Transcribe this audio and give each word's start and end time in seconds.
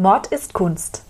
Mord 0.00 0.28
ist 0.28 0.54
Kunst. 0.54 1.02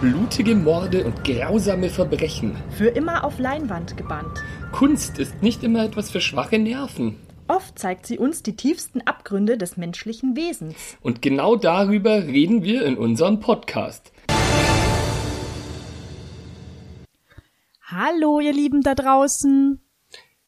Blutige 0.00 0.54
Morde 0.54 1.04
und 1.04 1.24
grausame 1.24 1.90
Verbrechen. 1.90 2.54
Für 2.76 2.86
immer 2.86 3.24
auf 3.24 3.40
Leinwand 3.40 3.96
gebannt. 3.96 4.44
Kunst 4.70 5.18
ist 5.18 5.42
nicht 5.42 5.64
immer 5.64 5.84
etwas 5.84 6.12
für 6.12 6.20
schwache 6.20 6.60
Nerven. 6.60 7.16
Oft 7.48 7.76
zeigt 7.76 8.06
sie 8.06 8.18
uns 8.18 8.44
die 8.44 8.54
tiefsten 8.54 9.00
Abgründe 9.00 9.58
des 9.58 9.76
menschlichen 9.76 10.36
Wesens. 10.36 10.76
Und 11.00 11.22
genau 11.22 11.56
darüber 11.56 12.22
reden 12.24 12.62
wir 12.62 12.86
in 12.86 12.96
unserem 12.96 13.40
Podcast. 13.40 14.12
Hallo, 17.90 18.38
ihr 18.38 18.52
Lieben 18.52 18.82
da 18.82 18.94
draußen. 18.94 19.80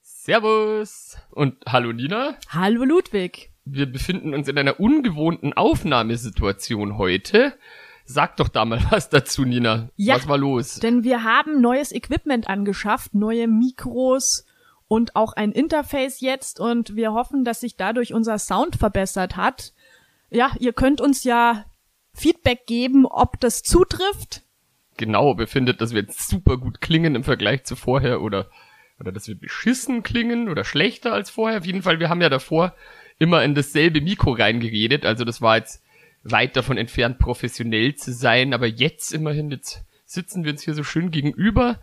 Servus. 0.03 1.17
Und 1.31 1.57
hallo 1.67 1.91
Nina. 1.91 2.37
Hallo, 2.51 2.85
Ludwig. 2.85 3.51
Wir 3.65 3.91
befinden 3.91 4.35
uns 4.35 4.47
in 4.47 4.59
einer 4.59 4.79
ungewohnten 4.79 5.55
Aufnahmesituation 5.55 6.99
heute. 6.99 7.55
Sag 8.05 8.37
doch 8.37 8.49
da 8.49 8.67
mal 8.67 8.85
was 8.91 9.09
dazu, 9.09 9.47
Nina. 9.47 9.89
Ja, 9.97 10.17
was 10.17 10.29
war 10.29 10.37
los? 10.37 10.81
Denn 10.81 11.03
wir 11.03 11.25
haben 11.25 11.63
neues 11.63 11.93
Equipment 11.93 12.47
angeschafft, 12.47 13.15
neue 13.15 13.49
Mikros 13.49 14.45
und 14.87 15.17
auch 15.17 15.33
ein 15.33 15.53
Interface 15.53 16.21
jetzt 16.21 16.61
und 16.61 16.95
wir 16.95 17.15
hoffen, 17.15 17.47
dass 17.47 17.61
sich 17.61 17.79
dadurch 17.79 18.13
unser 18.13 18.39
Sound 18.39 18.77
verbessert 18.77 19.39
hat. 19.39 19.73
Ja, 20.29 20.51
ihr 20.59 20.75
könnt 20.75 21.01
uns 21.01 21.25
ja 21.25 21.65
Feedback 22.13 22.67
geben, 22.67 23.07
ob 23.07 23.41
das 23.41 23.63
zutrifft 23.63 24.43
genau 25.01 25.35
befindet, 25.35 25.81
dass 25.81 25.93
wir 25.93 26.03
jetzt 26.03 26.29
super 26.29 26.59
gut 26.59 26.81
klingen 26.81 27.17
im 27.17 27.25
Vergleich 27.25 27.65
zu 27.65 27.75
vorher 27.75 28.21
oder, 28.21 28.49
oder 29.01 29.11
dass 29.11 29.27
wir 29.27 29.35
beschissen 29.35 30.05
klingen 30.05 30.49
oder 30.49 30.63
schlechter 30.63 31.13
als 31.13 31.31
vorher. 31.31 31.59
Auf 31.59 31.67
jeden 31.67 31.83
Fall, 31.83 31.99
wir 31.99 32.09
haben 32.09 32.21
ja 32.21 32.29
davor 32.29 32.75
immer 33.19 33.43
in 33.43 33.55
dasselbe 33.55 34.01
Mikro 34.01 34.33
reingeredet, 34.33 35.05
also 35.05 35.25
das 35.25 35.43
war 35.43 35.57
jetzt 35.57 35.83
weit 36.23 36.57
davon 36.57 36.77
entfernt, 36.77 37.19
professionell 37.19 37.95
zu 37.95 38.13
sein, 38.13 38.55
aber 38.55 38.67
jetzt 38.67 39.13
immerhin, 39.13 39.51
jetzt 39.51 39.83
sitzen 40.05 40.45
wir 40.45 40.53
uns 40.53 40.63
hier 40.63 40.75
so 40.75 40.85
schön 40.85 41.11
gegenüber, 41.11 41.81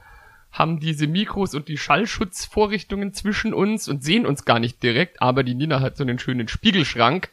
haben 0.52 0.80
diese 0.80 1.08
Mikros 1.08 1.54
und 1.54 1.68
die 1.68 1.78
Schallschutzvorrichtungen 1.78 3.14
zwischen 3.14 3.54
uns 3.54 3.88
und 3.88 4.04
sehen 4.04 4.26
uns 4.26 4.46
gar 4.46 4.60
nicht 4.60 4.82
direkt, 4.82 5.22
aber 5.22 5.44
die 5.44 5.56
Nina 5.56 5.80
hat 5.80 5.98
so 5.98 6.04
einen 6.04 6.20
schönen 6.20 6.48
Spiegelschrank, 6.48 7.32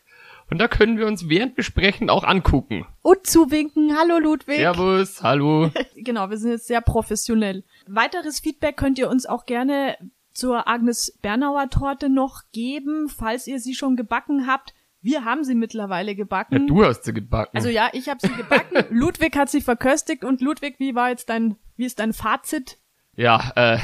und 0.51 0.59
da 0.59 0.69
können 0.69 0.99
wir 0.99 1.07
uns 1.07 1.29
während 1.29 1.55
Besprechen 1.55 2.11
auch 2.11 2.25
angucken. 2.25 2.87
Und 3.03 3.27
zuwinken. 3.27 3.97
Hallo 3.97 4.19
Ludwig. 4.19 4.59
Servus, 4.59 5.23
hallo. 5.23 5.71
genau, 5.97 6.31
wir 6.31 6.37
sind 6.37 6.51
jetzt 6.51 6.67
sehr 6.67 6.81
professionell. 6.81 7.65
Weiteres 7.87 8.41
Feedback 8.41 8.77
könnt 8.77 8.99
ihr 8.99 9.09
uns 9.09 9.27
auch 9.27 9.47
gerne 9.47 9.97
zur 10.33 10.69
Agnes 10.69 11.19
Bernauer 11.23 11.71
Torte 11.71 12.09
noch 12.09 12.43
geben, 12.53 13.09
falls 13.09 13.47
ihr 13.47 13.61
sie 13.61 13.75
schon 13.75 13.97
gebacken 13.97 14.47
habt. 14.47 14.75
Wir 15.01 15.25
haben 15.25 15.45
sie 15.45 15.55
mittlerweile 15.55 16.15
gebacken. 16.15 16.63
Ja, 16.63 16.67
du 16.67 16.85
hast 16.85 17.05
sie 17.05 17.13
gebacken. 17.13 17.57
Also 17.57 17.69
ja, 17.69 17.91
ich 17.93 18.09
habe 18.09 18.21
sie 18.21 18.33
gebacken. 18.35 18.85
Ludwig 18.91 19.37
hat 19.37 19.51
sie 19.51 19.61
verköstigt 19.61 20.25
und 20.25 20.41
Ludwig, 20.41 20.77
wie 20.79 20.95
war 20.95 21.11
jetzt 21.11 21.29
dein, 21.29 21.57
wie 21.77 21.85
ist 21.85 21.99
dein 21.99 22.13
Fazit? 22.13 22.79
Ja, 23.15 23.53
äh, 23.55 23.79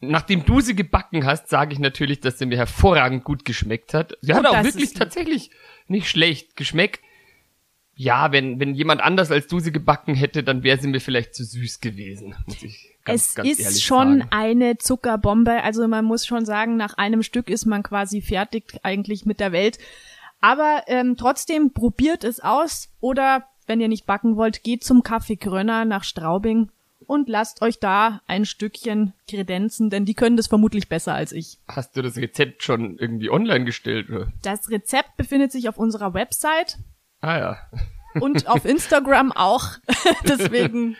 Nachdem 0.00 0.44
du 0.44 0.60
sie 0.60 0.76
gebacken 0.76 1.24
hast, 1.26 1.48
sage 1.48 1.72
ich 1.72 1.80
natürlich, 1.80 2.20
dass 2.20 2.38
sie 2.38 2.46
mir 2.46 2.56
hervorragend 2.56 3.24
gut 3.24 3.44
geschmeckt 3.44 3.94
hat. 3.94 4.16
Sie 4.20 4.32
hat 4.32 4.46
auch 4.46 4.62
wirklich 4.62 4.94
tatsächlich 4.94 5.50
nicht 5.88 6.08
schlecht 6.08 6.56
geschmeckt. 6.56 7.00
Ja, 7.94 8.30
wenn, 8.30 8.60
wenn 8.60 8.76
jemand 8.76 9.00
anders 9.00 9.32
als 9.32 9.48
du 9.48 9.58
sie 9.58 9.72
gebacken 9.72 10.14
hätte, 10.14 10.44
dann 10.44 10.62
wäre 10.62 10.78
sie 10.80 10.86
mir 10.86 11.00
vielleicht 11.00 11.34
zu 11.34 11.42
süß 11.42 11.80
gewesen, 11.80 12.36
muss 12.46 12.62
ich 12.62 12.96
ganz, 13.04 13.30
es 13.30 13.34
ganz 13.34 13.58
ist 13.58 13.82
schon 13.82 14.20
sagen. 14.20 14.28
eine 14.30 14.78
Zuckerbombe. 14.78 15.64
Also 15.64 15.88
man 15.88 16.04
muss 16.04 16.24
schon 16.24 16.44
sagen, 16.44 16.76
nach 16.76 16.94
einem 16.94 17.24
Stück 17.24 17.50
ist 17.50 17.66
man 17.66 17.82
quasi 17.82 18.20
fertig 18.20 18.78
eigentlich 18.84 19.26
mit 19.26 19.40
der 19.40 19.50
Welt. 19.50 19.78
Aber 20.40 20.84
ähm, 20.86 21.16
trotzdem 21.16 21.72
probiert 21.72 22.22
es 22.22 22.38
aus 22.38 22.90
oder 23.00 23.48
wenn 23.66 23.80
ihr 23.80 23.88
nicht 23.88 24.06
backen 24.06 24.36
wollt, 24.36 24.62
geht 24.62 24.84
zum 24.84 25.02
Kaffee 25.02 25.36
Grönner 25.36 25.84
nach 25.84 26.04
Straubing 26.04 26.70
und 27.06 27.28
lasst 27.28 27.62
euch 27.62 27.78
da 27.78 28.20
ein 28.26 28.44
Stückchen 28.44 29.14
kredenzen, 29.28 29.90
denn 29.90 30.04
die 30.04 30.14
können 30.14 30.36
das 30.36 30.46
vermutlich 30.46 30.88
besser 30.88 31.14
als 31.14 31.32
ich. 31.32 31.58
Hast 31.68 31.96
du 31.96 32.02
das 32.02 32.16
Rezept 32.16 32.62
schon 32.62 32.98
irgendwie 32.98 33.30
online 33.30 33.64
gestellt? 33.64 34.10
Oder? 34.10 34.32
Das 34.42 34.70
Rezept 34.70 35.16
befindet 35.16 35.52
sich 35.52 35.68
auf 35.68 35.78
unserer 35.78 36.14
Website. 36.14 36.78
Ah 37.20 37.38
ja. 37.38 37.58
Und 38.20 38.48
auf 38.48 38.64
Instagram 38.64 39.32
auch. 39.32 39.78
Deswegen. 40.24 40.96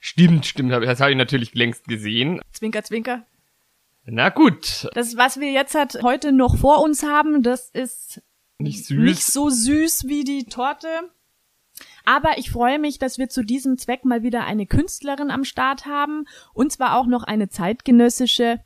Stimmt, 0.00 0.46
stimmt. 0.46 0.72
Das 0.72 1.00
habe 1.00 1.10
ich 1.10 1.16
natürlich 1.16 1.54
längst 1.54 1.86
gesehen. 1.86 2.40
Zwinker, 2.52 2.82
zwinker. 2.82 3.24
Na 4.04 4.30
gut. 4.30 4.88
Das, 4.94 5.16
was 5.16 5.38
wir 5.40 5.52
jetzt 5.52 5.74
halt 5.74 6.02
heute 6.02 6.32
noch 6.32 6.56
vor 6.56 6.82
uns 6.82 7.02
haben, 7.02 7.42
das 7.42 7.70
ist 7.70 8.22
nicht 8.58 8.86
süß. 8.86 8.98
Nicht 8.98 9.24
so 9.24 9.50
süß 9.50 10.06
wie 10.06 10.24
die 10.24 10.44
Torte. 10.44 10.88
Aber 12.04 12.38
ich 12.38 12.50
freue 12.50 12.78
mich, 12.78 12.98
dass 12.98 13.18
wir 13.18 13.28
zu 13.28 13.44
diesem 13.44 13.76
Zweck 13.78 14.04
mal 14.04 14.22
wieder 14.22 14.44
eine 14.44 14.66
Künstlerin 14.66 15.30
am 15.30 15.44
Start 15.44 15.86
haben 15.86 16.26
und 16.54 16.72
zwar 16.72 16.98
auch 16.98 17.06
noch 17.06 17.22
eine 17.24 17.48
zeitgenössische. 17.48 18.60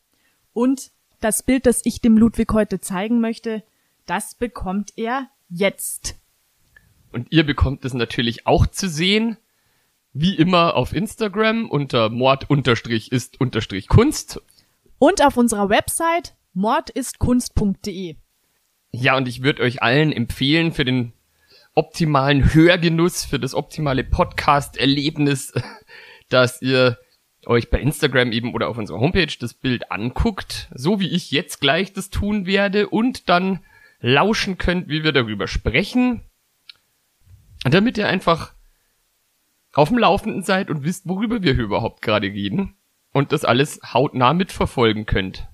Und 0.52 0.90
das 1.20 1.42
Bild, 1.42 1.66
das 1.66 1.82
ich 1.84 2.00
dem 2.00 2.16
Ludwig 2.16 2.52
heute 2.52 2.80
zeigen 2.80 3.20
möchte, 3.20 3.62
das 4.06 4.34
bekommt 4.34 4.92
er 4.96 5.28
jetzt. 5.48 6.16
Und 7.12 7.30
ihr 7.30 7.46
bekommt 7.46 7.84
es 7.84 7.94
natürlich 7.94 8.46
auch 8.46 8.66
zu 8.66 8.88
sehen, 8.88 9.36
wie 10.12 10.34
immer 10.34 10.74
auf 10.76 10.92
Instagram 10.92 11.70
unter 11.70 12.10
mord-ist-kunst. 12.10 14.42
Und 14.98 15.24
auf 15.24 15.36
unserer 15.36 15.68
Website 15.68 16.34
mordistkunst.de. 16.54 18.16
Ja, 18.92 19.16
und 19.16 19.26
ich 19.26 19.42
würde 19.42 19.62
euch 19.62 19.82
allen 19.82 20.12
empfehlen, 20.12 20.70
für 20.72 20.84
den 20.84 21.13
optimalen 21.74 22.54
Hörgenuss, 22.54 23.24
für 23.24 23.38
das 23.38 23.54
optimale 23.54 24.04
Podcast-Erlebnis, 24.04 25.52
dass 26.28 26.62
ihr 26.62 26.98
euch 27.46 27.70
bei 27.70 27.80
Instagram 27.80 28.32
eben 28.32 28.54
oder 28.54 28.68
auf 28.68 28.78
unserer 28.78 29.00
Homepage 29.00 29.32
das 29.38 29.54
Bild 29.54 29.90
anguckt, 29.90 30.68
so 30.74 31.00
wie 31.00 31.08
ich 31.08 31.30
jetzt 31.30 31.60
gleich 31.60 31.92
das 31.92 32.10
tun 32.10 32.46
werde 32.46 32.88
und 32.88 33.28
dann 33.28 33.60
lauschen 34.00 34.58
könnt, 34.58 34.88
wie 34.88 35.04
wir 35.04 35.12
darüber 35.12 35.46
sprechen, 35.46 36.22
damit 37.64 37.98
ihr 37.98 38.08
einfach 38.08 38.52
auf 39.72 39.88
dem 39.88 39.98
Laufenden 39.98 40.42
seid 40.42 40.70
und 40.70 40.84
wisst, 40.84 41.08
worüber 41.08 41.42
wir 41.42 41.54
hier 41.54 41.64
überhaupt 41.64 42.02
gerade 42.02 42.28
reden 42.28 42.76
und 43.12 43.32
das 43.32 43.44
alles 43.44 43.80
hautnah 43.92 44.32
mitverfolgen 44.32 45.06
könnt. 45.06 45.48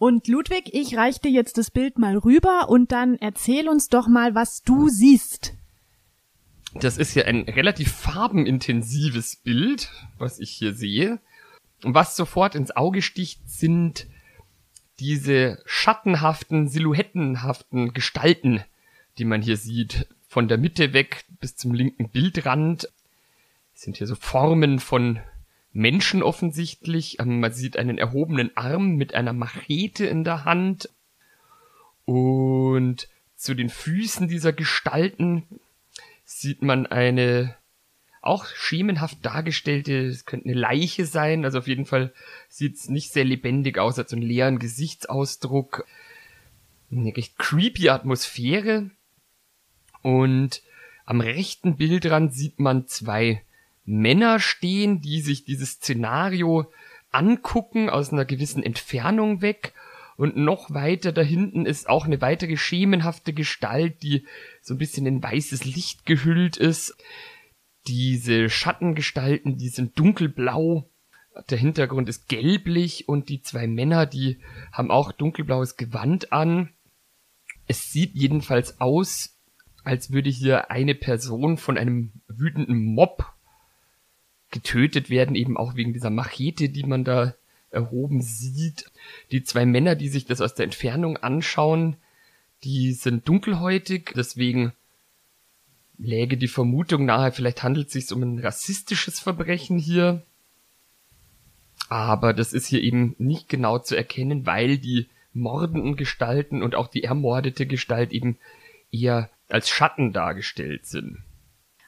Und 0.00 0.28
Ludwig, 0.28 0.72
ich 0.72 0.96
reich 0.96 1.20
dir 1.20 1.30
jetzt 1.30 1.58
das 1.58 1.70
Bild 1.70 1.98
mal 1.98 2.16
rüber 2.16 2.70
und 2.70 2.90
dann 2.90 3.16
erzähl 3.16 3.68
uns 3.68 3.90
doch 3.90 4.08
mal, 4.08 4.34
was 4.34 4.62
du 4.62 4.88
siehst. 4.88 5.52
Das 6.72 6.96
ist 6.96 7.14
ja 7.14 7.24
ein 7.26 7.42
relativ 7.42 7.92
farbenintensives 7.92 9.36
Bild, 9.36 9.90
was 10.16 10.40
ich 10.40 10.52
hier 10.52 10.72
sehe. 10.72 11.20
Und 11.84 11.92
was 11.92 12.16
sofort 12.16 12.54
ins 12.54 12.74
Auge 12.74 13.02
sticht, 13.02 13.42
sind 13.44 14.06
diese 15.00 15.62
schattenhaften, 15.66 16.66
silhouettenhaften 16.66 17.92
Gestalten, 17.92 18.64
die 19.18 19.26
man 19.26 19.42
hier 19.42 19.58
sieht. 19.58 20.08
Von 20.28 20.48
der 20.48 20.56
Mitte 20.56 20.94
weg 20.94 21.26
bis 21.40 21.56
zum 21.56 21.74
linken 21.74 22.08
Bildrand 22.08 22.88
sind 23.74 23.98
hier 23.98 24.06
so 24.06 24.14
Formen 24.14 24.78
von 24.78 25.20
Menschen 25.72 26.22
offensichtlich. 26.22 27.20
Ähm, 27.20 27.40
man 27.40 27.52
sieht 27.52 27.76
einen 27.76 27.98
erhobenen 27.98 28.56
Arm 28.56 28.96
mit 28.96 29.14
einer 29.14 29.32
Machete 29.32 30.06
in 30.06 30.24
der 30.24 30.44
Hand. 30.44 30.88
Und 32.04 33.08
zu 33.36 33.54
den 33.54 33.70
Füßen 33.70 34.28
dieser 34.28 34.52
Gestalten 34.52 35.44
sieht 36.24 36.62
man 36.62 36.86
eine 36.86 37.56
auch 38.22 38.46
schemenhaft 38.46 39.24
dargestellte, 39.24 40.06
es 40.06 40.26
könnte 40.26 40.50
eine 40.50 40.58
Leiche 40.58 41.06
sein, 41.06 41.44
also 41.44 41.58
auf 41.58 41.66
jeden 41.66 41.86
Fall 41.86 42.12
sieht 42.48 42.76
es 42.76 42.88
nicht 42.88 43.12
sehr 43.12 43.24
lebendig 43.24 43.78
aus, 43.78 43.96
hat 43.96 44.10
so 44.10 44.16
einen 44.16 44.26
leeren 44.26 44.58
Gesichtsausdruck, 44.58 45.86
eine 46.90 47.16
recht 47.16 47.38
creepy 47.38 47.88
Atmosphäre 47.88 48.90
und 50.02 50.62
am 51.06 51.20
rechten 51.20 51.76
Bildrand 51.76 52.34
sieht 52.34 52.60
man 52.60 52.86
zwei 52.86 53.42
Männer 53.84 54.40
stehen, 54.40 55.00
die 55.00 55.20
sich 55.20 55.44
dieses 55.44 55.72
Szenario 55.72 56.70
angucken 57.10 57.90
aus 57.90 58.12
einer 58.12 58.24
gewissen 58.24 58.62
Entfernung 58.62 59.42
weg. 59.42 59.74
Und 60.16 60.36
noch 60.36 60.70
weiter 60.70 61.12
da 61.12 61.22
hinten 61.22 61.64
ist 61.64 61.88
auch 61.88 62.04
eine 62.04 62.20
weitere 62.20 62.56
schemenhafte 62.56 63.32
Gestalt, 63.32 64.02
die 64.02 64.26
so 64.60 64.74
ein 64.74 64.78
bisschen 64.78 65.06
in 65.06 65.22
weißes 65.22 65.64
Licht 65.64 66.04
gehüllt 66.04 66.56
ist. 66.58 66.94
Diese 67.86 68.50
Schattengestalten, 68.50 69.56
die 69.56 69.70
sind 69.70 69.98
dunkelblau. 69.98 70.90
Der 71.48 71.56
Hintergrund 71.56 72.08
ist 72.08 72.28
gelblich 72.28 73.08
und 73.08 73.30
die 73.30 73.40
zwei 73.40 73.66
Männer, 73.66 74.04
die 74.04 74.40
haben 74.72 74.90
auch 74.90 75.12
dunkelblaues 75.12 75.76
Gewand 75.76 76.32
an. 76.32 76.68
Es 77.66 77.90
sieht 77.90 78.14
jedenfalls 78.14 78.80
aus, 78.80 79.38
als 79.84 80.12
würde 80.12 80.28
hier 80.28 80.70
eine 80.70 80.94
Person 80.94 81.56
von 81.56 81.78
einem 81.78 82.12
wütenden 82.28 82.84
Mob 82.84 83.32
getötet 84.50 85.10
werden, 85.10 85.36
eben 85.36 85.56
auch 85.56 85.76
wegen 85.76 85.92
dieser 85.92 86.10
Machete, 86.10 86.68
die 86.68 86.84
man 86.84 87.04
da 87.04 87.34
erhoben 87.70 88.20
sieht. 88.20 88.90
Die 89.30 89.42
zwei 89.44 89.66
Männer, 89.66 89.94
die 89.94 90.08
sich 90.08 90.26
das 90.26 90.40
aus 90.40 90.54
der 90.54 90.64
Entfernung 90.64 91.16
anschauen, 91.16 91.96
die 92.64 92.92
sind 92.92 93.28
dunkelhäutig, 93.28 94.12
deswegen 94.14 94.72
läge 95.98 96.36
die 96.36 96.48
Vermutung 96.48 97.04
nahe, 97.04 97.32
vielleicht 97.32 97.62
handelt 97.62 97.88
es 97.88 97.92
sich 97.92 98.12
um 98.12 98.22
ein 98.22 98.38
rassistisches 98.38 99.20
Verbrechen 99.20 99.78
hier. 99.78 100.22
Aber 101.88 102.32
das 102.32 102.52
ist 102.52 102.66
hier 102.66 102.82
eben 102.82 103.14
nicht 103.18 103.48
genau 103.48 103.78
zu 103.78 103.96
erkennen, 103.96 104.46
weil 104.46 104.78
die 104.78 105.08
mordenden 105.32 105.96
Gestalten 105.96 106.62
und 106.62 106.74
auch 106.74 106.88
die 106.88 107.04
ermordete 107.04 107.66
Gestalt 107.66 108.12
eben 108.12 108.38
eher 108.90 109.30
als 109.48 109.68
Schatten 109.68 110.12
dargestellt 110.12 110.86
sind. 110.86 111.18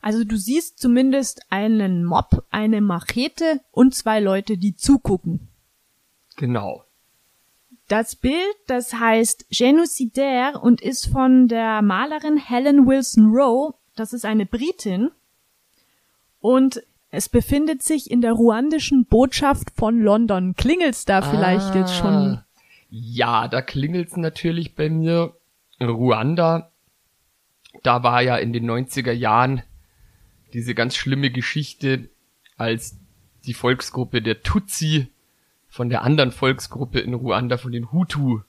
Also 0.03 0.25
du 0.25 0.37
siehst 0.37 0.81
zumindest 0.81 1.43
einen 1.49 2.05
Mob, 2.05 2.45
eine 2.51 2.81
Machete 2.81 3.61
und 3.71 3.95
zwei 3.95 4.19
Leute, 4.19 4.59
die 4.59 4.75
zugucken. 4.75 5.49
Genau. 6.37 6.85
Das 7.87 8.17
Bild, 8.17 8.57
das 8.67 8.95
heißt 8.95 9.47
Genocidaire 9.51 10.61
und 10.61 10.81
ist 10.81 11.07
von 11.07 11.47
der 11.47 11.83
Malerin 11.83 12.37
Helen 12.37 12.87
Wilson 12.87 13.27
Rowe. 13.33 13.75
Das 13.95 14.13
ist 14.13 14.25
eine 14.25 14.45
Britin. 14.45 15.11
Und 16.41 16.83
es 17.11 17.29
befindet 17.29 17.85
sich 17.85 18.11
in 18.11 18.23
der 18.23 18.33
ruandischen 18.33 19.05
Botschaft 19.05 19.71
von 19.77 20.01
London. 20.01 20.55
Klingelt's 20.57 21.05
da 21.05 21.23
vielleicht 21.23 21.77
ah, 21.77 21.79
jetzt 21.79 21.95
schon? 21.95 22.41
Ja, 22.91 23.47
da 23.47 23.63
klingelt's 23.63 24.17
natürlich 24.17 24.75
bei 24.75 24.91
mir. 24.91 25.37
Ruanda, 25.81 26.73
da 27.83 28.03
war 28.03 28.23
ja 28.23 28.37
in 28.37 28.53
den 28.53 28.69
90er 28.69 29.13
Jahren 29.13 29.63
diese 30.53 30.75
ganz 30.75 30.97
schlimme 30.97 31.31
Geschichte, 31.31 32.09
als 32.57 32.99
die 33.45 33.55
Volksgruppe 33.55 34.23
der 34.23 34.43
Tutsi 34.43 35.09
von 35.69 35.89
der 35.89 36.03
anderen 36.03 36.33
Volksgruppe 36.33 37.01
in 37.01 37.15
Ruanda, 37.15 37.57
von 37.57 37.73
den 37.73 37.93
Hutu, 37.93 38.41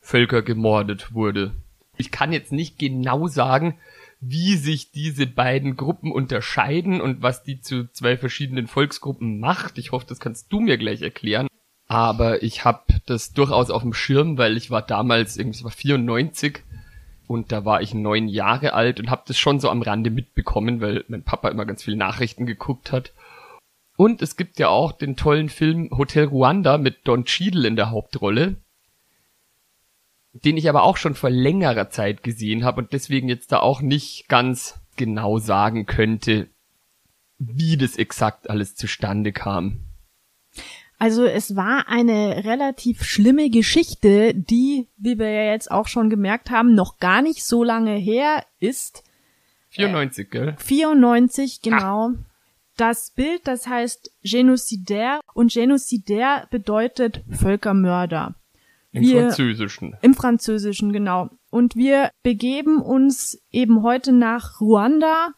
Völker 0.00 0.42
gemordet 0.42 1.12
wurde. 1.14 1.52
Ich 1.96 2.10
kann 2.10 2.32
jetzt 2.32 2.52
nicht 2.52 2.78
genau 2.78 3.28
sagen, 3.28 3.78
wie 4.20 4.56
sich 4.56 4.92
diese 4.92 5.26
beiden 5.26 5.76
Gruppen 5.76 6.12
unterscheiden 6.12 7.00
und 7.00 7.22
was 7.22 7.42
die 7.42 7.60
zu 7.60 7.90
zwei 7.92 8.16
verschiedenen 8.16 8.66
Volksgruppen 8.66 9.40
macht. 9.40 9.78
Ich 9.78 9.92
hoffe, 9.92 10.06
das 10.08 10.20
kannst 10.20 10.52
du 10.52 10.60
mir 10.60 10.78
gleich 10.78 11.02
erklären. 11.02 11.48
Aber 11.86 12.42
ich 12.42 12.64
habe 12.64 12.84
das 13.06 13.32
durchaus 13.32 13.70
auf 13.70 13.82
dem 13.82 13.92
Schirm, 13.92 14.38
weil 14.38 14.56
ich 14.56 14.70
war 14.70 14.82
damals, 14.82 15.36
irgendwie 15.36 15.64
war 15.64 15.70
94 15.70 16.62
und 17.32 17.52
da 17.52 17.64
war 17.64 17.82
ich 17.82 17.94
neun 17.94 18.28
Jahre 18.28 18.74
alt 18.74 19.00
und 19.00 19.10
habe 19.10 19.24
das 19.26 19.38
schon 19.38 19.60
so 19.60 19.70
am 19.70 19.82
Rande 19.82 20.10
mitbekommen, 20.10 20.80
weil 20.80 21.04
mein 21.08 21.22
Papa 21.22 21.48
immer 21.48 21.64
ganz 21.64 21.82
viele 21.82 21.96
Nachrichten 21.96 22.46
geguckt 22.46 22.92
hat. 22.92 23.12
Und 23.96 24.22
es 24.22 24.36
gibt 24.36 24.58
ja 24.58 24.68
auch 24.68 24.92
den 24.92 25.16
tollen 25.16 25.48
Film 25.48 25.90
Hotel 25.96 26.24
Ruanda 26.24 26.78
mit 26.78 27.06
Don 27.06 27.24
Cheadle 27.24 27.68
in 27.68 27.76
der 27.76 27.90
Hauptrolle 27.90 28.56
den 30.32 30.56
ich 30.56 30.68
aber 30.68 30.82
auch 30.82 30.96
schon 30.96 31.14
vor 31.14 31.30
längerer 31.30 31.90
Zeit 31.90 32.22
gesehen 32.22 32.64
habe 32.64 32.80
und 32.80 32.92
deswegen 32.92 33.28
jetzt 33.28 33.52
da 33.52 33.60
auch 33.60 33.80
nicht 33.80 34.28
ganz 34.28 34.80
genau 34.96 35.38
sagen 35.38 35.86
könnte, 35.86 36.48
wie 37.38 37.76
das 37.76 37.96
exakt 37.96 38.48
alles 38.48 38.74
zustande 38.74 39.32
kam. 39.32 39.80
Also 41.02 41.24
es 41.24 41.56
war 41.56 41.88
eine 41.88 42.44
relativ 42.44 43.02
schlimme 43.02 43.50
Geschichte, 43.50 44.34
die, 44.36 44.86
wie 44.96 45.18
wir 45.18 45.30
ja 45.30 45.50
jetzt 45.50 45.68
auch 45.68 45.88
schon 45.88 46.10
gemerkt 46.10 46.50
haben, 46.50 46.76
noch 46.76 46.98
gar 46.98 47.22
nicht 47.22 47.44
so 47.44 47.64
lange 47.64 47.96
her 47.96 48.44
ist. 48.60 49.02
94, 49.70 50.26
äh, 50.26 50.30
gell? 50.30 50.56
94, 50.58 51.60
genau. 51.60 52.10
Ach. 52.12 52.18
Das 52.76 53.10
Bild, 53.10 53.48
das 53.48 53.66
heißt 53.66 54.12
Genocidaire 54.22 55.18
und 55.34 55.52
Genocidaire 55.52 56.46
bedeutet 56.52 57.24
Völkermörder. 57.28 58.36
Im 58.92 59.02
wir, 59.02 59.22
Französischen. 59.22 59.96
Im 60.02 60.14
Französischen, 60.14 60.92
genau. 60.92 61.30
Und 61.50 61.74
wir 61.74 62.10
begeben 62.22 62.80
uns 62.80 63.42
eben 63.50 63.82
heute 63.82 64.12
nach 64.12 64.60
Ruanda 64.60 65.34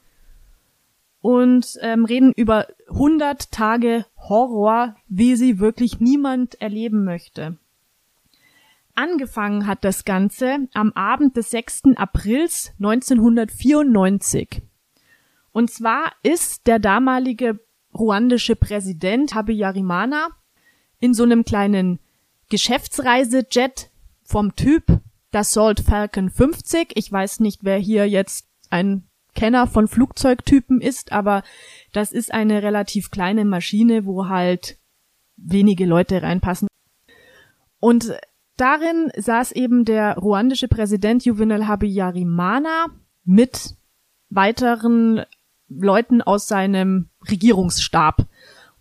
und 1.25 1.79
ähm, 1.81 2.05
reden 2.05 2.35
über 2.37 2.67
100 2.91 3.51
Tage 3.51 4.05
Horror, 4.29 4.95
wie 5.09 5.37
sie 5.37 5.59
wirklich 5.59 5.99
niemand 5.99 6.61
erleben 6.61 7.03
möchte. 7.03 7.57
Angefangen 8.95 9.67
hat 9.67 9.85
das 9.85 10.05
Ganze 10.05 10.69
am 10.75 10.93
Abend 10.93 11.39
des 11.39 11.51
6. 11.51 11.97
Aprils 11.97 12.75
1994. 12.79 14.61
Und 15.53 15.71
zwar 15.71 16.13
ist 16.23 16.67
der 16.67 16.79
damalige 16.79 17.59
ruandische 17.95 18.55
Präsident 18.55 19.35
Habyarimana 19.35 20.29
in 21.01 21.15
so 21.15 21.23
einem 21.23 21.47
kleinen 21.47 22.01
Geschäftsreisejet 22.51 23.91
vom 24.25 24.57
Typ 24.57 25.01
Dassault 25.31 25.81
Falcon 25.81 26.29
50. 26.29 26.93
Ich 26.97 27.11
weiß 27.11 27.41
nicht, 27.41 27.65
wer 27.65 27.79
hier 27.79 28.07
jetzt 28.07 28.47
ein 28.69 29.09
Kenner 29.35 29.67
von 29.67 29.89
Flugzeugtypen 29.89 30.81
ist, 30.81 31.13
aber 31.13 31.43
das 31.93 32.13
ist 32.13 32.33
eine 32.33 32.63
relativ 32.63 33.11
kleine 33.11 33.45
Maschine, 33.45 34.07
wo 34.07 34.29
halt 34.29 34.79
wenige 35.37 35.87
Leute 35.87 36.23
reinpassen. 36.23 36.69
Und 37.81 38.13
darin 38.57 39.11
saß 39.17 39.53
eben 39.53 39.85
der 39.85 40.17
ruandische 40.17 40.69
Präsident 40.69 41.25
Juvenal 41.25 41.67
Habyarimana 41.67 42.87
mit 43.25 43.75
weiteren 44.31 45.25
Leuten 45.69 46.23
aus 46.23 46.49
seinem 46.49 47.11
Regierungsstab 47.29 48.27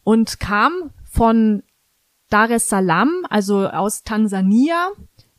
und 0.04 0.40
kam 0.40 0.92
von 1.04 1.64
Dar 2.30 2.50
es 2.50 2.68
Salaam, 2.68 3.26
also 3.30 3.68
aus 3.68 4.04
Tansania, 4.04 4.90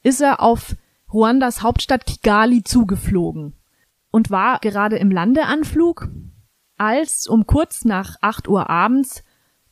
ist 0.02 0.20
er 0.20 0.40
auf 0.40 0.76
Ruandas 1.12 1.62
Hauptstadt 1.62 2.06
Kigali 2.06 2.62
zugeflogen 2.62 3.54
und 4.14 4.30
war 4.30 4.60
gerade 4.60 4.96
im 4.96 5.10
Landeanflug, 5.10 6.08
als 6.76 7.26
um 7.26 7.48
kurz 7.48 7.84
nach 7.84 8.14
8 8.20 8.46
Uhr 8.46 8.70
abends 8.70 9.24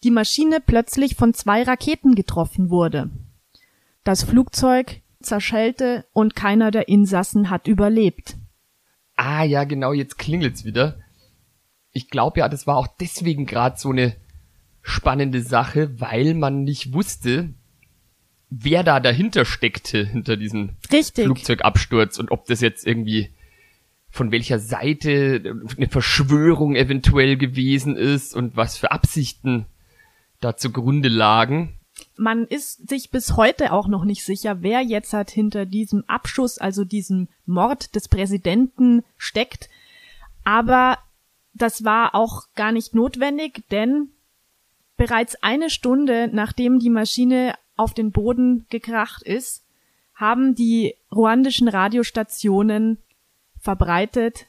die 0.02 0.10
Maschine 0.10 0.58
plötzlich 0.60 1.14
von 1.14 1.32
zwei 1.32 1.62
Raketen 1.62 2.16
getroffen 2.16 2.68
wurde. 2.68 3.08
Das 4.02 4.24
Flugzeug 4.24 5.00
zerschellte 5.20 6.06
und 6.12 6.34
keiner 6.34 6.72
der 6.72 6.88
Insassen 6.88 7.50
hat 7.50 7.68
überlebt. 7.68 8.36
Ah 9.14 9.44
ja, 9.44 9.62
genau, 9.62 9.92
jetzt 9.92 10.18
klingelt's 10.18 10.64
wieder. 10.64 10.98
Ich 11.92 12.10
glaube 12.10 12.40
ja, 12.40 12.48
das 12.48 12.66
war 12.66 12.78
auch 12.78 12.88
deswegen 12.98 13.46
gerade 13.46 13.78
so 13.78 13.90
eine 13.90 14.16
spannende 14.82 15.40
Sache, 15.40 16.00
weil 16.00 16.34
man 16.34 16.64
nicht 16.64 16.92
wusste, 16.92 17.54
wer 18.50 18.82
da 18.82 18.98
dahinter 18.98 19.44
steckte, 19.44 20.04
hinter 20.04 20.36
diesem 20.36 20.70
Richtig. 20.90 21.26
Flugzeugabsturz 21.26 22.18
und 22.18 22.32
ob 22.32 22.46
das 22.46 22.60
jetzt 22.60 22.84
irgendwie 22.84 23.32
von 24.12 24.30
welcher 24.30 24.60
Seite 24.60 25.60
eine 25.76 25.88
Verschwörung 25.88 26.76
eventuell 26.76 27.36
gewesen 27.36 27.96
ist 27.96 28.36
und 28.36 28.56
was 28.56 28.78
für 28.78 28.92
Absichten 28.92 29.66
da 30.40 30.56
zugrunde 30.56 31.08
lagen. 31.08 31.80
Man 32.16 32.46
ist 32.46 32.88
sich 32.88 33.10
bis 33.10 33.36
heute 33.36 33.72
auch 33.72 33.88
noch 33.88 34.04
nicht 34.04 34.24
sicher, 34.24 34.62
wer 34.62 34.80
jetzt 34.80 35.12
halt 35.12 35.30
hinter 35.30 35.66
diesem 35.66 36.04
Abschuss, 36.06 36.58
also 36.58 36.84
diesem 36.84 37.28
Mord 37.46 37.94
des 37.94 38.08
Präsidenten 38.08 39.02
steckt. 39.16 39.68
Aber 40.44 40.98
das 41.54 41.84
war 41.84 42.14
auch 42.14 42.44
gar 42.54 42.72
nicht 42.72 42.94
notwendig, 42.94 43.64
denn 43.70 44.08
Bereits 45.02 45.42
eine 45.42 45.68
Stunde 45.68 46.30
nachdem 46.32 46.78
die 46.78 46.88
Maschine 46.88 47.54
auf 47.76 47.92
den 47.92 48.12
Boden 48.12 48.66
gekracht 48.70 49.22
ist, 49.22 49.64
haben 50.14 50.54
die 50.54 50.94
ruandischen 51.10 51.66
Radiostationen 51.66 52.98
verbreitet, 53.62 54.46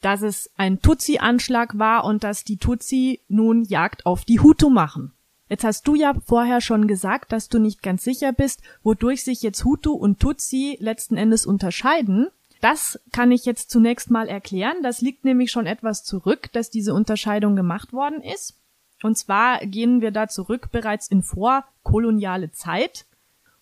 dass 0.00 0.22
es 0.22 0.50
ein 0.56 0.80
Tutsi-Anschlag 0.80 1.78
war 1.78 2.04
und 2.04 2.24
dass 2.24 2.44
die 2.44 2.58
Tutsi 2.58 3.20
nun 3.28 3.64
Jagd 3.64 4.04
auf 4.04 4.24
die 4.24 4.40
Hutu 4.40 4.68
machen. 4.68 5.12
Jetzt 5.48 5.64
hast 5.64 5.88
du 5.88 5.94
ja 5.94 6.14
vorher 6.26 6.60
schon 6.60 6.86
gesagt, 6.86 7.32
dass 7.32 7.48
du 7.48 7.58
nicht 7.58 7.82
ganz 7.82 8.04
sicher 8.04 8.32
bist, 8.32 8.60
wodurch 8.82 9.24
sich 9.24 9.42
jetzt 9.42 9.64
Hutu 9.64 9.92
und 9.92 10.20
Tutsi 10.20 10.76
letzten 10.80 11.16
Endes 11.16 11.46
unterscheiden. 11.46 12.28
Das 12.60 13.00
kann 13.12 13.32
ich 13.32 13.44
jetzt 13.44 13.70
zunächst 13.70 14.10
mal 14.10 14.28
erklären. 14.28 14.82
Das 14.82 15.00
liegt 15.00 15.24
nämlich 15.24 15.50
schon 15.50 15.66
etwas 15.66 16.04
zurück, 16.04 16.50
dass 16.52 16.70
diese 16.70 16.92
Unterscheidung 16.92 17.56
gemacht 17.56 17.92
worden 17.92 18.22
ist. 18.22 18.56
Und 19.02 19.16
zwar 19.16 19.64
gehen 19.64 20.00
wir 20.00 20.10
da 20.10 20.28
zurück 20.28 20.70
bereits 20.72 21.08
in 21.08 21.22
vorkoloniale 21.22 22.50
Zeit, 22.50 23.06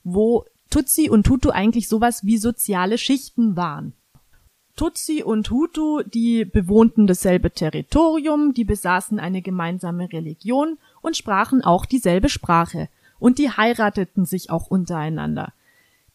wo 0.03 0.45
Tutsi 0.71 1.09
und 1.09 1.29
Hutu 1.29 1.51
eigentlich 1.51 1.89
sowas 1.89 2.25
wie 2.25 2.39
soziale 2.39 2.99
Schichten 2.99 3.55
waren. 3.57 3.93
Tutsi 4.77 5.23
und 5.23 5.51
Hutu, 5.51 6.03
die 6.03 6.45
bewohnten 6.45 7.07
dasselbe 7.07 7.51
Territorium, 7.51 8.53
die 8.53 8.65
besaßen 8.65 9.19
eine 9.19 9.43
gemeinsame 9.43 10.13
Religion 10.13 10.79
und 11.01 11.17
sprachen 11.17 11.65
auch 11.65 11.87
dieselbe 11.87 12.29
Sprache. 12.29 12.89
Und 13.19 13.39
die 13.39 13.51
heirateten 13.51 14.27
sich 14.27 14.51
auch 14.51 14.67
untereinander. 14.67 15.55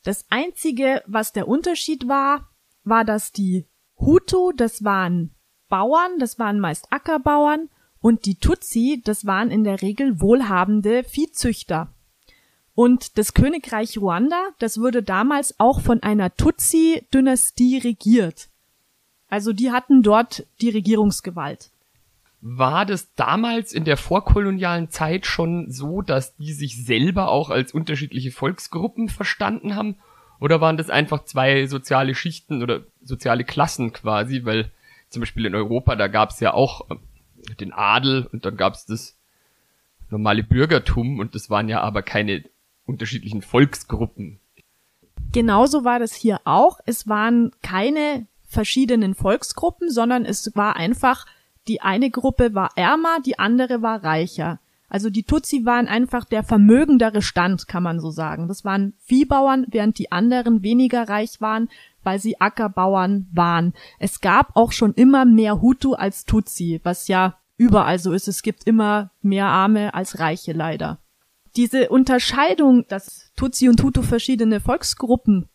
Das 0.03 0.25
einzige, 0.29 1.03
was 1.07 1.33
der 1.33 1.47
Unterschied 1.47 2.07
war, 2.07 2.49
war, 2.83 3.03
dass 3.03 3.31
die 3.31 3.65
Hutu, 3.99 4.51
das 4.51 4.83
waren 4.83 5.31
Bauern, 5.67 6.19
das 6.19 6.37
waren 6.39 6.59
meist 6.59 6.91
Ackerbauern, 6.91 7.69
und 7.99 8.25
die 8.25 8.35
Tutsi, 8.35 9.01
das 9.03 9.25
waren 9.25 9.51
in 9.51 9.63
der 9.63 9.81
Regel 9.81 10.19
wohlhabende 10.21 11.03
Viehzüchter. 11.03 11.93
Und 12.73 13.17
das 13.17 13.33
Königreich 13.33 13.97
Ruanda, 13.97 14.49
das 14.59 14.79
wurde 14.79 15.03
damals 15.03 15.59
auch 15.59 15.81
von 15.81 16.01
einer 16.01 16.35
Tutsi-Dynastie 16.35 17.77
regiert. 17.77 18.49
Also 19.31 19.53
die 19.53 19.71
hatten 19.71 20.03
dort 20.03 20.45
die 20.59 20.69
Regierungsgewalt. 20.69 21.71
War 22.41 22.85
das 22.85 23.15
damals 23.15 23.71
in 23.71 23.85
der 23.85 23.95
vorkolonialen 23.95 24.89
Zeit 24.89 25.25
schon 25.25 25.71
so, 25.71 26.01
dass 26.01 26.35
die 26.35 26.51
sich 26.51 26.83
selber 26.83 27.29
auch 27.29 27.49
als 27.49 27.73
unterschiedliche 27.73 28.31
Volksgruppen 28.31 29.07
verstanden 29.07 29.75
haben? 29.75 29.95
Oder 30.41 30.59
waren 30.59 30.75
das 30.75 30.89
einfach 30.89 31.23
zwei 31.23 31.65
soziale 31.67 32.13
Schichten 32.13 32.61
oder 32.61 32.81
soziale 33.01 33.45
Klassen 33.45 33.93
quasi? 33.93 34.43
Weil 34.43 34.69
zum 35.07 35.21
Beispiel 35.21 35.45
in 35.45 35.55
Europa, 35.55 35.95
da 35.95 36.07
gab 36.07 36.31
es 36.31 36.41
ja 36.41 36.53
auch 36.53 36.89
äh, 36.89 37.55
den 37.55 37.71
Adel 37.71 38.27
und 38.33 38.43
dann 38.43 38.57
gab 38.57 38.73
es 38.73 38.85
das 38.85 39.17
normale 40.09 40.43
Bürgertum 40.43 41.19
und 41.19 41.35
das 41.35 41.49
waren 41.49 41.69
ja 41.69 41.79
aber 41.79 42.01
keine 42.01 42.43
unterschiedlichen 42.85 43.41
Volksgruppen. 43.41 44.41
Genauso 45.31 45.85
war 45.85 45.99
das 45.99 46.13
hier 46.13 46.41
auch. 46.43 46.79
Es 46.85 47.07
waren 47.07 47.51
keine 47.61 48.27
verschiedenen 48.51 49.15
Volksgruppen, 49.15 49.89
sondern 49.89 50.25
es 50.25 50.51
war 50.55 50.75
einfach, 50.75 51.25
die 51.67 51.81
eine 51.81 52.09
Gruppe 52.09 52.53
war 52.53 52.71
ärmer, 52.75 53.19
die 53.25 53.39
andere 53.39 53.81
war 53.81 54.03
reicher. 54.03 54.59
Also 54.89 55.09
die 55.09 55.23
Tutsi 55.23 55.65
waren 55.65 55.87
einfach 55.87 56.25
der 56.25 56.43
vermögendere 56.43 57.21
Stand, 57.21 57.69
kann 57.69 57.81
man 57.81 58.01
so 58.01 58.11
sagen. 58.11 58.49
Das 58.49 58.65
waren 58.65 58.93
Viehbauern, 58.99 59.65
während 59.69 59.97
die 59.97 60.11
anderen 60.11 60.63
weniger 60.63 61.07
reich 61.07 61.39
waren, 61.39 61.69
weil 62.03 62.19
sie 62.19 62.41
Ackerbauern 62.41 63.25
waren. 63.31 63.73
Es 63.99 64.19
gab 64.19 64.53
auch 64.57 64.73
schon 64.73 64.93
immer 64.93 65.23
mehr 65.23 65.61
Hutu 65.61 65.93
als 65.93 66.25
Tutsi, 66.25 66.81
was 66.83 67.07
ja 67.07 67.37
überall 67.55 67.99
so 67.99 68.11
ist. 68.11 68.27
Es 68.27 68.41
gibt 68.41 68.65
immer 68.65 69.11
mehr 69.21 69.45
Arme 69.45 69.93
als 69.93 70.19
Reiche 70.19 70.51
leider. 70.51 70.99
Diese 71.55 71.87
Unterscheidung, 71.87 72.85
dass 72.89 73.31
Tutsi 73.37 73.69
und 73.69 73.81
Hutu 73.81 74.01
verschiedene 74.01 74.59
Volksgruppen 74.59 75.47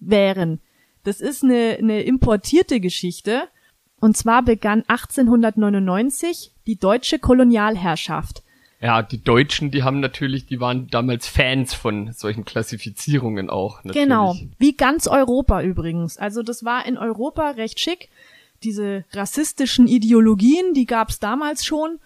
wären, 0.00 0.60
das 1.04 1.20
ist 1.20 1.44
eine, 1.44 1.76
eine 1.78 2.02
importierte 2.02 2.80
Geschichte. 2.80 3.48
Und 4.00 4.16
zwar 4.16 4.42
begann 4.42 4.82
1899 4.86 6.52
die 6.66 6.78
deutsche 6.78 7.18
Kolonialherrschaft. 7.18 8.42
Ja, 8.82 9.02
die 9.02 9.22
Deutschen, 9.22 9.70
die 9.70 9.82
haben 9.82 10.00
natürlich, 10.00 10.46
die 10.46 10.58
waren 10.58 10.88
damals 10.88 11.28
Fans 11.28 11.74
von 11.74 12.12
solchen 12.14 12.46
Klassifizierungen 12.46 13.50
auch. 13.50 13.84
Natürlich. 13.84 14.08
Genau, 14.08 14.36
wie 14.58 14.74
ganz 14.74 15.06
Europa 15.06 15.60
übrigens. 15.62 16.16
Also 16.16 16.42
das 16.42 16.64
war 16.64 16.86
in 16.86 16.96
Europa 16.96 17.50
recht 17.50 17.78
schick. 17.78 18.08
Diese 18.62 19.04
rassistischen 19.12 19.86
Ideologien, 19.86 20.72
die 20.72 20.86
gab's 20.86 21.18
damals 21.18 21.64
schon 21.64 21.98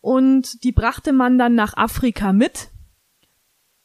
und 0.00 0.64
die 0.64 0.72
brachte 0.72 1.12
man 1.12 1.38
dann 1.38 1.54
nach 1.54 1.76
Afrika 1.76 2.32
mit, 2.32 2.70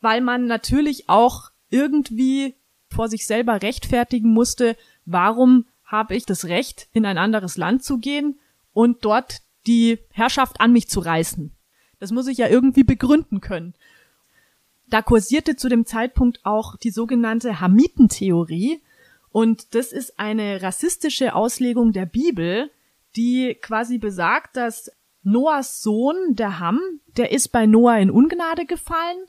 weil 0.02 0.22
man 0.22 0.48
natürlich 0.48 1.10
auch 1.10 1.52
irgendwie 1.70 2.56
vor 2.92 3.08
sich 3.08 3.26
selber 3.26 3.62
rechtfertigen 3.62 4.32
musste, 4.34 4.76
warum 5.06 5.66
habe 5.86 6.16
ich 6.16 6.26
das 6.26 6.46
Recht, 6.46 6.88
in 6.94 7.06
ein 7.06 7.18
anderes 7.18 7.58
Land 7.58 7.84
zu 7.84 7.98
gehen 7.98 8.40
und 8.74 9.04
dort 9.04 9.42
die 9.68 10.00
Herrschaft 10.12 10.62
an 10.62 10.72
mich 10.72 10.88
zu 10.88 11.00
reißen. 11.00 11.52
Das 12.00 12.12
muss 12.12 12.28
ich 12.28 12.38
ja 12.38 12.48
irgendwie 12.48 12.84
begründen 12.84 13.42
können. 13.42 13.74
Da 14.90 15.02
kursierte 15.02 15.56
zu 15.56 15.70
dem 15.70 15.86
Zeitpunkt 15.86 16.40
auch 16.44 16.76
die 16.78 16.92
sogenannte 16.92 17.62
Hamitentheorie. 17.62 18.82
Und 19.32 19.76
das 19.76 19.94
ist 19.94 20.20
eine 20.20 20.62
rassistische 20.62 21.36
Auslegung 21.36 21.94
der 21.94 22.06
Bibel, 22.06 22.72
die 23.16 23.56
quasi 23.62 23.98
besagt, 23.98 24.58
dass 24.58 24.92
Noahs 25.24 25.82
Sohn, 25.82 26.16
der 26.36 26.60
Ham, 26.60 26.80
der 27.18 27.32
ist 27.32 27.50
bei 27.50 27.66
Noah 27.66 27.98
in 27.98 28.10
Ungnade 28.10 28.66
gefallen 28.66 29.20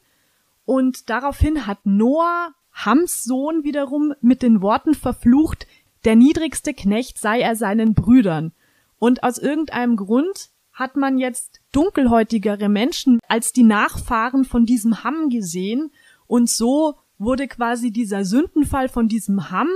und 0.64 1.10
daraufhin 1.10 1.66
hat 1.66 1.84
Noah 1.84 2.54
Hams 2.72 3.24
Sohn 3.24 3.64
wiederum 3.64 4.14
mit 4.20 4.42
den 4.42 4.62
Worten 4.62 4.94
verflucht, 4.94 5.66
der 6.04 6.16
niedrigste 6.16 6.74
Knecht 6.74 7.18
sei 7.18 7.40
er 7.40 7.56
seinen 7.56 7.94
Brüdern. 7.94 8.52
Und 8.98 9.22
aus 9.22 9.38
irgendeinem 9.38 9.96
Grund 9.96 10.50
hat 10.72 10.96
man 10.96 11.18
jetzt 11.18 11.60
dunkelhäutigere 11.72 12.68
Menschen 12.68 13.20
als 13.28 13.52
die 13.52 13.62
Nachfahren 13.62 14.44
von 14.44 14.64
diesem 14.64 15.04
Hamm 15.04 15.28
gesehen 15.28 15.90
und 16.26 16.48
so 16.48 16.94
wurde 17.18 17.46
quasi 17.46 17.90
dieser 17.90 18.24
Sündenfall 18.24 18.88
von 18.88 19.06
diesem 19.08 19.50
Hamm 19.50 19.68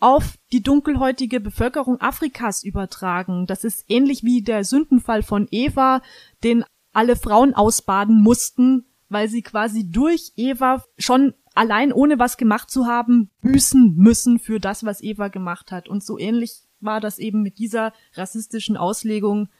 auf 0.00 0.34
die 0.52 0.62
dunkelhäutige 0.62 1.40
Bevölkerung 1.40 2.00
Afrikas 2.00 2.64
übertragen. 2.64 3.46
Das 3.46 3.64
ist 3.64 3.84
ähnlich 3.88 4.24
wie 4.24 4.42
der 4.42 4.64
Sündenfall 4.64 5.22
von 5.22 5.46
Eva, 5.50 6.02
den 6.42 6.64
alle 6.92 7.16
Frauen 7.16 7.54
ausbaden 7.54 8.20
mussten, 8.20 8.86
weil 9.08 9.28
sie 9.28 9.42
quasi 9.42 9.90
durch 9.90 10.32
Eva 10.36 10.84
schon 10.98 11.34
allein 11.60 11.92
ohne 11.92 12.18
was 12.18 12.38
gemacht 12.38 12.70
zu 12.70 12.86
haben, 12.86 13.28
büßen 13.42 13.94
müssen 13.94 14.38
für 14.38 14.60
das, 14.60 14.82
was 14.82 15.02
Eva 15.02 15.28
gemacht 15.28 15.72
hat. 15.72 15.90
Und 15.90 16.02
so 16.02 16.18
ähnlich 16.18 16.62
war 16.80 17.02
das 17.02 17.18
eben 17.18 17.42
mit 17.42 17.58
dieser 17.58 17.92
rassistischen 18.14 18.78
Auslegung 18.78 19.50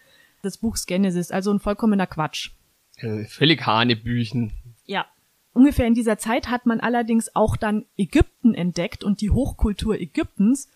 des 0.43 0.57
Buchs 0.57 0.87
Genesis. 0.87 1.31
Also 1.31 1.53
ein 1.53 1.61
vollkommener 1.61 2.07
Quatsch. 2.07 2.53
Äh, 2.97 3.27
völlig 3.27 3.67
Hanebüchen. 3.67 4.51
Ja. 4.87 5.05
Ungefähr 5.53 5.87
in 5.87 5.93
dieser 5.93 6.17
Zeit 6.17 6.49
hat 6.49 6.65
man 6.65 6.81
allerdings 6.81 7.37
auch 7.37 7.59
dann 7.59 7.85
Ägypten 7.99 8.55
entdeckt 8.55 9.05
und 9.05 9.21
die 9.21 9.29
Hochkultur 9.29 10.01
Ägyptens. 10.01 10.71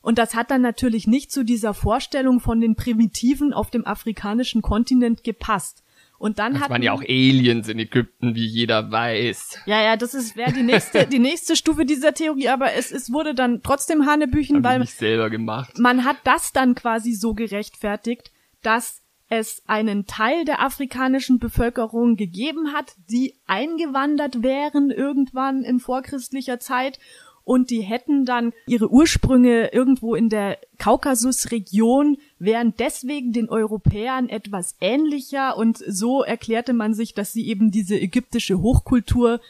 Und 0.00 0.18
das 0.18 0.34
hat 0.34 0.50
dann 0.50 0.62
natürlich 0.62 1.06
nicht 1.06 1.30
zu 1.30 1.44
dieser 1.44 1.74
Vorstellung 1.74 2.40
von 2.40 2.60
den 2.60 2.74
Primitiven 2.74 3.52
auf 3.52 3.70
dem 3.70 3.86
afrikanischen 3.86 4.62
Kontinent 4.62 5.22
gepasst. 5.22 5.84
Und 6.18 6.38
dann 6.38 6.54
das 6.54 6.62
hat 6.62 6.70
waren 6.70 6.82
ja 6.82 6.92
auch 6.92 7.02
Aliens 7.02 7.68
in 7.68 7.78
Ägypten, 7.78 8.34
wie 8.34 8.46
jeder 8.46 8.90
weiß. 8.90 9.60
Ja, 9.66 9.82
ja, 9.82 9.96
das 9.96 10.14
ist 10.14 10.36
wäre 10.36 10.52
die 10.52 10.62
nächste 10.62 11.06
die 11.06 11.18
nächste 11.18 11.56
Stufe 11.56 11.84
dieser 11.84 12.14
Theorie, 12.14 12.48
aber 12.48 12.72
es, 12.72 12.90
es 12.90 13.12
wurde 13.12 13.34
dann 13.34 13.62
trotzdem 13.62 14.06
Hanebüchen, 14.06 14.56
Hab 14.56 14.64
weil 14.64 14.82
ich 14.82 14.94
selber 14.94 15.30
gemacht. 15.30 15.78
man 15.78 16.04
hat 16.04 16.18
das 16.24 16.52
dann 16.52 16.74
quasi 16.74 17.12
so 17.12 17.34
gerechtfertigt, 17.34 18.32
dass 18.62 19.02
es 19.28 19.62
einen 19.66 20.06
Teil 20.06 20.44
der 20.44 20.62
afrikanischen 20.62 21.38
Bevölkerung 21.38 22.16
gegeben 22.16 22.72
hat, 22.72 22.94
die 23.10 23.34
eingewandert 23.46 24.42
wären 24.42 24.90
irgendwann 24.90 25.62
in 25.62 25.80
vorchristlicher 25.80 26.60
Zeit 26.60 26.98
und 27.46 27.70
die 27.70 27.82
hätten 27.82 28.24
dann 28.24 28.52
ihre 28.66 28.90
Ursprünge 28.90 29.68
irgendwo 29.72 30.16
in 30.16 30.28
der 30.28 30.58
Kaukasusregion, 30.78 32.18
wären 32.40 32.74
deswegen 32.76 33.32
den 33.32 33.48
Europäern 33.48 34.28
etwas 34.28 34.74
ähnlicher 34.80 35.56
und 35.56 35.78
so 35.78 36.24
erklärte 36.24 36.72
man 36.72 36.92
sich, 36.92 37.14
dass 37.14 37.32
sie 37.32 37.46
eben 37.46 37.70
diese 37.70 38.00
ägyptische 38.00 38.60
Hochkultur 38.60 39.40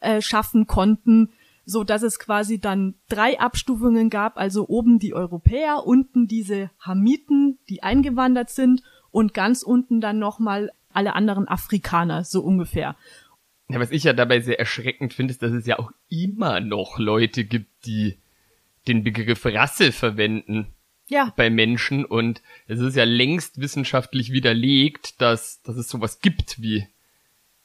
äh, 0.00 0.20
schaffen 0.20 0.66
konnten, 0.66 1.30
so 1.64 1.82
dass 1.82 2.02
es 2.02 2.18
quasi 2.18 2.60
dann 2.60 2.94
drei 3.08 3.40
Abstufungen 3.40 4.10
gab, 4.10 4.36
also 4.36 4.68
oben 4.68 4.98
die 4.98 5.14
Europäer, 5.14 5.86
unten 5.86 6.28
diese 6.28 6.70
Hamiten, 6.78 7.56
die 7.70 7.82
eingewandert 7.82 8.50
sind 8.50 8.82
und 9.10 9.32
ganz 9.32 9.62
unten 9.62 10.02
dann 10.02 10.18
nochmal 10.18 10.72
alle 10.92 11.14
anderen 11.14 11.48
Afrikaner, 11.48 12.22
so 12.24 12.42
ungefähr. 12.42 12.96
Ja, 13.68 13.80
was 13.80 13.90
ich 13.90 14.04
ja 14.04 14.12
dabei 14.12 14.40
sehr 14.40 14.58
erschreckend 14.58 15.12
finde, 15.12 15.32
ist, 15.32 15.42
dass 15.42 15.52
es 15.52 15.66
ja 15.66 15.78
auch 15.78 15.90
immer 16.08 16.60
noch 16.60 16.98
Leute 16.98 17.44
gibt, 17.44 17.86
die 17.86 18.18
den 18.86 19.02
Begriff 19.02 19.44
Rasse 19.44 19.90
verwenden 19.90 20.68
ja. 21.08 21.32
bei 21.36 21.50
Menschen 21.50 22.04
und 22.04 22.42
es 22.66 22.80
ist 22.80 22.96
ja 22.96 23.04
längst 23.04 23.60
wissenschaftlich 23.60 24.32
widerlegt, 24.32 25.20
dass, 25.20 25.62
dass 25.62 25.76
es 25.76 25.88
sowas 25.88 26.20
gibt 26.20 26.60
wie, 26.62 26.86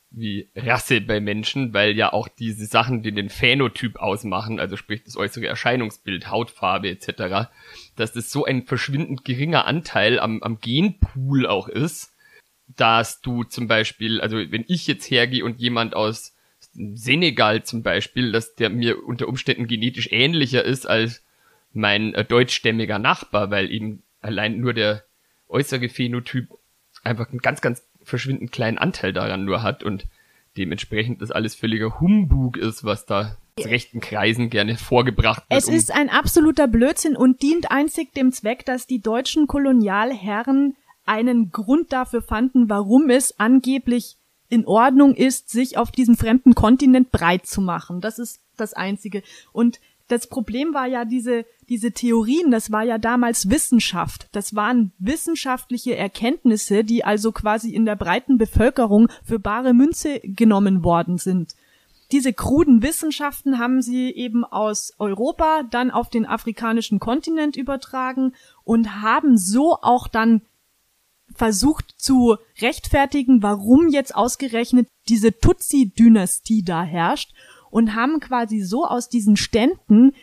wie 0.09 0.49
Rasse 0.55 1.01
bei 1.01 1.19
Menschen, 1.19 1.73
weil 1.73 1.95
ja 1.95 2.13
auch 2.13 2.27
diese 2.27 2.65
Sachen, 2.65 3.03
die 3.03 3.11
den 3.11 3.29
Phänotyp 3.29 3.97
ausmachen, 3.97 4.59
also 4.59 4.77
sprich 4.77 5.03
das 5.03 5.17
äußere 5.17 5.47
Erscheinungsbild, 5.47 6.29
Hautfarbe 6.29 6.89
etc., 6.89 7.49
dass 7.95 8.13
das 8.13 8.31
so 8.31 8.45
ein 8.45 8.65
verschwindend 8.65 9.23
geringer 9.25 9.65
Anteil 9.65 10.19
am, 10.19 10.41
am 10.43 10.59
Genpool 10.59 11.45
auch 11.45 11.67
ist, 11.67 12.13
dass 12.77 13.21
du 13.21 13.43
zum 13.43 13.67
Beispiel, 13.67 14.21
also 14.21 14.37
wenn 14.37 14.65
ich 14.67 14.87
jetzt 14.87 15.09
hergehe 15.09 15.43
und 15.43 15.59
jemand 15.59 15.95
aus 15.95 16.35
Senegal 16.73 17.63
zum 17.63 17.83
Beispiel, 17.83 18.31
dass 18.31 18.55
der 18.55 18.69
mir 18.69 19.03
unter 19.03 19.27
Umständen 19.27 19.67
genetisch 19.67 20.11
ähnlicher 20.11 20.63
ist 20.63 20.87
als 20.87 21.23
mein 21.73 22.13
äh, 22.13 22.23
deutschstämmiger 22.23 22.99
Nachbar, 22.99 23.51
weil 23.51 23.71
eben 23.71 24.03
allein 24.21 24.59
nur 24.59 24.73
der 24.73 25.03
äußere 25.49 25.89
Phänotyp 25.89 26.49
einfach 27.03 27.29
einen 27.29 27.39
ganz, 27.39 27.61
ganz 27.61 27.83
verschwindend 28.03 28.51
kleinen 28.51 28.77
Anteil 28.77 29.13
daran 29.13 29.45
nur 29.45 29.63
hat 29.63 29.83
und 29.83 30.05
dementsprechend 30.57 31.21
das 31.21 31.31
alles 31.31 31.55
völliger 31.55 31.99
Humbug 31.99 32.57
ist, 32.57 32.83
was 32.83 33.05
da 33.05 33.37
zu 33.57 33.67
rechten 33.67 33.99
Kreisen 33.99 34.49
gerne 34.49 34.77
vorgebracht 34.77 35.43
wird. 35.49 35.59
Es 35.59 35.67
um 35.67 35.75
ist 35.75 35.91
ein 35.93 36.09
absoluter 36.09 36.67
Blödsinn 36.67 37.15
und 37.15 37.41
dient 37.41 37.69
einzig 37.71 38.13
dem 38.13 38.31
Zweck, 38.31 38.65
dass 38.65 38.87
die 38.87 39.01
deutschen 39.01 39.47
Kolonialherren 39.47 40.75
einen 41.11 41.51
Grund 41.51 41.91
dafür 41.91 42.21
fanden, 42.21 42.69
warum 42.69 43.09
es 43.09 43.37
angeblich 43.37 44.15
in 44.47 44.65
Ordnung 44.65 45.13
ist, 45.13 45.49
sich 45.49 45.77
auf 45.77 45.91
diesem 45.91 46.15
fremden 46.15 46.55
Kontinent 46.55 47.11
breit 47.11 47.45
zu 47.45 47.59
machen. 47.59 47.99
Das 47.99 48.17
ist 48.17 48.39
das 48.55 48.73
Einzige. 48.73 49.21
Und 49.51 49.81
das 50.07 50.27
Problem 50.27 50.73
war 50.73 50.87
ja 50.87 51.03
diese, 51.03 51.45
diese 51.67 51.91
Theorien, 51.91 52.49
das 52.49 52.71
war 52.71 52.83
ja 52.83 52.97
damals 52.97 53.49
Wissenschaft. 53.49 54.29
Das 54.31 54.55
waren 54.55 54.93
wissenschaftliche 54.99 55.97
Erkenntnisse, 55.97 56.85
die 56.85 57.03
also 57.03 57.33
quasi 57.33 57.73
in 57.73 57.85
der 57.85 57.97
breiten 57.97 58.37
Bevölkerung 58.37 59.09
für 59.23 59.39
bare 59.39 59.73
Münze 59.73 60.21
genommen 60.21 60.85
worden 60.85 61.17
sind. 61.17 61.55
Diese 62.13 62.31
kruden 62.31 62.81
Wissenschaften 62.81 63.59
haben 63.59 63.81
sie 63.81 64.11
eben 64.11 64.45
aus 64.45 64.93
Europa 64.97 65.63
dann 65.69 65.91
auf 65.91 66.09
den 66.09 66.25
afrikanischen 66.25 66.99
Kontinent 66.99 67.57
übertragen 67.57 68.33
und 68.63 69.01
haben 69.01 69.37
so 69.37 69.77
auch 69.81 70.07
dann 70.07 70.41
versucht 71.41 71.95
zu 71.97 72.37
rechtfertigen, 72.61 73.41
warum 73.41 73.89
jetzt 73.89 74.13
ausgerechnet 74.13 74.87
diese 75.09 75.35
Tutsi-Dynastie 75.35 76.61
da 76.61 76.83
herrscht 76.83 77.33
und 77.71 77.95
haben 77.95 78.19
quasi 78.19 78.61
so 78.61 78.85
aus 78.85 79.09
diesen 79.09 79.37
Ständen 79.37 80.13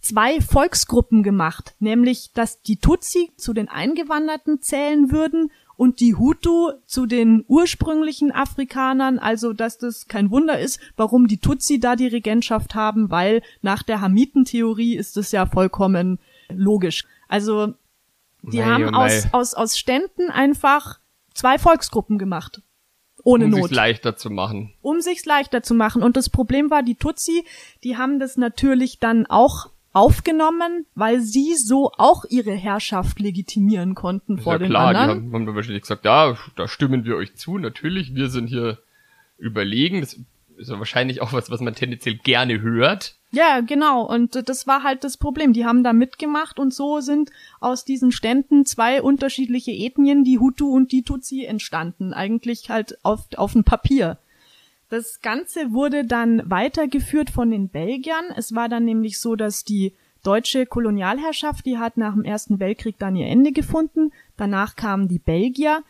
zwei 0.00 0.40
Volksgruppen 0.40 1.24
gemacht, 1.24 1.74
nämlich 1.80 2.30
dass 2.34 2.62
die 2.62 2.76
Tutsi 2.76 3.32
zu 3.36 3.52
den 3.52 3.68
Eingewanderten 3.68 4.62
zählen 4.62 5.10
würden 5.10 5.50
und 5.74 5.98
die 5.98 6.14
Hutu 6.14 6.70
zu 6.86 7.06
den 7.06 7.44
ursprünglichen 7.48 8.30
Afrikanern, 8.30 9.18
also 9.18 9.52
dass 9.52 9.76
das 9.76 10.06
kein 10.06 10.30
Wunder 10.30 10.60
ist, 10.60 10.78
warum 10.94 11.26
die 11.26 11.38
Tutsi 11.38 11.80
da 11.80 11.96
die 11.96 12.06
Regentschaft 12.06 12.76
haben, 12.76 13.10
weil 13.10 13.42
nach 13.60 13.82
der 13.82 14.00
Hamitentheorie 14.02 14.94
ist 14.94 15.16
es 15.16 15.32
ja 15.32 15.46
vollkommen 15.46 16.20
logisch. 16.48 17.06
Also 17.26 17.74
die 18.42 18.58
Mei, 18.58 18.64
haben 18.64 18.94
oh 18.94 18.98
aus, 18.98 19.28
aus, 19.32 19.54
aus 19.54 19.78
Ständen 19.78 20.30
einfach 20.30 20.98
zwei 21.34 21.58
Volksgruppen 21.58 22.18
gemacht. 22.18 22.62
Ohne 23.22 23.44
um 23.44 23.50
Not 23.50 23.68
sich 23.68 23.76
leichter 23.76 24.16
zu 24.16 24.30
machen. 24.30 24.72
um 24.80 25.00
sich's 25.00 25.26
leichter 25.26 25.62
zu 25.62 25.74
machen. 25.74 26.02
Und 26.02 26.16
das 26.16 26.30
Problem 26.30 26.70
war, 26.70 26.82
die 26.82 26.94
Tutsi, 26.94 27.44
die 27.84 27.96
haben 27.98 28.18
das 28.18 28.36
natürlich 28.36 28.98
dann 28.98 29.26
auch 29.26 29.68
aufgenommen, 29.92 30.86
weil 30.94 31.20
sie 31.20 31.54
so 31.56 31.90
auch 31.98 32.24
ihre 32.28 32.52
Herrschaft 32.52 33.18
legitimieren 33.18 33.94
konnten 33.94 34.38
vor 34.38 34.54
ja 34.54 34.58
den 34.58 34.70
klar, 34.70 34.92
die 34.92 34.98
anderen. 34.98 35.24
haben, 35.24 35.32
haben 35.32 35.46
dann 35.46 35.54
wahrscheinlich 35.54 35.82
gesagt, 35.82 36.04
ja, 36.04 36.36
da 36.56 36.68
stimmen 36.68 37.04
wir 37.04 37.16
euch 37.16 37.34
zu, 37.34 37.58
natürlich, 37.58 38.14
wir 38.14 38.30
sind 38.30 38.46
hier 38.46 38.78
überlegen. 39.36 40.00
Das 40.00 40.18
ist 40.60 40.70
wahrscheinlich 40.70 41.20
auch 41.20 41.32
was, 41.32 41.50
was 41.50 41.60
man 41.60 41.74
tendenziell 41.74 42.16
gerne 42.16 42.60
hört. 42.60 43.16
Ja, 43.32 43.60
genau. 43.60 44.02
Und 44.02 44.48
das 44.48 44.66
war 44.66 44.82
halt 44.82 45.04
das 45.04 45.16
Problem. 45.16 45.52
Die 45.52 45.64
haben 45.64 45.84
da 45.84 45.92
mitgemacht 45.92 46.58
und 46.58 46.74
so 46.74 47.00
sind 47.00 47.30
aus 47.60 47.84
diesen 47.84 48.12
Ständen 48.12 48.66
zwei 48.66 49.02
unterschiedliche 49.02 49.72
Ethnien, 49.72 50.24
die 50.24 50.38
Hutu 50.38 50.68
und 50.68 50.92
die 50.92 51.02
Tutsi, 51.02 51.44
entstanden. 51.44 52.12
Eigentlich 52.12 52.70
halt 52.70 52.98
auf, 53.04 53.26
auf 53.36 53.52
dem 53.52 53.64
Papier. 53.64 54.18
Das 54.88 55.20
Ganze 55.20 55.72
wurde 55.72 56.04
dann 56.04 56.42
weitergeführt 56.50 57.30
von 57.30 57.50
den 57.50 57.68
Belgiern. 57.68 58.24
Es 58.36 58.54
war 58.54 58.68
dann 58.68 58.84
nämlich 58.84 59.20
so, 59.20 59.36
dass 59.36 59.64
die 59.64 59.94
deutsche 60.24 60.66
Kolonialherrschaft, 60.66 61.64
die 61.64 61.78
hat 61.78 61.96
nach 61.96 62.14
dem 62.14 62.24
Ersten 62.24 62.58
Weltkrieg 62.58 62.98
dann 62.98 63.16
ihr 63.16 63.28
Ende 63.28 63.52
gefunden. 63.52 64.12
Danach 64.36 64.74
kamen 64.74 65.06
die 65.06 65.20
Belgier 65.20 65.82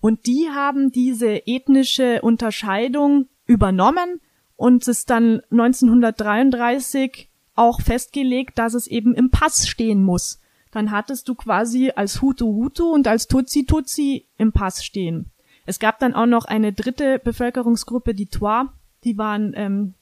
und 0.00 0.26
die 0.26 0.48
haben 0.50 0.90
diese 0.90 1.46
ethnische 1.46 2.22
Unterscheidung 2.22 3.28
übernommen 3.46 4.20
und 4.56 4.86
es 4.88 5.04
dann 5.04 5.40
1933 5.50 7.28
auch 7.54 7.80
festgelegt, 7.80 8.58
dass 8.58 8.74
es 8.74 8.86
eben 8.86 9.14
im 9.14 9.30
Pass 9.30 9.68
stehen 9.68 10.02
muss. 10.02 10.40
Dann 10.72 10.90
hattest 10.90 11.28
du 11.28 11.34
quasi 11.34 11.92
als 11.94 12.20
Hutu 12.20 12.46
Hutu 12.46 12.92
und 12.92 13.08
als 13.08 13.28
Tutsi 13.28 13.64
Tutsi 13.64 14.26
im 14.36 14.52
Pass 14.52 14.84
stehen. 14.84 15.30
Es 15.64 15.78
gab 15.78 15.98
dann 15.98 16.14
auch 16.14 16.26
noch 16.26 16.44
eine 16.44 16.72
dritte 16.72 17.18
Bevölkerungsgruppe, 17.18 18.14
die 18.14 18.26
Twa, 18.26 18.72
die 19.04 19.18
waren 19.18 19.52
ähm, 19.56 19.94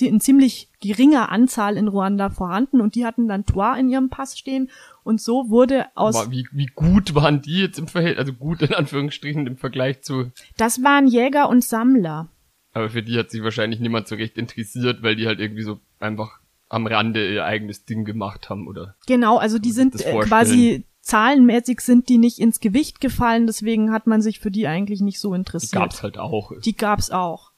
in 0.00 0.20
ziemlich 0.20 0.68
geringer 0.80 1.30
Anzahl 1.30 1.76
in 1.76 1.88
Ruanda 1.88 2.30
vorhanden 2.30 2.80
und 2.80 2.94
die 2.94 3.04
hatten 3.04 3.28
dann 3.28 3.46
Twa 3.46 3.74
in 3.74 3.88
ihrem 3.88 4.10
Pass 4.10 4.38
stehen 4.38 4.70
und 5.04 5.20
so 5.20 5.48
wurde 5.48 5.86
aus 5.94 6.16
Aber 6.16 6.30
wie, 6.30 6.46
wie 6.52 6.66
gut 6.66 7.14
waren 7.14 7.42
die 7.42 7.60
jetzt 7.60 7.78
im 7.78 7.88
Verhältnis, 7.88 8.18
also 8.18 8.32
gut 8.32 8.62
in 8.62 8.74
Anführungsstrichen 8.74 9.46
im 9.46 9.56
Vergleich 9.56 10.02
zu, 10.02 10.30
das 10.56 10.82
waren 10.82 11.06
Jäger 11.06 11.48
und 11.48 11.64
Sammler. 11.64 12.28
Aber 12.72 12.90
für 12.90 13.02
die 13.02 13.18
hat 13.18 13.30
sich 13.30 13.42
wahrscheinlich 13.42 13.80
niemand 13.80 14.08
so 14.08 14.14
recht 14.14 14.36
interessiert, 14.38 15.02
weil 15.02 15.16
die 15.16 15.26
halt 15.26 15.40
irgendwie 15.40 15.62
so 15.62 15.80
einfach 15.98 16.40
am 16.68 16.86
Rande 16.86 17.32
ihr 17.32 17.44
eigenes 17.44 17.84
Ding 17.84 18.04
gemacht 18.04 18.48
haben, 18.48 18.68
oder? 18.68 18.94
Genau, 19.06 19.38
also 19.38 19.58
die 19.58 19.72
sind 19.72 20.00
äh, 20.04 20.18
quasi 20.20 20.84
zahlenmäßig 21.00 21.80
sind 21.80 22.08
die 22.08 22.18
nicht 22.18 22.38
ins 22.38 22.60
Gewicht 22.60 23.00
gefallen, 23.00 23.46
deswegen 23.46 23.90
hat 23.90 24.06
man 24.06 24.22
sich 24.22 24.38
für 24.38 24.50
die 24.50 24.66
eigentlich 24.68 25.00
nicht 25.00 25.18
so 25.18 25.32
Die 25.32 25.38
interessiert. 25.38 25.72
gab's 25.82 26.02
halt 26.02 26.18
auch. 26.18 26.52
Die 26.64 26.76
gab's 26.76 27.10
auch. 27.10 27.50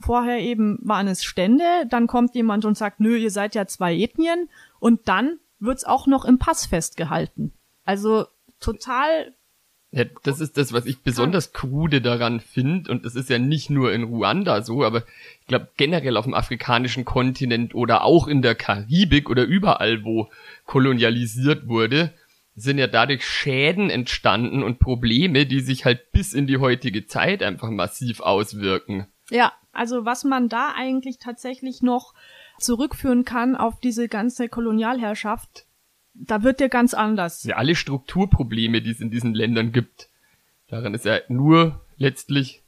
Vorher 0.00 0.38
eben 0.40 0.78
waren 0.82 1.08
es 1.08 1.24
Stände, 1.24 1.64
dann 1.88 2.06
kommt 2.06 2.34
jemand 2.34 2.64
und 2.64 2.76
sagt, 2.76 3.00
nö, 3.00 3.16
ihr 3.16 3.30
seid 3.30 3.54
ja 3.54 3.66
zwei 3.66 3.96
Ethnien 3.96 4.48
und 4.78 5.08
dann 5.08 5.38
wird's 5.58 5.84
auch 5.84 6.06
noch 6.06 6.24
im 6.24 6.38
Pass 6.38 6.66
festgehalten. 6.66 7.52
Also 7.84 8.26
total, 8.60 9.34
Ja, 9.90 10.04
das 10.22 10.40
ist 10.40 10.58
das, 10.58 10.74
was 10.74 10.84
ich 10.84 11.00
besonders 11.00 11.54
krude 11.54 12.02
daran 12.02 12.40
finde. 12.40 12.90
Und 12.92 13.06
das 13.06 13.14
ist 13.14 13.30
ja 13.30 13.38
nicht 13.38 13.70
nur 13.70 13.92
in 13.92 14.02
Ruanda 14.02 14.62
so, 14.62 14.84
aber 14.84 15.04
ich 15.40 15.46
glaube 15.46 15.68
generell 15.76 16.16
auf 16.18 16.24
dem 16.26 16.34
afrikanischen 16.34 17.06
Kontinent 17.06 17.74
oder 17.74 18.04
auch 18.04 18.28
in 18.28 18.42
der 18.42 18.54
Karibik 18.54 19.30
oder 19.30 19.44
überall, 19.44 20.04
wo 20.04 20.28
kolonialisiert 20.66 21.68
wurde, 21.68 22.12
sind 22.54 22.76
ja 22.76 22.86
dadurch 22.86 23.24
Schäden 23.26 23.88
entstanden 23.88 24.62
und 24.62 24.78
Probleme, 24.78 25.46
die 25.46 25.60
sich 25.60 25.84
halt 25.84 26.12
bis 26.12 26.34
in 26.34 26.46
die 26.46 26.58
heutige 26.58 27.06
Zeit 27.06 27.42
einfach 27.42 27.70
massiv 27.70 28.20
auswirken. 28.20 29.06
ja, 29.30 29.52
also 29.72 30.04
was 30.04 30.24
man 30.24 30.48
da 30.48 30.72
eigentlich 30.76 31.18
tatsächlich 31.18 31.82
noch 31.82 32.12
zurückführen 32.58 33.24
kann 33.24 33.54
auf 33.54 33.78
diese 33.78 34.08
ganze 34.08 34.48
Kolonialherrschaft, 34.48 35.67
da 36.14 36.42
wird 36.42 36.60
dir 36.60 36.68
ganz 36.68 36.94
anders. 36.94 37.44
Ja, 37.44 37.56
alle 37.56 37.74
Strukturprobleme, 37.74 38.82
die 38.82 38.90
es 38.90 39.00
in 39.00 39.10
diesen 39.10 39.34
Ländern 39.34 39.72
gibt, 39.72 40.08
daran 40.68 40.94
ist 40.94 41.04
ja 41.04 41.18
nur 41.28 41.80
letztlich 41.96 42.62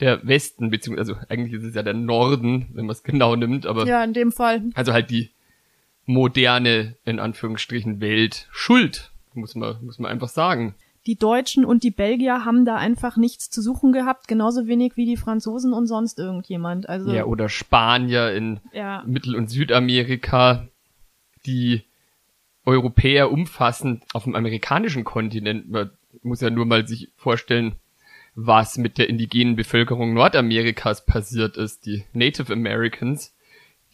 der 0.00 0.26
Westen, 0.26 0.70
beziehungsweise 0.70 1.14
also 1.14 1.26
eigentlich 1.28 1.54
ist 1.54 1.64
es 1.64 1.74
ja 1.74 1.82
der 1.82 1.94
Norden, 1.94 2.66
wenn 2.74 2.86
man 2.86 2.92
es 2.92 3.02
genau 3.02 3.34
nimmt, 3.36 3.66
aber 3.66 3.86
Ja, 3.86 4.02
in 4.04 4.12
dem 4.12 4.32
Fall. 4.32 4.62
also 4.74 4.92
halt 4.92 5.10
die 5.10 5.30
moderne, 6.04 6.96
in 7.04 7.18
Anführungsstrichen, 7.18 8.00
Welt 8.00 8.48
schuld, 8.52 9.10
muss 9.34 9.54
man, 9.54 9.84
muss 9.84 9.98
man 9.98 10.10
einfach 10.10 10.28
sagen. 10.28 10.74
Die 11.06 11.16
Deutschen 11.16 11.64
und 11.64 11.84
die 11.84 11.90
Belgier 11.90 12.44
haben 12.44 12.64
da 12.64 12.76
einfach 12.76 13.16
nichts 13.16 13.48
zu 13.50 13.62
suchen 13.62 13.92
gehabt, 13.92 14.26
genauso 14.28 14.66
wenig 14.66 14.96
wie 14.96 15.04
die 15.06 15.16
Franzosen 15.16 15.72
und 15.72 15.86
sonst 15.86 16.18
irgendjemand. 16.18 16.88
Also 16.88 17.12
Ja, 17.12 17.24
oder 17.26 17.48
Spanier 17.48 18.32
in 18.32 18.60
ja, 18.72 19.04
Mittel- 19.06 19.36
und 19.36 19.48
Südamerika, 19.48 20.66
die 21.44 21.82
Europäer 22.66 23.30
umfassend 23.30 24.04
auf 24.12 24.24
dem 24.24 24.34
amerikanischen 24.34 25.04
Kontinent. 25.04 25.70
Man 25.70 25.90
muss 26.22 26.40
ja 26.40 26.50
nur 26.50 26.66
mal 26.66 26.86
sich 26.86 27.08
vorstellen, 27.16 27.76
was 28.34 28.76
mit 28.76 28.98
der 28.98 29.08
indigenen 29.08 29.56
Bevölkerung 29.56 30.12
Nordamerikas 30.12 31.06
passiert 31.06 31.56
ist. 31.56 31.86
Die 31.86 32.04
Native 32.12 32.52
Americans, 32.52 33.34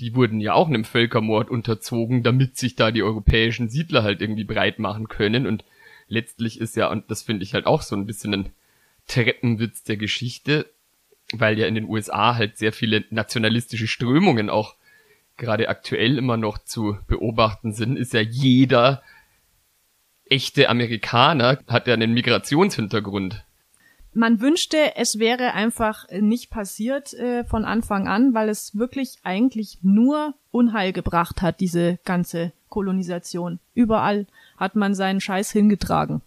die 0.01 0.17
wurden 0.17 0.41
ja 0.41 0.55
auch 0.55 0.69
einem 0.69 0.85
Völkermord 0.85 1.51
unterzogen, 1.51 2.23
damit 2.23 2.57
sich 2.57 2.75
da 2.75 2.91
die 2.91 3.03
europäischen 3.03 3.69
Siedler 3.69 4.03
halt 4.03 4.21
irgendwie 4.21 4.45
breit 4.45 4.79
machen 4.81 5.07
können. 5.07 5.47
Und 5.47 5.65
letztlich 6.09 6.61
ist 6.61 6.75
ja, 6.75 6.91
und 6.91 7.11
das 7.11 7.23
finde 7.23 7.45
ich 7.45 7.55
halt 7.55 7.67
auch 7.67 7.83
so 7.83 7.95
ein 7.95 8.07
bisschen 8.07 8.35
ein 8.35 8.53
Treppenwitz 9.07 9.85
der 9.85 9.97
Geschichte, 9.97 10.67
weil 11.33 11.59
ja 11.59 11.67
in 11.67 11.75
den 11.75 11.89
USA 11.89 12.35
halt 12.35 12.57
sehr 12.57 12.73
viele 12.73 13.05
nationalistische 13.11 13.87
Strömungen 13.87 14.51
auch 14.51 14.75
gerade 15.43 15.69
aktuell 15.69 16.19
immer 16.19 16.37
noch 16.37 16.59
zu 16.59 16.99
beobachten 17.09 17.73
sind, 17.73 17.97
ist 17.97 18.15
ja 18.15 18.21
jeder 18.21 19.03
echte 20.25 20.69
Amerikaner 20.69 21.59
hat 21.67 21.89
ja 21.89 21.95
einen 21.95 22.15
Migrationshintergrund. 22.15 23.45
man 24.15 24.41
wünschte, 24.41 24.95
es 24.97 25.19
wäre 25.19 25.53
einfach 25.53 26.07
nicht 26.11 26.51
passiert 26.51 27.13
äh, 27.15 27.45
von 27.45 27.65
Anfang 27.65 28.07
an, 28.07 28.35
weil 28.35 28.49
es 28.49 28.77
wirklich 28.77 29.19
eigentlich 29.25 29.79
nur 29.83 30.35
Unheil 30.53 30.93
gebracht 30.93 31.43
hat, 31.43 31.61
diese 31.61 31.99
ganze 32.05 32.53
Kolonisation. 32.69 33.59
Überall 33.75 34.27
hat 34.57 34.77
man 34.77 34.95
seinen 34.95 35.21
Scheiß 35.21 35.51
hingetragen. 35.51 36.23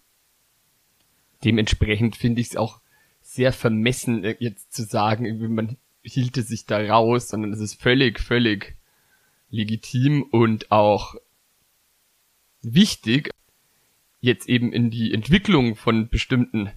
Dementsprechend 1.43 2.17
finde 2.17 2.41
ich 2.41 2.49
es 2.49 2.57
auch 2.57 2.81
sehr 3.21 3.53
vermessen, 3.53 4.25
äh, 4.25 4.35
jetzt 4.39 4.73
zu 4.73 4.83
sagen, 4.83 5.25
irgendwie 5.25 5.47
man 5.47 5.77
hielte 6.01 6.41
sich 6.41 6.65
da 6.65 6.77
raus, 6.77 7.29
sondern 7.29 7.53
es 7.53 7.59
ist 7.59 7.81
völlig, 7.81 8.19
völlig 8.19 8.75
legitim 9.55 10.23
und 10.23 10.71
auch 10.71 11.15
wichtig, 12.61 13.29
jetzt 14.19 14.49
eben 14.49 14.73
in 14.73 14.89
die 14.89 15.13
Entwicklung 15.13 15.75
von 15.75 16.09
bestimmten 16.09 16.69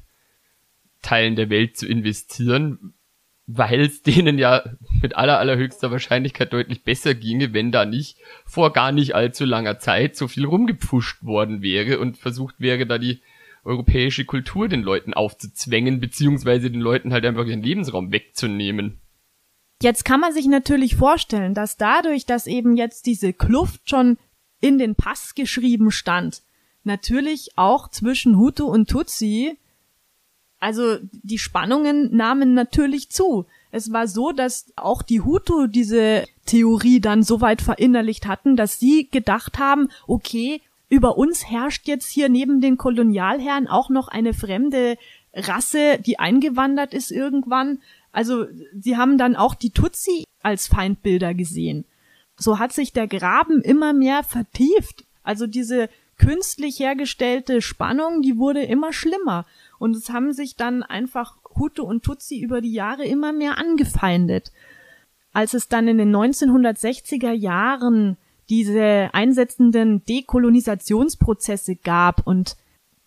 Teilen 1.03 1.37
der 1.37 1.51
Welt 1.51 1.77
zu 1.77 1.87
investieren, 1.87 2.95
weil 3.47 3.81
es 3.81 4.03
denen 4.03 4.38
ja 4.38 4.62
mit 5.01 5.17
aller, 5.17 5.38
allerhöchster 5.38 5.91
Wahrscheinlichkeit 5.91 6.53
deutlich 6.53 6.85
besser 6.85 7.14
ginge, 7.14 7.55
wenn 7.55 7.73
da 7.73 7.85
nicht 7.85 8.19
vor 8.45 8.73
gar 8.73 8.93
nicht 8.93 9.14
allzu 9.14 9.45
langer 9.45 9.79
Zeit 9.79 10.17
so 10.17 10.29
viel 10.29 10.45
rumgepfuscht 10.45 11.23
worden 11.23 11.62
wäre 11.62 11.99
und 11.99 12.19
versucht 12.19 12.57
wäre, 12.59 12.87
da 12.87 12.99
die 12.99 13.23
europäische 13.64 14.25
Kultur 14.25 14.69
den 14.69 14.83
Leuten 14.83 15.14
aufzuzwängen, 15.14 16.01
beziehungsweise 16.01 16.71
den 16.71 16.81
Leuten 16.81 17.12
halt 17.12 17.25
einfach 17.25 17.47
ihren 17.47 17.62
Lebensraum 17.62 18.12
wegzunehmen. 18.12 19.01
Jetzt 19.81 20.05
kann 20.05 20.21
man 20.21 20.33
sich 20.33 20.47
natürlich 20.47 20.97
vorstellen, 20.97 21.55
dass 21.55 21.77
dadurch, 21.77 22.27
dass 22.27 22.47
eben 22.47 22.77
jetzt 22.77 23.07
diese 23.07 23.33
Kluft 23.33 23.88
schon 23.88 24.19
in 24.61 24.79
den 24.79 24.97
Pass 24.97 25.35
geschrieben 25.35 25.91
stand, 25.91 26.43
natürlich 26.83 27.53
auch 27.57 27.88
zwischen 27.88 28.37
Hutu 28.37 28.67
und 28.67 28.91
Tutsi, 28.91 29.57
also 30.59 30.99
die 31.12 31.38
Spannungen 31.38 32.17
nahmen 32.17 32.55
natürlich 32.55 33.11
zu. 33.11 33.47
Es 33.71 33.93
war 33.93 34.09
so, 34.09 34.33
dass 34.33 34.73
auch 34.75 35.03
die 35.03 35.21
Hutu 35.21 35.69
diese 35.69 36.25
Theorie 36.47 37.01
dann 37.01 37.23
so 37.23 37.41
weit 37.41 37.62
verinnerlicht 37.62 38.27
hatten, 38.27 38.57
dass 38.57 38.81
sie 38.81 39.09
gedacht 39.09 39.59
haben, 39.59 39.88
okay, 40.09 40.61
über 40.88 41.19
uns 41.19 41.49
herrscht 41.49 41.87
jetzt 41.87 42.09
hier 42.09 42.29
neben 42.29 42.61
den 42.61 42.79
Kolonialherren 42.79 43.69
auch 43.69 43.91
noch 43.91 44.09
eine 44.09 44.35
fremde 44.35 44.97
Rasse, 45.35 45.99
die 46.05 46.19
eingewandert 46.19 46.95
ist 46.95 47.12
irgendwann. 47.12 47.81
Also 48.12 48.47
sie 48.79 48.97
haben 48.97 49.18
dann 49.18 49.37
auch 49.37 49.55
die 49.55 49.71
Tutsi 49.71 50.25
als 50.42 50.66
Feindbilder 50.66 51.35
gesehen. 51.35 51.85
So 52.37 52.59
hat 52.59 52.73
sich 52.73 52.92
der 52.92 53.09
Graben 53.09 53.61
immer 53.62 53.92
mehr 53.92 54.23
vertieft. 54.23 55.05
Also 55.23 55.47
diese 55.47 55.88
künstlich 56.18 56.79
hergestellte 56.79 57.62
Spannung, 57.62 58.23
die 58.23 58.38
wurde 58.38 58.62
immer 58.62 58.92
schlimmer. 58.92 59.47
Und 59.79 59.97
es 59.97 60.11
haben 60.11 60.33
sich 60.33 60.57
dann 60.57 60.83
einfach 60.83 61.37
Hutu 61.57 61.85
und 61.85 62.05
Tutsi 62.05 62.40
über 62.40 62.61
die 62.61 62.73
Jahre 62.73 63.05
immer 63.05 63.33
mehr 63.33 63.59
angefeindet. 63.59 64.53
Als 65.33 65.55
es 65.55 65.68
dann 65.68 65.88
in 65.88 65.99
den 65.99 66.14
1960er 66.14 67.33
Jahren 67.33 68.16
diese 68.49 69.11
einsetzenden 69.12 70.05
Dekolonisationsprozesse 70.05 71.77
gab 71.77 72.27
und 72.27 72.57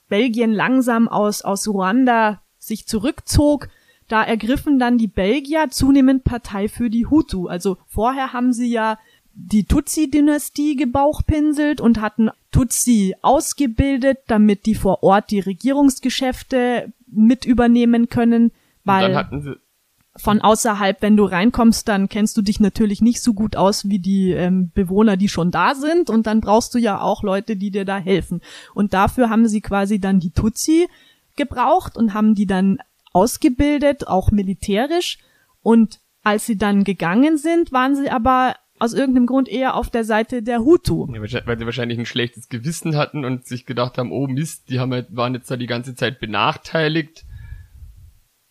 Belgien 0.07 0.51
langsam 0.51 1.07
aus, 1.07 1.41
aus 1.41 1.67
Ruanda 1.67 2.41
sich 2.59 2.85
zurückzog, 2.87 3.69
da 4.11 4.23
ergriffen 4.23 4.79
dann 4.79 4.97
die 4.97 5.07
Belgier 5.07 5.69
zunehmend 5.69 6.23
Partei 6.23 6.67
für 6.67 6.89
die 6.89 7.05
Hutu. 7.05 7.47
Also 7.47 7.77
vorher 7.87 8.33
haben 8.33 8.53
sie 8.53 8.69
ja 8.69 8.97
die 9.33 9.63
Tutsi-Dynastie 9.63 10.75
gebauchpinselt 10.75 11.79
und 11.79 12.01
hatten 12.01 12.29
Tutsi 12.51 13.15
ausgebildet, 13.21 14.19
damit 14.27 14.65
die 14.65 14.75
vor 14.75 15.03
Ort 15.03 15.31
die 15.31 15.39
Regierungsgeschäfte 15.39 16.91
mit 17.07 17.45
übernehmen 17.45 18.09
können, 18.09 18.51
weil 18.83 19.49
von 20.17 20.41
außerhalb, 20.41 21.01
wenn 21.01 21.15
du 21.15 21.23
reinkommst, 21.23 21.87
dann 21.87 22.09
kennst 22.09 22.35
du 22.35 22.41
dich 22.41 22.59
natürlich 22.59 23.01
nicht 23.01 23.21
so 23.21 23.33
gut 23.33 23.55
aus 23.55 23.87
wie 23.87 23.99
die 23.99 24.31
ähm, 24.31 24.69
Bewohner, 24.73 25.15
die 25.15 25.29
schon 25.29 25.51
da 25.51 25.73
sind 25.73 26.09
und 26.09 26.27
dann 26.27 26.41
brauchst 26.41 26.75
du 26.75 26.79
ja 26.79 26.99
auch 26.99 27.23
Leute, 27.23 27.55
die 27.55 27.71
dir 27.71 27.85
da 27.85 27.97
helfen. 27.97 28.41
Und 28.73 28.93
dafür 28.93 29.29
haben 29.29 29.47
sie 29.47 29.61
quasi 29.61 29.99
dann 29.99 30.19
die 30.19 30.31
Tutsi 30.31 30.87
gebraucht 31.37 31.95
und 31.95 32.13
haben 32.13 32.35
die 32.35 32.45
dann 32.45 32.79
ausgebildet, 33.13 34.07
auch 34.07 34.31
militärisch 34.31 35.19
und 35.61 35.99
als 36.23 36.45
sie 36.45 36.57
dann 36.57 36.83
gegangen 36.83 37.37
sind, 37.37 37.71
waren 37.71 37.95
sie 37.95 38.09
aber 38.09 38.55
aus 38.79 38.93
irgendeinem 38.93 39.27
Grund 39.27 39.47
eher 39.47 39.75
auf 39.75 39.89
der 39.89 40.03
Seite 40.03 40.41
der 40.41 40.59
Hutu. 40.59 41.07
Ja, 41.13 41.45
weil 41.45 41.59
sie 41.59 41.65
wahrscheinlich 41.65 41.99
ein 41.99 42.05
schlechtes 42.05 42.49
Gewissen 42.49 42.95
hatten 42.95 43.25
und 43.25 43.45
sich 43.45 43.65
gedacht 43.65 43.97
haben, 43.97 44.11
oh 44.11 44.27
Mist, 44.27 44.69
die 44.69 44.79
haben 44.79 44.91
halt, 44.91 45.15
waren 45.15 45.35
jetzt 45.35 45.51
da 45.51 45.55
die 45.55 45.67
ganze 45.67 45.93
Zeit 45.93 46.19
benachteiligt, 46.19 47.25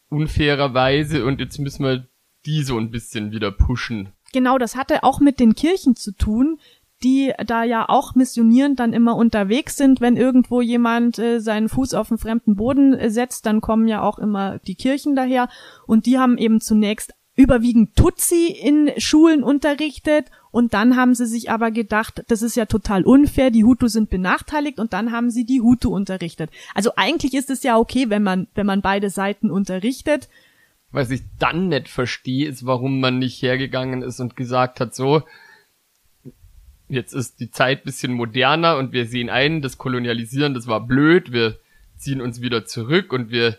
unfairerweise 0.09 1.25
und 1.25 1.41
jetzt 1.41 1.59
müssen 1.59 1.85
wir 1.85 2.09
die 2.47 2.63
so 2.63 2.79
ein 2.79 2.91
bisschen 2.91 3.33
wieder 3.33 3.51
pushen. 3.51 4.13
Genau, 4.33 4.59
das 4.59 4.77
hatte 4.77 5.03
auch 5.03 5.21
mit 5.21 5.41
den 5.41 5.55
Kirchen 5.55 5.97
zu 5.97 6.13
tun, 6.13 6.61
die 7.03 7.33
da 7.47 7.65
ja 7.65 7.89
auch 7.89 8.15
missionierend 8.15 8.79
dann 8.79 8.93
immer 8.93 9.17
unterwegs 9.17 9.77
sind. 9.77 10.01
Wenn 10.01 10.17
irgendwo 10.17 10.61
jemand 10.61 11.19
äh, 11.19 11.41
seinen 11.41 11.69
Fuß 11.69 11.95
auf 11.95 12.09
den 12.09 12.19
fremden 12.19 12.57
Boden 12.57 12.95
äh, 12.95 13.11
setzt, 13.11 13.47
dann 13.47 13.61
kommen 13.61 13.89
ja 13.89 14.03
auch 14.03 14.19
immer 14.19 14.59
die 14.67 14.75
Kirchen 14.75 15.17
daher 15.17 15.49
und 15.87 16.07
die 16.07 16.19
haben 16.19 16.37
eben 16.37 16.61
zunächst 16.61 17.15
überwiegend 17.37 17.97
Tutsi 17.97 18.49
in 18.49 18.91
Schulen 18.99 19.43
unterrichtet 19.43 20.27
und 20.51 20.75
dann 20.75 20.97
haben 20.97 21.15
sie 21.15 21.27
sich 21.27 21.51
aber 21.51 21.71
gedacht, 21.71 22.25
das 22.29 22.43
ist 22.43 22.57
ja 22.57 22.67
total 22.67 23.05
unfair, 23.05 23.51
die 23.51 23.65
Hutu 23.65 23.87
sind 23.89 24.11
benachteiligt 24.11 24.79
und 24.79 24.93
dann 24.93 25.13
haben 25.13 25.31
sie 25.31 25.45
die 25.45 25.61
Hutu 25.61 25.95
unterrichtet. 25.95 26.51
Also 26.75 26.93
eigentlich 26.97 27.35
ist 27.35 27.49
es 27.49 27.63
ja 27.63 27.79
okay, 27.79 28.11
wenn 28.11 28.23
man, 28.23 28.49
wenn 28.55 28.67
man 28.67 28.83
beide 28.83 29.11
Seiten 29.11 29.51
unterrichtet. 29.51 30.29
Was 30.91 31.11
ich 31.11 31.23
dann 31.39 31.69
nicht 31.69 31.89
verstehe, 31.89 32.49
ist, 32.49 32.67
warum 32.67 33.01
man 33.01 33.21
nicht 33.21 33.41
hergegangen 33.43 34.03
ist 34.03 34.21
und 34.21 34.37
gesagt 34.37 34.81
hat, 34.81 34.95
so, 34.95 35.23
jetzt 36.91 37.15
ist 37.15 37.41
die 37.41 37.51
Zeit 37.51 37.85
bisschen 37.85 38.13
moderner 38.13 38.77
und 38.77 38.93
wir 38.93 39.07
sehen 39.07 39.31
ein, 39.31 39.63
das 39.63 39.79
Kolonialisieren, 39.79 40.55
das 40.55 40.67
war 40.67 40.87
blöd, 40.87 41.33
wir 41.33 41.59
ziehen 41.97 42.21
uns 42.21 42.41
wieder 42.41 42.65
zurück 42.65 43.13
und 43.13 43.31
wir 43.31 43.59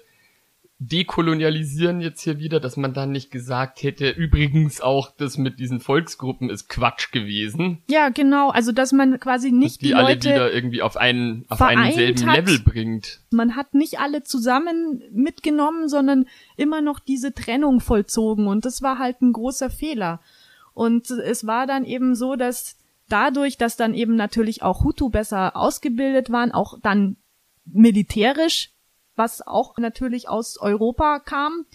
dekolonialisieren 0.83 2.01
jetzt 2.01 2.21
hier 2.21 2.39
wieder, 2.39 2.59
dass 2.59 2.75
man 2.75 2.95
dann 2.95 3.11
nicht 3.11 3.29
gesagt 3.29 3.83
hätte, 3.83 4.09
übrigens 4.09 4.81
auch 4.81 5.11
das 5.15 5.37
mit 5.37 5.59
diesen 5.59 5.79
Volksgruppen 5.79 6.49
ist 6.49 6.69
Quatsch 6.69 7.11
gewesen. 7.11 7.83
Ja, 7.87 8.09
genau, 8.09 8.49
also 8.49 8.71
dass 8.71 8.91
man 8.91 9.19
quasi 9.19 9.51
nicht 9.51 9.81
die, 9.81 9.87
die 9.87 9.93
alle 9.93 10.15
Leute 10.15 10.29
wieder 10.29 10.51
irgendwie 10.51 10.81
auf 10.81 10.97
einen 10.97 11.45
auf 11.49 11.61
einen 11.61 11.93
selben 11.93 12.25
hat. 12.25 12.37
Level 12.37 12.59
bringt. 12.59 13.19
Man 13.29 13.55
hat 13.55 13.75
nicht 13.75 13.99
alle 13.99 14.23
zusammen 14.23 15.03
mitgenommen, 15.11 15.87
sondern 15.87 16.25
immer 16.57 16.81
noch 16.81 16.99
diese 16.99 17.31
Trennung 17.31 17.79
vollzogen 17.79 18.47
und 18.47 18.65
das 18.65 18.81
war 18.81 18.97
halt 18.97 19.21
ein 19.21 19.33
großer 19.33 19.69
Fehler. 19.69 20.19
Und 20.73 21.11
es 21.11 21.45
war 21.45 21.67
dann 21.67 21.85
eben 21.85 22.15
so, 22.15 22.35
dass 22.35 22.80
dadurch, 23.11 23.57
dass 23.57 23.77
dann 23.77 23.93
eben 23.93 24.15
natürlich 24.15 24.63
auch 24.63 24.83
Hutu 24.83 25.09
besser 25.09 25.55
ausgebildet 25.55 26.31
waren, 26.31 26.51
auch 26.51 26.79
dann 26.81 27.17
militärisch 27.65 28.71
was 29.15 29.45
auch 29.45 29.77
natürlich 29.77 30.29
aus 30.29 30.57
Europa 30.57 31.19
kam, 31.19 31.65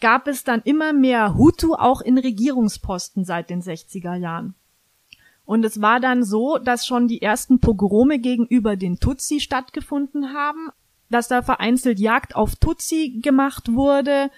gab 0.00 0.28
es 0.28 0.44
dann 0.44 0.62
immer 0.62 0.92
mehr 0.92 1.34
Hutu 1.36 1.74
auch 1.74 2.00
in 2.00 2.18
Regierungsposten 2.18 3.24
seit 3.24 3.50
den 3.50 3.62
60er 3.62 4.14
Jahren. 4.14 4.54
Und 5.44 5.64
es 5.64 5.80
war 5.80 6.00
dann 6.00 6.24
so, 6.24 6.58
dass 6.58 6.86
schon 6.86 7.08
die 7.08 7.22
ersten 7.22 7.60
Pogrome 7.60 8.18
gegenüber 8.18 8.76
den 8.76 8.98
Tutsi 8.98 9.40
stattgefunden 9.40 10.32
haben, 10.32 10.70
dass 11.10 11.28
da 11.28 11.42
vereinzelt 11.42 11.98
Jagd 11.98 12.34
auf 12.34 12.56
Tutsi 12.56 13.20
gemacht 13.22 13.72
wurde 13.72 14.30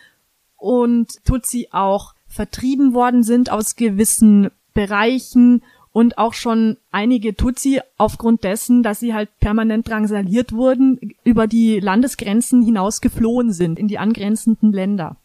und 0.56 1.24
Tutsi 1.24 1.68
auch 1.70 2.14
vertrieben 2.26 2.92
worden 2.92 3.22
sind 3.22 3.50
aus 3.50 3.76
gewissen 3.76 4.50
Bereichen 4.74 5.62
und 5.96 6.18
auch 6.18 6.34
schon 6.34 6.76
einige 6.90 7.34
Tutsi 7.36 7.80
aufgrund 7.96 8.44
dessen, 8.44 8.82
dass 8.82 9.00
sie 9.00 9.14
halt 9.14 9.30
permanent 9.40 9.88
drangsaliert 9.88 10.52
wurden, 10.52 11.14
über 11.24 11.46
die 11.46 11.80
Landesgrenzen 11.80 12.62
hinaus 12.62 13.00
geflohen 13.00 13.50
sind 13.50 13.78
in 13.78 13.88
die 13.88 13.96
angrenzenden 13.96 14.74
Länder. 14.74 15.16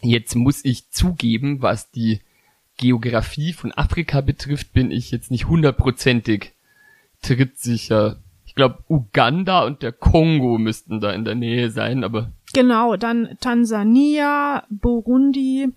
Jetzt 0.00 0.36
muss 0.36 0.64
ich 0.64 0.88
zugeben, 0.90 1.60
was 1.60 1.90
die 1.90 2.20
Geografie 2.76 3.52
von 3.52 3.72
Afrika 3.72 4.20
betrifft, 4.20 4.72
bin 4.72 4.92
ich 4.92 5.10
jetzt 5.10 5.32
nicht 5.32 5.48
hundertprozentig 5.48 6.52
trittsicher. 7.20 8.20
Ich 8.46 8.54
glaube, 8.54 8.84
Uganda 8.88 9.64
und 9.64 9.82
der 9.82 9.90
Kongo 9.90 10.56
müssten 10.58 11.00
da 11.00 11.10
in 11.10 11.24
der 11.24 11.34
Nähe 11.34 11.68
sein, 11.72 12.04
aber. 12.04 12.30
Genau, 12.52 12.94
dann 12.94 13.36
Tansania, 13.40 14.62
Burundi, 14.70 15.70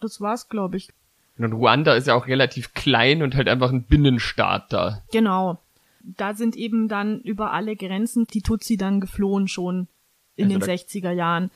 das 0.00 0.20
war's, 0.20 0.48
glaube 0.48 0.76
ich. 0.76 0.88
Und 1.38 1.52
Ruanda 1.52 1.94
ist 1.94 2.06
ja 2.06 2.14
auch 2.14 2.26
relativ 2.26 2.74
klein 2.74 3.22
und 3.22 3.34
halt 3.34 3.48
einfach 3.48 3.70
ein 3.70 3.84
Binnenstaat 3.84 4.72
da. 4.72 5.02
Genau. 5.12 5.58
Da 6.02 6.34
sind 6.34 6.54
eben 6.56 6.88
dann 6.88 7.20
über 7.20 7.52
alle 7.52 7.76
Grenzen 7.76 8.26
die 8.26 8.42
Tutsi 8.42 8.76
dann 8.76 9.00
geflohen 9.00 9.48
schon 9.48 9.88
in 10.36 10.52
also 10.52 10.58
den 10.58 10.76
60er 10.76 11.10
Jahren. 11.10 11.50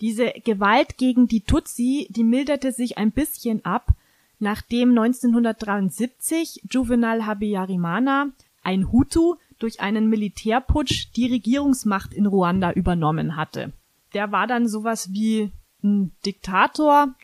Diese 0.00 0.32
Gewalt 0.44 0.96
gegen 0.96 1.26
die 1.26 1.40
Tutsi, 1.40 2.06
die 2.10 2.22
milderte 2.22 2.72
sich 2.72 2.98
ein 2.98 3.10
bisschen 3.10 3.64
ab, 3.64 3.90
nachdem 4.38 4.90
1973 4.90 6.62
Juvenal 6.70 7.26
Habyarimana, 7.26 8.28
ein 8.62 8.92
Hutu, 8.92 9.34
durch 9.58 9.80
einen 9.80 10.08
Militärputsch 10.08 11.08
die 11.16 11.26
Regierungsmacht 11.26 12.14
in 12.14 12.26
Ruanda 12.26 12.70
übernommen 12.70 13.34
hatte. 13.34 13.72
Der 14.14 14.30
war 14.30 14.46
dann 14.46 14.68
sowas 14.68 15.12
wie 15.12 15.50
ein 15.82 16.12
Diktator, 16.24 17.14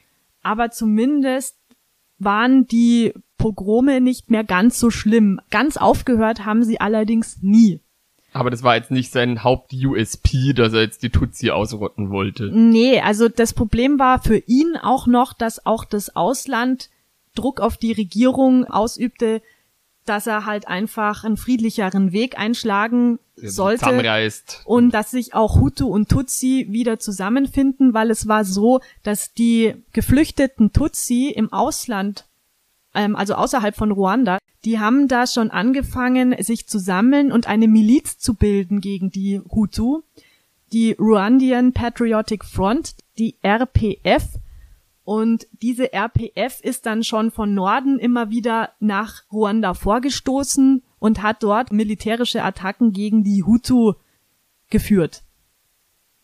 aber 0.45 0.71
zumindest 0.71 1.57
waren 2.19 2.67
die 2.67 3.13
Pogrome 3.39 4.01
nicht 4.01 4.31
mehr 4.31 4.45
ganz 4.45 4.79
so 4.79 4.91
schlimm. 4.91 5.41
Ganz 5.51 5.77
aufgehört 5.77 6.45
haben 6.45 6.63
sie 6.63 6.81
allerdings 6.81 7.39
nie. 7.43 7.81
Aber 8.33 8.51
das 8.51 8.63
war 8.63 8.75
jetzt 8.75 8.91
nicht 8.91 9.13
sein 9.13 9.45
Haupt-USP, 9.45 10.55
dass 10.55 10.73
er 10.73 10.83
jetzt 10.83 11.03
die 11.03 11.11
Tutsi 11.11 11.51
ausrotten 11.51 12.11
wollte. 12.11 12.51
Nee, 12.53 13.01
also 13.01 13.29
das 13.29 13.55
Problem 13.55 13.99
war 13.99 14.21
für 14.21 14.39
ihn 14.39 14.77
auch 14.77 15.07
noch, 15.07 15.33
dass 15.33 15.65
auch 15.67 15.85
das 15.85 16.17
Ausland 16.17 16.91
Druck 17.37 17.61
auf 17.61 17.77
die 17.77 17.93
Regierung 17.93 18.65
ausübte, 18.65 19.41
dass 20.05 20.27
er 20.27 20.45
halt 20.45 20.69
einfach 20.69 21.25
einen 21.25 21.37
friedlicheren 21.37 22.13
Weg 22.13 22.39
einschlagen 22.39 23.19
sollte 23.37 23.81
zusammenreist. 23.81 24.63
und 24.65 24.93
dass 24.93 25.11
sich 25.11 25.35
auch 25.35 25.61
Hutu 25.61 25.87
und 25.87 26.09
Tutsi 26.09 26.67
wieder 26.71 26.99
zusammenfinden, 26.99 27.95
weil 27.95 28.11
es 28.11 28.29
war 28.29 28.45
so, 28.45 28.81
dass 29.03 29.33
die 29.33 29.75
geflüchteten 29.93 30.73
Tutsi 30.73 31.31
im 31.31 31.53
Ausland, 31.53 32.27
ähm, 32.95 33.17
also 33.17 33.35
außerhalb 33.35 33.75
von 33.75 33.91
Ruanda, 33.91 34.39
die 34.65 34.79
haben 34.79 35.09
da 35.09 35.27
schon 35.27 35.51
angefangen, 35.51 36.35
sich 36.43 36.67
zu 36.67 36.79
sammeln 36.79 37.33
und 37.33 37.47
eine 37.47 37.69
Miliz 37.69 38.19
zu 38.19 38.35
bilden 38.35 38.81
gegen 38.81 39.11
die 39.11 39.41
Hutu, 39.51 40.03
die 40.73 40.97
Rwandian 40.99 41.73
Patriotic 41.73 42.45
Front, 42.45 42.95
die 43.19 43.37
RPF, 43.43 44.25
Und 45.05 45.47
diese 45.53 45.93
RPF 45.93 46.61
ist 46.63 46.87
dann 46.87 47.05
schon 47.05 47.31
von 47.31 47.55
Norden 47.55 47.99
immer 47.99 48.31
wieder 48.31 48.71
nach 48.81 49.23
Ruanda 49.31 49.75
vorgestoßen 49.75 50.83
und 50.99 51.23
hat 51.23 51.43
dort 51.43 51.73
militärische 51.73 52.43
Attacken 52.43 52.93
gegen 52.93 53.23
die 53.23 53.43
Hutu 53.43 53.93
geführt. 54.71 55.23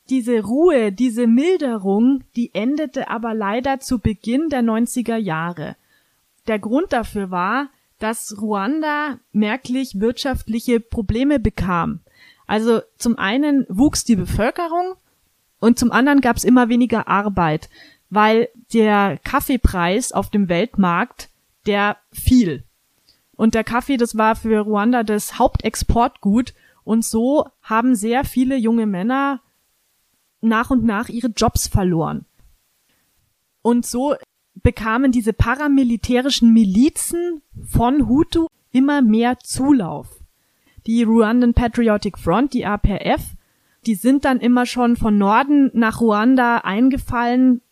Diese 0.09 0.41
Ruhe, 0.41 0.93
diese 0.93 1.27
Milderung, 1.27 2.25
die 2.35 2.55
endete 2.55 3.09
aber 3.09 3.35
leider 3.35 3.81
zu 3.81 3.99
Beginn 3.99 4.49
der 4.49 4.63
90er 4.63 5.17
Jahre. 5.17 5.77
Der 6.47 6.59
Grund 6.59 6.93
dafür 6.93 7.31
war, 7.31 7.69
dass 7.99 8.41
Ruanda 8.41 9.19
merklich 9.33 10.01
wirtschaftliche 10.01 10.81
Probleme 10.81 11.39
bekam. 11.39 12.01
Also 12.47 12.81
zum 12.97 13.19
einen 13.19 13.67
wuchs 13.69 14.05
die 14.05 14.17
Bevölkerung 14.17 14.95
und 15.61 15.79
zum 15.79 15.93
anderen 15.93 16.23
gab 16.23 16.37
es 16.37 16.45
immer 16.45 16.69
weniger 16.69 17.07
Arbeit, 17.07 17.69
weil 18.11 18.49
der 18.73 19.19
Kaffeepreis 19.25 20.13
auf 20.13 20.31
dem 20.31 20.49
Weltmarkt, 20.49 21.31
der 21.67 21.97
fiel. 22.13 22.65
Und 23.37 23.55
der 23.55 23.65
Kaffee, 23.65 23.97
das 23.97 24.17
war 24.17 24.37
für 24.37 24.61
Ruanda 24.61 25.03
das 25.03 25.39
Hauptexportgut 25.39 26.53
und 26.85 27.05
so 27.05 27.47
haben 27.63 27.95
sehr 27.95 28.25
viele 28.25 28.57
junge 28.57 28.87
Männer 28.87 29.41
nach 30.41 30.71
und 30.71 30.85
nach 30.85 31.09
ihre 31.09 31.29
Jobs 31.29 31.69
verloren. 31.69 32.27
Und 33.63 33.87
so 33.87 34.17
bekamen 34.55 35.13
diese 35.13 35.33
paramilitärischen 35.33 36.53
Milizen 36.53 37.43
von 37.65 38.09
Hutu 38.09 38.47
immer 38.73 39.03
mehr 39.03 39.39
Zulauf. 39.39 40.21
Die 40.87 41.03
Rwandan 41.03 41.55
Patriotic 41.55 42.19
Front, 42.19 42.55
die 42.55 42.67
APF, 42.67 43.23
die 43.87 43.95
sind 43.95 44.25
dann 44.25 44.41
immer 44.41 44.67
schon 44.67 44.97
von 44.97 45.17
Norden 45.17 45.71
nach 45.75 46.01
Ruanda 46.01 46.59
eingefallen. 46.59 47.63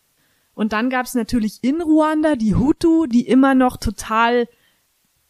Und 0.59 0.73
dann 0.73 0.89
gab 0.89 1.05
es 1.05 1.13
natürlich 1.13 1.59
in 1.61 1.79
Ruanda 1.81 2.35
die 2.35 2.53
Hutu, 2.53 3.05
die 3.05 3.25
immer 3.25 3.55
noch 3.55 3.77
total 3.77 4.45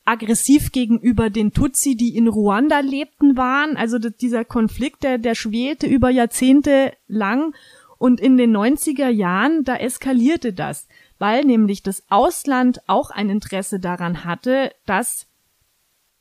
aggressiv 0.03 0.71
gegenüber 0.71 1.29
den 1.29 1.53
Tutsi, 1.53 1.95
die 1.95 2.17
in 2.17 2.27
Ruanda 2.27 2.79
lebten, 2.79 3.37
waren. 3.37 3.77
Also 3.77 3.99
dieser 3.99 4.43
Konflikt, 4.43 5.03
der, 5.03 5.19
der 5.19 5.35
schwelte 5.35 5.85
über 5.85 6.09
Jahrzehnte 6.09 6.93
lang. 7.07 7.53
Und 7.99 8.19
in 8.19 8.37
den 8.37 8.57
90er 8.57 9.09
Jahren, 9.09 9.63
da 9.63 9.75
eskalierte 9.75 10.51
das, 10.51 10.87
weil 11.19 11.45
nämlich 11.45 11.83
das 11.83 12.01
Ausland 12.09 12.81
auch 12.87 13.11
ein 13.11 13.29
Interesse 13.29 13.79
daran 13.79 14.25
hatte, 14.25 14.71
dass 14.87 15.27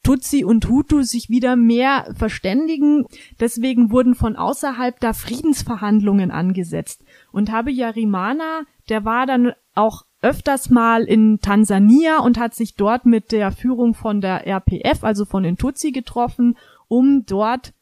Tutsi 0.03 0.44
und 0.44 0.68
Hutu 0.68 1.01
sich 1.01 1.31
wieder 1.31 1.57
mehr 1.57 2.14
verständigen. 2.14 3.07
Deswegen 3.40 3.90
wurden 3.90 4.14
von 4.14 4.37
außerhalb 4.37 5.01
da 5.01 5.14
Friedensverhandlungen 5.14 6.31
angesetzt. 6.31 7.03
Und 7.38 7.53
Habyarimana, 7.53 8.62
der 8.88 9.05
war 9.05 9.24
dann 9.24 9.53
auch 9.77 10.03
öfters 10.22 10.70
mal 10.70 11.05
in 11.05 11.38
Tansania 11.40 12.18
und 12.18 12.37
hat 12.37 12.53
sich 12.53 12.74
dort 12.74 13.07
mit 13.07 13.31
der 13.31 13.53
Führung 13.53 13.94
von 13.94 14.20
der 14.20 14.44
RPF, 14.44 15.05
also 15.05 15.24
von 15.24 15.44
den 15.44 15.57
Tutsi, 15.57 15.92
getroffen, 15.92 16.59
um 16.88 17.27
dort 17.27 17.74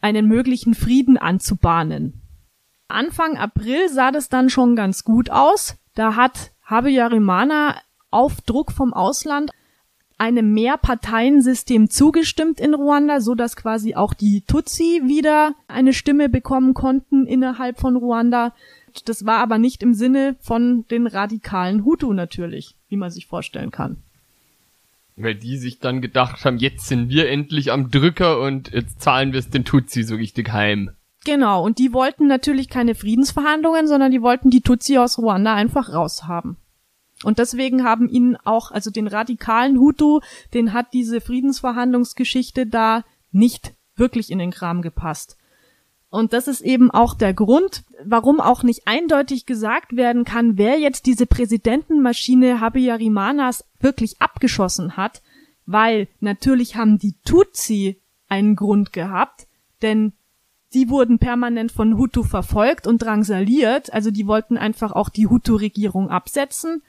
einen 0.00 0.26
möglichen 0.26 0.72
Frieden 0.74 1.18
anzubahnen. 1.18 2.22
Anfang 2.88 3.36
April 3.36 3.90
sah 3.90 4.10
das 4.10 4.30
dann 4.30 4.48
schon 4.48 4.74
ganz 4.74 5.04
gut 5.04 5.28
aus. 5.28 5.76
Da 5.94 6.16
hat 6.16 6.52
Habyarimana 6.64 7.76
auf 8.10 8.40
Druck 8.40 8.72
vom 8.72 8.94
Ausland 8.94 9.50
einem 10.22 10.54
Mehrparteiensystem 10.54 11.90
zugestimmt 11.90 12.60
in 12.60 12.74
Ruanda, 12.74 13.20
so 13.20 13.34
dass 13.34 13.56
quasi 13.56 13.96
auch 13.96 14.14
die 14.14 14.42
Tutsi 14.42 15.02
wieder 15.04 15.56
eine 15.66 15.92
Stimme 15.92 16.28
bekommen 16.28 16.74
konnten 16.74 17.26
innerhalb 17.26 17.80
von 17.80 17.96
Ruanda. 17.96 18.54
Das 19.04 19.26
war 19.26 19.38
aber 19.38 19.58
nicht 19.58 19.82
im 19.82 19.94
Sinne 19.94 20.36
von 20.38 20.84
den 20.92 21.08
radikalen 21.08 21.84
Hutu 21.84 22.12
natürlich, 22.12 22.76
wie 22.88 22.96
man 22.96 23.10
sich 23.10 23.26
vorstellen 23.26 23.72
kann. 23.72 23.96
Weil 25.16 25.34
die 25.34 25.56
sich 25.56 25.80
dann 25.80 26.00
gedacht 26.00 26.44
haben, 26.44 26.58
jetzt 26.58 26.86
sind 26.86 27.08
wir 27.08 27.28
endlich 27.28 27.72
am 27.72 27.90
Drücker 27.90 28.40
und 28.40 28.70
jetzt 28.70 29.02
zahlen 29.02 29.32
wir 29.32 29.40
es 29.40 29.50
den 29.50 29.64
Tutsi 29.64 30.04
so 30.04 30.14
richtig 30.14 30.52
heim. 30.52 30.90
Genau, 31.24 31.64
und 31.64 31.78
die 31.78 31.92
wollten 31.92 32.28
natürlich 32.28 32.68
keine 32.68 32.94
Friedensverhandlungen, 32.94 33.88
sondern 33.88 34.12
die 34.12 34.22
wollten 34.22 34.50
die 34.50 34.60
Tutsi 34.60 34.98
aus 34.98 35.18
Ruanda 35.18 35.52
einfach 35.52 35.92
raushaben. 35.92 36.58
Und 37.24 37.38
deswegen 37.38 37.84
haben 37.84 38.08
ihnen 38.08 38.36
auch, 38.36 38.70
also 38.70 38.90
den 38.90 39.06
radikalen 39.06 39.78
Hutu, 39.78 40.20
den 40.54 40.72
hat 40.72 40.92
diese 40.92 41.20
Friedensverhandlungsgeschichte 41.20 42.66
da 42.66 43.04
nicht 43.30 43.74
wirklich 43.96 44.30
in 44.30 44.38
den 44.38 44.50
Kram 44.50 44.82
gepasst. 44.82 45.36
Und 46.10 46.34
das 46.34 46.46
ist 46.46 46.60
eben 46.60 46.90
auch 46.90 47.14
der 47.14 47.32
Grund, 47.32 47.84
warum 48.04 48.40
auch 48.40 48.62
nicht 48.62 48.86
eindeutig 48.86 49.46
gesagt 49.46 49.96
werden 49.96 50.24
kann, 50.24 50.58
wer 50.58 50.78
jetzt 50.78 51.06
diese 51.06 51.24
Präsidentenmaschine 51.24 52.60
Habiyarimanas 52.60 53.64
wirklich 53.80 54.20
abgeschossen 54.20 54.98
hat, 54.98 55.22
weil 55.64 56.08
natürlich 56.20 56.76
haben 56.76 56.98
die 56.98 57.14
Tutsi 57.24 57.98
einen 58.28 58.56
Grund 58.56 58.92
gehabt, 58.92 59.46
denn 59.80 60.12
die 60.74 60.90
wurden 60.90 61.18
permanent 61.18 61.72
von 61.72 61.96
Hutu 61.96 62.22
verfolgt 62.24 62.86
und 62.86 62.98
drangsaliert, 62.98 63.92
also 63.92 64.10
die 64.10 64.26
wollten 64.26 64.58
einfach 64.58 64.92
auch 64.92 65.08
die 65.08 65.28
Hutu-Regierung 65.28 66.10
absetzen, 66.10 66.82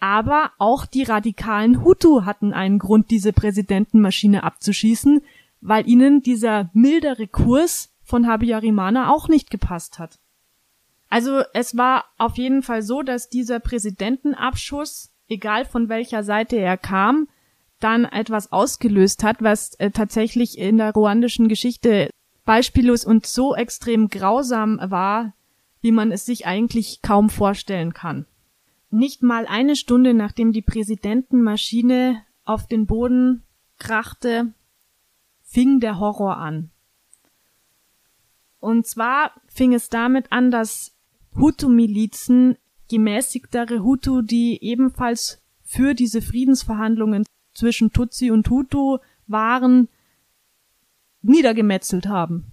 aber 0.00 0.52
auch 0.58 0.86
die 0.86 1.02
radikalen 1.02 1.82
Hutu 1.84 2.24
hatten 2.24 2.52
einen 2.52 2.78
Grund, 2.78 3.10
diese 3.10 3.32
Präsidentenmaschine 3.32 4.42
abzuschießen, 4.42 5.22
weil 5.60 5.88
ihnen 5.88 6.22
dieser 6.22 6.70
mildere 6.74 7.26
Kurs 7.26 7.90
von 8.02 8.26
Habyarimana 8.26 9.10
auch 9.10 9.28
nicht 9.28 9.50
gepasst 9.50 9.98
hat. 9.98 10.18
Also 11.08 11.42
es 11.54 11.76
war 11.76 12.04
auf 12.18 12.36
jeden 12.36 12.62
Fall 12.62 12.82
so, 12.82 13.02
dass 13.02 13.28
dieser 13.28 13.60
Präsidentenabschuss, 13.60 15.12
egal 15.28 15.64
von 15.64 15.88
welcher 15.88 16.22
Seite 16.22 16.56
er 16.56 16.76
kam, 16.76 17.28
dann 17.80 18.04
etwas 18.04 18.52
ausgelöst 18.52 19.24
hat, 19.24 19.42
was 19.42 19.74
äh, 19.74 19.90
tatsächlich 19.90 20.58
in 20.58 20.78
der 20.78 20.92
ruandischen 20.92 21.48
Geschichte 21.48 22.10
beispiellos 22.44 23.04
und 23.04 23.26
so 23.26 23.54
extrem 23.54 24.08
grausam 24.08 24.78
war, 24.82 25.34
wie 25.80 25.92
man 25.92 26.12
es 26.12 26.24
sich 26.24 26.46
eigentlich 26.46 27.00
kaum 27.02 27.30
vorstellen 27.30 27.92
kann. 27.92 28.26
Nicht 28.94 29.24
mal 29.24 29.44
eine 29.48 29.74
Stunde 29.74 30.14
nachdem 30.14 30.52
die 30.52 30.62
Präsidentenmaschine 30.62 32.22
auf 32.44 32.68
den 32.68 32.86
Boden 32.86 33.42
krachte, 33.76 34.54
fing 35.42 35.80
der 35.80 35.98
Horror 35.98 36.36
an. 36.36 36.70
Und 38.60 38.86
zwar 38.86 39.32
fing 39.48 39.74
es 39.74 39.88
damit 39.88 40.30
an, 40.30 40.52
dass 40.52 40.94
Hutu-Milizen, 41.34 42.56
gemäßigtere 42.88 43.82
Hutu, 43.82 44.22
die 44.22 44.62
ebenfalls 44.62 45.42
für 45.64 45.94
diese 45.94 46.22
Friedensverhandlungen 46.22 47.24
zwischen 47.52 47.90
Tutsi 47.90 48.30
und 48.30 48.48
Hutu 48.48 48.98
waren, 49.26 49.88
niedergemetzelt 51.20 52.06
haben. 52.06 52.52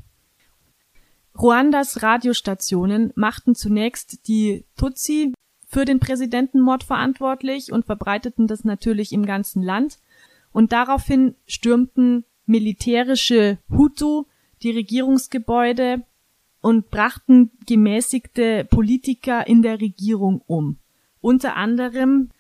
Ruandas 1.38 2.02
Radiostationen 2.02 3.14
machten 3.16 3.54
zunächst 3.54 4.28
die 4.28 4.66
Tutsi 4.76 5.36
für 5.72 5.86
den 5.86 6.00
Präsidentenmord 6.00 6.84
verantwortlich 6.84 7.72
und 7.72 7.86
verbreiteten 7.86 8.46
das 8.46 8.66
natürlich 8.66 9.14
im 9.14 9.26
ganzen 9.26 9.64
Land. 9.64 10.00
Und 10.52 10.74
daraufhin 10.74 11.36
stürmten 11.48 12.26
militärische 12.46 13.58
Hutu 13.70 14.26
die 14.64 14.72
Regierungsgebäude 14.72 16.04
und 16.60 16.92
brachten 16.92 17.52
gemäßigte 17.66 18.66
Politiker 18.66 19.48
in 19.48 19.62
der 19.62 19.80
Regierung 19.80 20.42
um. 20.46 20.78
Unter 21.22 21.56
anderem 21.56 22.32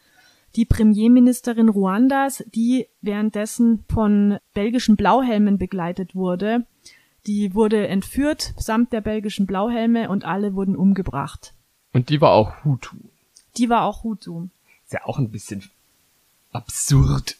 die 0.57 0.65
Premierministerin 0.65 1.69
Ruandas, 1.69 2.43
die 2.53 2.87
währenddessen 2.99 3.85
von 3.87 4.39
belgischen 4.53 4.97
Blauhelmen 4.97 5.57
begleitet 5.57 6.13
wurde. 6.15 6.65
Die 7.25 7.55
wurde 7.55 7.87
entführt 7.87 8.53
samt 8.57 8.91
der 8.91 8.99
belgischen 8.99 9.45
Blauhelme 9.45 10.09
und 10.09 10.25
alle 10.25 10.53
wurden 10.53 10.75
umgebracht. 10.75 11.53
Und 11.93 12.09
die 12.09 12.19
war 12.19 12.31
auch 12.31 12.65
Hutu. 12.65 12.97
Die 13.57 13.69
war 13.69 13.83
auch 13.83 14.03
Hutu. 14.03 14.47
Ist 14.83 14.93
ja 14.93 15.05
auch 15.05 15.17
ein 15.17 15.31
bisschen 15.31 15.63
absurd, 16.51 17.37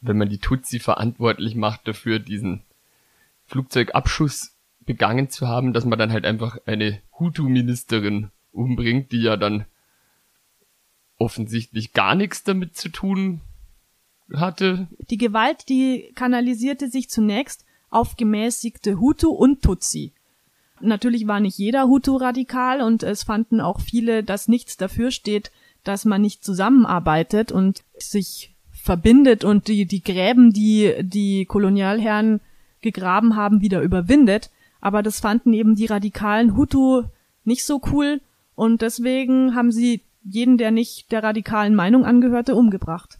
wenn 0.00 0.18
man 0.18 0.28
die 0.28 0.38
Tutsi 0.38 0.78
verantwortlich 0.78 1.54
macht 1.54 1.86
dafür, 1.86 2.18
diesen 2.18 2.62
Flugzeugabschuss 3.46 4.52
begangen 4.80 5.30
zu 5.30 5.46
haben, 5.46 5.72
dass 5.72 5.84
man 5.84 5.98
dann 5.98 6.12
halt 6.12 6.24
einfach 6.24 6.58
eine 6.66 7.00
Hutu-Ministerin 7.18 8.30
umbringt, 8.52 9.12
die 9.12 9.22
ja 9.22 9.36
dann 9.36 9.66
offensichtlich 11.18 11.92
gar 11.92 12.14
nichts 12.14 12.44
damit 12.44 12.76
zu 12.76 12.88
tun 12.88 13.40
hatte. 14.32 14.88
Die 15.10 15.18
Gewalt, 15.18 15.68
die 15.68 16.12
kanalisierte 16.14 16.88
sich 16.88 17.10
zunächst 17.10 17.64
auf 17.90 18.16
gemäßigte 18.16 18.98
Hutu 18.98 19.30
und 19.30 19.62
Tutsi. 19.62 20.12
Natürlich 20.80 21.26
war 21.26 21.40
nicht 21.40 21.58
jeder 21.58 21.86
Hutu 21.86 22.16
radikal 22.16 22.80
und 22.80 23.02
es 23.02 23.24
fanden 23.24 23.60
auch 23.60 23.80
viele, 23.80 24.22
dass 24.22 24.48
nichts 24.48 24.76
dafür 24.76 25.10
steht, 25.10 25.50
dass 25.84 26.04
man 26.04 26.20
nicht 26.20 26.44
zusammenarbeitet 26.44 27.52
und 27.52 27.82
sich 27.96 28.54
verbindet 28.70 29.44
und 29.44 29.68
die, 29.68 29.86
die 29.86 30.02
Gräben, 30.02 30.52
die 30.52 30.94
die 31.00 31.44
Kolonialherren 31.44 32.40
gegraben 32.80 33.36
haben, 33.36 33.60
wieder 33.60 33.82
überwindet. 33.82 34.50
Aber 34.80 35.02
das 35.02 35.20
fanden 35.20 35.52
eben 35.52 35.74
die 35.74 35.86
radikalen 35.86 36.56
Hutu 36.56 37.04
nicht 37.44 37.64
so 37.64 37.80
cool 37.92 38.20
Und 38.54 38.82
deswegen 38.82 39.54
haben 39.54 39.72
sie 39.72 40.02
jeden, 40.22 40.58
der 40.58 40.70
nicht 40.70 41.12
der 41.12 41.22
radikalen 41.22 41.74
Meinung 41.74 42.04
angehörte, 42.04 42.54
umgebracht. 42.54 43.18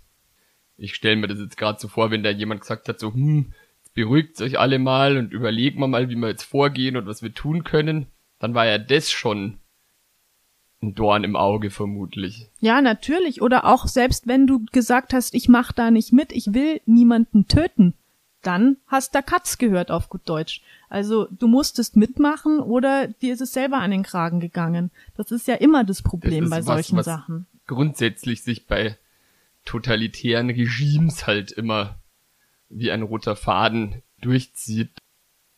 Ich 0.77 0.94
stelle 0.94 1.16
mir 1.16 1.29
das 1.29 1.38
jetzt 1.38 1.57
gerade 1.57 1.81
so 1.81 1.88
vor, 1.88 2.11
wenn 2.11 2.23
da 2.23 2.31
jemand 2.31 2.61
gesagt 2.61 2.88
hat, 2.88 3.01
so, 3.01 3.12
hm, 3.14 3.53
beruhigt 3.94 4.40
euch 4.40 4.59
alle 4.59 4.79
mal 4.79 5.16
und 5.16 5.33
überlegen 5.33 5.81
wir 5.81 5.88
mal, 5.88 6.09
wie 6.09 6.16
wir 6.16 6.29
jetzt 6.29 6.44
vorgehen 6.44 6.96
und 6.96 7.07
was 7.07 7.22
wir 7.22 7.35
tun 7.35 7.64
können, 7.64 8.07
dann 8.38 8.55
war 8.55 8.66
ja 8.66 8.79
das 8.79 9.11
schon 9.11 9.59
ein 10.83 10.94
Dorn 10.94 11.24
im 11.24 11.37
Auge 11.37 11.70
vermutlich. 11.70 12.48
Ja, 12.61 12.81
natürlich. 12.81 13.42
Oder 13.42 13.66
auch 13.66 13.87
selbst 13.87 14.26
wenn 14.26 14.46
du 14.46 14.64
gesagt 14.72 15.12
hast, 15.12 15.35
ich 15.35 15.48
mach 15.48 15.72
da 15.72 15.90
nicht 15.90 16.12
mit, 16.12 16.33
ich 16.33 16.55
will 16.55 16.81
niemanden 16.87 17.48
töten, 17.48 17.94
dann 18.42 18.79
hast 18.87 19.14
der 19.14 19.22
Katz 19.22 19.59
gehört 19.59 19.90
auf 19.90 20.09
gut 20.09 20.22
Deutsch. 20.24 20.62
Also 20.88 21.26
du 21.31 21.46
musstest 21.46 21.96
mitmachen 21.96 22.61
oder 22.61 23.09
dir 23.09 23.35
ist 23.35 23.42
es 23.42 23.53
selber 23.53 23.79
an 23.79 23.90
den 23.90 24.03
Kragen 24.03 24.40
gegangen. 24.40 24.90
Das 25.16 25.31
ist 25.31 25.46
ja 25.46 25.57
immer 25.57 25.85
das 25.85 26.03
Problem 26.03 26.44
das 26.44 26.50
bei 26.50 26.62
solchen 26.62 26.96
was, 26.96 27.07
was 27.07 27.14
Sachen. 27.14 27.46
Grundsätzlich 27.66 28.42
sich 28.42 28.66
bei 28.66 28.96
totalitären 29.66 30.48
Regimes 30.48 31.26
halt 31.26 31.53
immer 31.53 31.99
wie 32.70 32.90
ein 32.90 33.02
roter 33.02 33.37
Faden 33.37 34.02
durchzieht. 34.20 34.90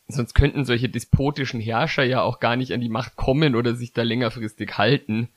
Sonst 0.08 0.34
könnten 0.34 0.64
solche 0.64 0.88
despotischen 0.88 1.60
Herrscher 1.60 2.02
ja 2.02 2.22
auch 2.22 2.40
gar 2.40 2.56
nicht 2.56 2.72
an 2.72 2.80
die 2.80 2.88
Macht 2.88 3.16
kommen 3.16 3.54
oder 3.54 3.74
sich 3.74 3.92
da 3.92 4.02
längerfristig 4.02 4.76
halten, 4.76 5.28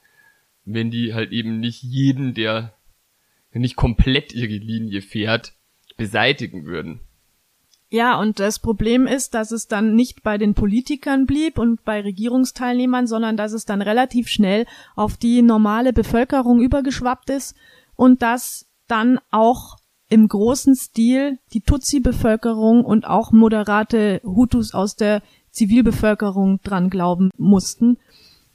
wenn 0.65 0.89
die 0.89 1.13
halt 1.13 1.31
eben 1.31 1.59
nicht 1.59 1.83
jeden, 1.83 2.33
der 2.33 2.73
nicht 3.53 3.75
komplett 3.75 4.33
ihre 4.33 4.53
Linie 4.53 5.01
fährt, 5.01 5.53
beseitigen 5.97 6.65
würden. 6.65 6.99
Ja, 7.89 8.19
und 8.19 8.39
das 8.39 8.59
Problem 8.59 9.07
ist, 9.07 9.35
dass 9.35 9.51
es 9.51 9.67
dann 9.67 9.95
nicht 9.95 10.23
bei 10.23 10.37
den 10.37 10.55
Politikern 10.55 11.25
blieb 11.25 11.59
und 11.59 11.85
bei 11.85 12.01
Regierungsteilnehmern, 12.01 13.07
sondern 13.07 13.37
dass 13.37 13.53
es 13.53 13.65
dann 13.65 13.81
relativ 13.81 14.27
schnell 14.27 14.65
auf 14.95 15.17
die 15.17 15.41
normale 15.41 15.93
Bevölkerung 15.93 16.61
übergeschwappt 16.61 17.29
ist 17.29 17.55
und 17.95 18.21
dass 18.21 18.67
dann 18.87 19.19
auch 19.31 19.77
im 20.09 20.27
großen 20.27 20.75
Stil 20.75 21.39
die 21.53 21.61
Tutsi-Bevölkerung 21.61 22.85
und 22.85 23.07
auch 23.07 23.31
moderate 23.31 24.21
Hutus 24.23 24.73
aus 24.73 24.95
der 24.95 25.21
Zivilbevölkerung 25.51 26.59
dran 26.63 26.89
glauben 26.89 27.31
mussten. 27.37 27.97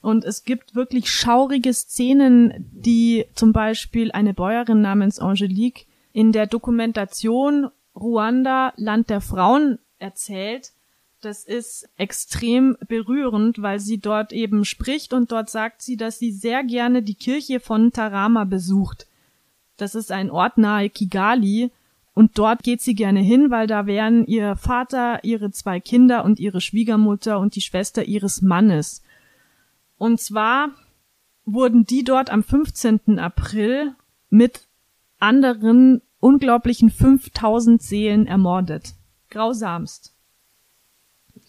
Und 0.01 0.25
es 0.25 0.45
gibt 0.45 0.75
wirklich 0.75 1.11
schaurige 1.11 1.75
Szenen, 1.75 2.71
die 2.73 3.27
zum 3.35 3.53
Beispiel 3.53 4.13
eine 4.13 4.33
Bäuerin 4.33 4.81
namens 4.81 5.19
Angelique 5.19 5.87
in 6.13 6.33
der 6.33 6.47
Dokumentation 6.47 7.69
Ruanda, 7.95 8.73
Land 8.77 9.11
der 9.11 9.21
Frauen 9.21 9.79
erzählt. 9.99 10.73
Das 11.21 11.45
ist 11.45 11.87
extrem 11.97 12.79
berührend, 12.89 13.61
weil 13.61 13.79
sie 13.79 13.99
dort 13.99 14.33
eben 14.33 14.65
spricht 14.65 15.13
und 15.13 15.33
dort 15.33 15.51
sagt 15.51 15.83
sie, 15.83 15.97
dass 15.97 16.19
sie 16.19 16.33
sehr 16.33 16.65
gerne 16.65 17.03
die 17.03 17.15
Kirche 17.15 17.61
von 17.61 17.93
Tarama 17.93 18.45
besucht. 18.45 19.07
Das 19.81 19.95
ist 19.95 20.13
ein 20.13 20.31
Ort 20.31 20.59
nahe 20.59 20.91
Kigali. 20.91 21.71
Und 22.13 22.39
dort 22.39 22.63
geht 22.63 22.83
sie 22.83 22.95
gerne 22.95 23.21
hin, 23.21 23.51
weil 23.51 23.67
da 23.67 23.87
wären 23.87 24.27
ihr 24.27 24.57
Vater, 24.57 25.25
ihre 25.25 25.53
zwei 25.53 25.81
Kinder 25.81 26.25
und 26.25 26.39
ihre 26.39 26.61
Schwiegermutter 26.61 27.39
und 27.39 27.55
die 27.55 27.61
Schwester 27.61 28.05
ihres 28.05 28.43
Mannes. 28.43 29.03
Und 29.97 30.21
zwar 30.21 30.71
wurden 31.45 31.85
die 31.85 32.05
dort 32.05 32.31
am 32.31 32.43
15. 32.43 33.19
April 33.19 33.95
mit 34.29 34.67
anderen 35.19 36.03
unglaublichen 36.19 36.91
5000 36.91 37.81
Seelen 37.81 38.27
ermordet. 38.27 38.95
Grausamst. 39.31 40.15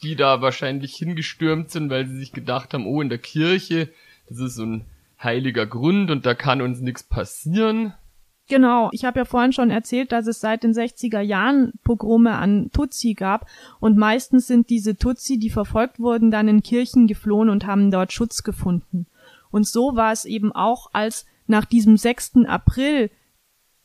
Die 0.03 0.15
da 0.15 0.41
wahrscheinlich 0.41 0.95
hingestürmt 0.95 1.69
sind, 1.69 1.89
weil 1.89 2.07
sie 2.07 2.17
sich 2.17 2.31
gedacht 2.31 2.73
haben, 2.73 2.85
oh, 2.85 3.01
in 3.01 3.09
der 3.09 3.17
Kirche, 3.17 3.89
das 4.29 4.39
ist 4.39 4.55
so 4.55 4.65
ein 4.65 4.85
heiliger 5.21 5.65
Grund 5.65 6.11
und 6.11 6.25
da 6.25 6.33
kann 6.33 6.61
uns 6.61 6.79
nichts 6.79 7.03
passieren. 7.03 7.93
Genau, 8.51 8.89
ich 8.91 9.05
habe 9.05 9.17
ja 9.17 9.23
vorhin 9.23 9.53
schon 9.53 9.69
erzählt, 9.69 10.11
dass 10.11 10.27
es 10.27 10.41
seit 10.41 10.63
den 10.63 10.73
60er 10.73 11.21
Jahren 11.21 11.71
Pogrome 11.85 12.33
an 12.33 12.69
Tutsi 12.73 13.13
gab 13.13 13.47
und 13.79 13.95
meistens 13.95 14.45
sind 14.45 14.69
diese 14.69 14.97
Tutsi, 14.97 15.39
die 15.39 15.49
verfolgt 15.49 16.01
wurden, 16.01 16.31
dann 16.31 16.49
in 16.49 16.61
Kirchen 16.61 17.07
geflohen 17.07 17.47
und 17.47 17.65
haben 17.65 17.91
dort 17.91 18.11
Schutz 18.11 18.43
gefunden. 18.43 19.05
Und 19.51 19.65
so 19.67 19.95
war 19.95 20.11
es 20.11 20.25
eben 20.25 20.51
auch, 20.51 20.89
als 20.91 21.25
nach 21.47 21.63
diesem 21.63 21.95
6. 21.95 22.45
April 22.45 23.09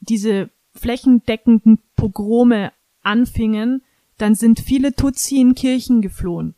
diese 0.01 0.51
flächendeckenden 0.75 1.79
Pogrome 1.95 2.73
anfingen, 3.05 3.83
dann 4.19 4.35
sind 4.35 4.59
viele 4.59 4.97
Tutsi 4.97 5.41
in 5.41 5.55
Kirchen 5.55 6.03
geflohen. 6.03 6.57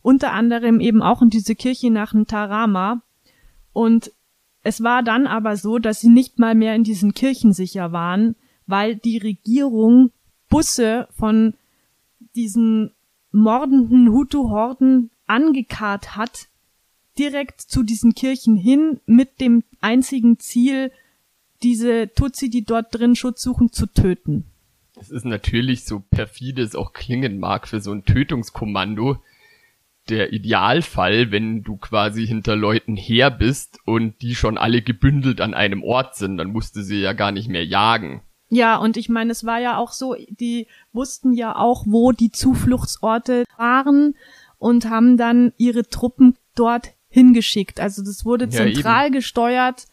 Unter 0.00 0.32
anderem 0.32 0.80
eben 0.80 1.02
auch 1.02 1.20
in 1.20 1.28
diese 1.28 1.54
Kirche 1.54 1.90
nach 1.90 2.14
Ntarama. 2.14 3.02
Und 3.74 4.12
es 4.62 4.82
war 4.82 5.02
dann 5.02 5.26
aber 5.26 5.56
so, 5.56 5.78
dass 5.78 6.00
sie 6.00 6.08
nicht 6.08 6.38
mal 6.38 6.54
mehr 6.54 6.74
in 6.74 6.84
diesen 6.84 7.14
Kirchen 7.14 7.52
sicher 7.52 7.92
waren, 7.92 8.36
weil 8.66 8.96
die 8.96 9.18
Regierung 9.18 10.10
Busse 10.48 11.08
von 11.12 11.54
diesen 12.34 12.92
mordenden 13.32 14.10
Hutu-Horden 14.10 15.10
angekarrt 15.26 16.16
hat, 16.16 16.48
direkt 17.18 17.60
zu 17.60 17.82
diesen 17.82 18.14
Kirchen 18.14 18.56
hin, 18.56 19.00
mit 19.06 19.40
dem 19.40 19.62
einzigen 19.80 20.38
Ziel, 20.38 20.92
diese 21.62 22.12
Tutsi, 22.14 22.50
die 22.50 22.64
dort 22.64 22.94
drin 22.94 23.14
Schutz 23.14 23.42
suchen, 23.42 23.72
zu 23.72 23.86
töten. 23.86 24.44
Es 24.98 25.10
ist 25.10 25.24
natürlich 25.24 25.84
so 25.84 26.00
perfide 26.00 26.62
es 26.62 26.74
auch 26.74 26.92
klingen 26.92 27.38
mag 27.38 27.68
für 27.68 27.80
so 27.80 27.92
ein 27.92 28.04
Tötungskommando, 28.04 29.22
der 30.10 30.32
Idealfall, 30.32 31.30
wenn 31.30 31.62
du 31.62 31.76
quasi 31.76 32.26
hinter 32.26 32.56
Leuten 32.56 32.96
her 32.96 33.30
bist 33.30 33.78
und 33.84 34.20
die 34.22 34.34
schon 34.34 34.58
alle 34.58 34.82
gebündelt 34.82 35.40
an 35.40 35.54
einem 35.54 35.82
Ort 35.82 36.16
sind, 36.16 36.36
dann 36.36 36.52
musst 36.52 36.76
du 36.76 36.82
sie 36.82 37.00
ja 37.00 37.12
gar 37.12 37.32
nicht 37.32 37.48
mehr 37.48 37.64
jagen. 37.64 38.22
Ja, 38.48 38.76
und 38.76 38.96
ich 38.96 39.08
meine, 39.08 39.30
es 39.30 39.46
war 39.46 39.60
ja 39.60 39.78
auch 39.78 39.92
so, 39.92 40.16
die 40.28 40.66
wussten 40.92 41.32
ja 41.32 41.54
auch, 41.54 41.84
wo 41.86 42.10
die 42.10 42.32
Zufluchtsorte 42.32 43.44
waren 43.56 44.16
und 44.58 44.90
haben 44.90 45.16
dann 45.16 45.52
ihre 45.56 45.88
Truppen 45.88 46.36
dort 46.56 46.92
hingeschickt. 47.08 47.78
Also 47.78 48.02
das 48.02 48.24
wurde 48.24 48.46
ja, 48.46 48.50
zentral 48.50 49.06
eben. 49.06 49.14
gesteuert. 49.14 49.86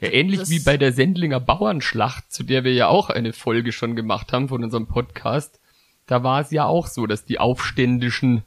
Ja, 0.00 0.08
ähnlich 0.08 0.40
das 0.40 0.50
wie 0.50 0.58
bei 0.58 0.76
der 0.76 0.92
Sendlinger 0.92 1.40
Bauernschlacht, 1.40 2.32
zu 2.32 2.42
der 2.42 2.64
wir 2.64 2.72
ja 2.74 2.88
auch 2.88 3.08
eine 3.08 3.32
Folge 3.32 3.70
schon 3.70 3.94
gemacht 3.94 4.32
haben 4.32 4.48
von 4.48 4.64
unserem 4.64 4.88
Podcast. 4.88 5.60
Da 6.06 6.24
war 6.24 6.40
es 6.40 6.50
ja 6.50 6.64
auch 6.64 6.88
so, 6.88 7.06
dass 7.06 7.24
die 7.24 7.38
Aufständischen 7.38 8.42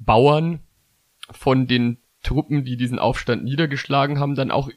Bauern 0.00 0.60
von 1.30 1.66
den 1.66 1.98
Truppen, 2.22 2.64
die 2.64 2.76
diesen 2.76 2.98
Aufstand 2.98 3.44
niedergeschlagen 3.44 4.18
haben, 4.18 4.34
dann 4.34 4.50
auch 4.50 4.70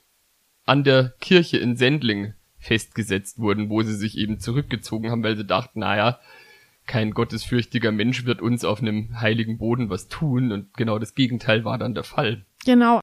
an 0.66 0.84
der 0.84 1.14
Kirche 1.20 1.58
in 1.58 1.76
Sendling 1.76 2.34
festgesetzt 2.58 3.40
wurden, 3.40 3.70
wo 3.70 3.82
sie 3.82 3.96
sich 3.96 4.18
eben 4.18 4.40
zurückgezogen 4.40 5.12
haben, 5.12 5.24
weil 5.24 5.36
sie 5.36 5.46
dachten, 5.46 5.80
naja, 5.80 6.20
kein 6.86 7.12
gottesfürchtiger 7.12 7.92
Mensch 7.92 8.26
wird 8.26 8.42
uns 8.42 8.64
auf 8.66 8.82
einem 8.82 9.20
heiligen 9.20 9.58
Boden 9.58 9.90
was 9.90 10.08
tun 10.08 10.52
und 10.52 10.74
genau 10.74 11.00
das 11.00 11.16
Gegenteil 11.16 11.66
war 11.66 11.78
dann 11.78 11.94
der 11.94 12.04
Fall. 12.04 12.46
Genau. 12.66 13.02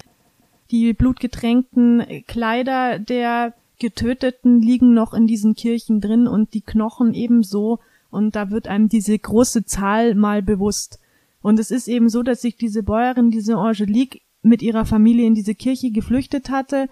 Die 0.70 0.92
blutgetränkten 0.92 2.24
Kleider 2.26 2.98
der 2.98 3.54
Getöteten 3.78 4.60
liegen 4.60 4.94
noch 4.94 5.14
in 5.14 5.26
diesen 5.26 5.54
Kirchen 5.54 6.00
drin 6.00 6.28
und 6.28 6.54
die 6.54 6.60
Knochen 6.60 7.14
ebenso 7.14 7.80
und 8.10 8.36
da 8.36 8.50
wird 8.50 8.68
einem 8.68 8.88
diese 8.88 9.18
große 9.18 9.64
Zahl 9.64 10.14
mal 10.14 10.42
bewusst. 10.42 11.00
Und 11.42 11.58
es 11.58 11.70
ist 11.70 11.88
eben 11.88 12.08
so, 12.08 12.22
dass 12.22 12.42
sich 12.42 12.56
diese 12.56 12.82
Bäuerin, 12.82 13.30
diese 13.30 13.56
Angelique, 13.56 14.20
mit 14.42 14.62
ihrer 14.62 14.86
Familie 14.86 15.26
in 15.26 15.34
diese 15.34 15.54
Kirche 15.54 15.90
geflüchtet 15.90 16.50
hatte 16.50 16.88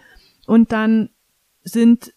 und 0.47 0.73
dann 0.73 1.09
sind 1.63 2.13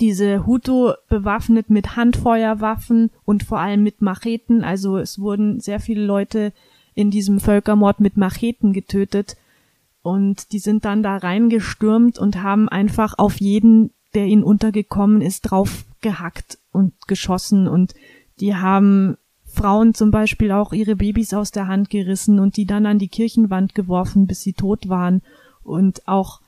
diese 0.00 0.46
Hutu 0.46 0.92
bewaffnet 1.08 1.70
mit 1.70 1.96
Handfeuerwaffen 1.96 3.10
und 3.24 3.44
vor 3.44 3.60
allem 3.60 3.82
mit 3.82 4.02
Macheten. 4.02 4.62
Also 4.62 4.98
es 4.98 5.18
wurden 5.18 5.60
sehr 5.60 5.80
viele 5.80 6.04
Leute 6.04 6.52
in 6.94 7.10
diesem 7.10 7.40
Völkermord 7.40 8.00
mit 8.00 8.16
Macheten 8.16 8.72
getötet. 8.72 9.36
Und 10.02 10.52
die 10.52 10.58
sind 10.58 10.84
dann 10.84 11.02
da 11.02 11.16
reingestürmt 11.16 12.18
und 12.18 12.42
haben 12.42 12.68
einfach 12.68 13.18
auf 13.18 13.40
jeden, 13.40 13.90
der 14.14 14.26
ihnen 14.26 14.44
untergekommen 14.44 15.20
ist, 15.20 15.42
drauf 15.42 15.84
gehackt 16.00 16.58
und 16.72 16.92
geschossen. 17.08 17.66
Und 17.66 17.94
die 18.38 18.54
haben 18.54 19.16
Frauen 19.56 19.94
zum 19.94 20.10
Beispiel 20.10 20.52
auch 20.52 20.72
ihre 20.72 20.96
Babys 20.96 21.34
aus 21.34 21.50
der 21.50 21.66
Hand 21.66 21.90
gerissen 21.90 22.38
und 22.38 22.56
die 22.56 22.66
dann 22.66 22.86
an 22.86 22.98
die 22.98 23.08
Kirchenwand 23.08 23.74
geworfen, 23.74 24.26
bis 24.26 24.42
sie 24.42 24.52
tot 24.52 24.88
waren. 24.88 25.22
Und 25.64 26.06
auch 26.06 26.40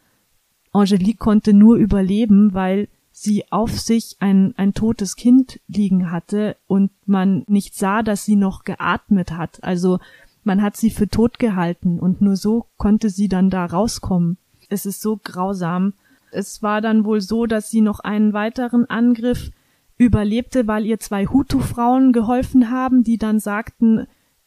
Angelique 0.73 1.19
konnte 1.19 1.53
nur 1.53 1.77
überleben, 1.77 2.55
weil 2.55 2.89
sie 3.11 3.51
auf 3.51 3.79
sich 3.81 4.17
ein, 4.21 4.55
ein 4.57 4.75
totes 4.75 5.17
Kind 5.17 5.59
liegen 5.67 6.13
hatte 6.13 6.57
und 6.69 6.91
man 7.07 7.45
nicht 7.49 7.75
sah, 7.75 8.03
dass 8.03 8.25
sie 8.25 8.37
noch 8.37 8.65
geatmet 8.65 9.33
hat. 9.33 9.65
Also 9.65 9.99
man 10.45 10.63
hat 10.63 10.77
sie 10.77 10.91
für 10.91 11.09
tot 11.09 11.39
gehalten 11.39 11.99
und 11.99 12.21
nur 12.21 12.37
so 12.37 12.67
konnte 12.77 13.11
sie 13.11 13.29
dann 13.29 13.51
da 13.51 13.65
rauskommen. 13.65 14.37
Es 14.69 14.87
ist 14.87 15.01
so 15.01 15.19
grausam. 15.23 15.95
Es 16.31 16.63
war 16.63 16.81
dann 16.81 17.05
wohl 17.05 17.21
so, 17.21 17.47
dass 17.47 17.71
sie 17.71 17.81
noch 17.81 18.01
einen 18.01 18.35
weiteren 18.35 18.89
Angriff 18.89 19.51
überlebte, 19.99 20.67
weil 20.67 20.87
ihr 20.87 20.99
zwei 21.01 21.27
Hutu-Frauen 21.27 22.13
geholfen 22.13 22.71
haben, 22.71 23.03
die 23.03 23.19
dann 23.19 23.41
sagten, 23.41 24.07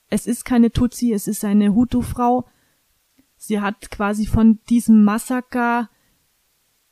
es 0.10 0.26
ist 0.26 0.46
keine 0.46 0.72
Tutsi, 0.72 1.14
es 1.14 1.28
ist 1.28 1.46
eine 1.46 1.76
Hutu-Frau. 1.76 2.48
Sie 3.36 3.60
hat 3.60 3.92
quasi 3.92 4.26
von 4.26 4.60
diesem 4.70 5.04
Massaker 5.04 5.90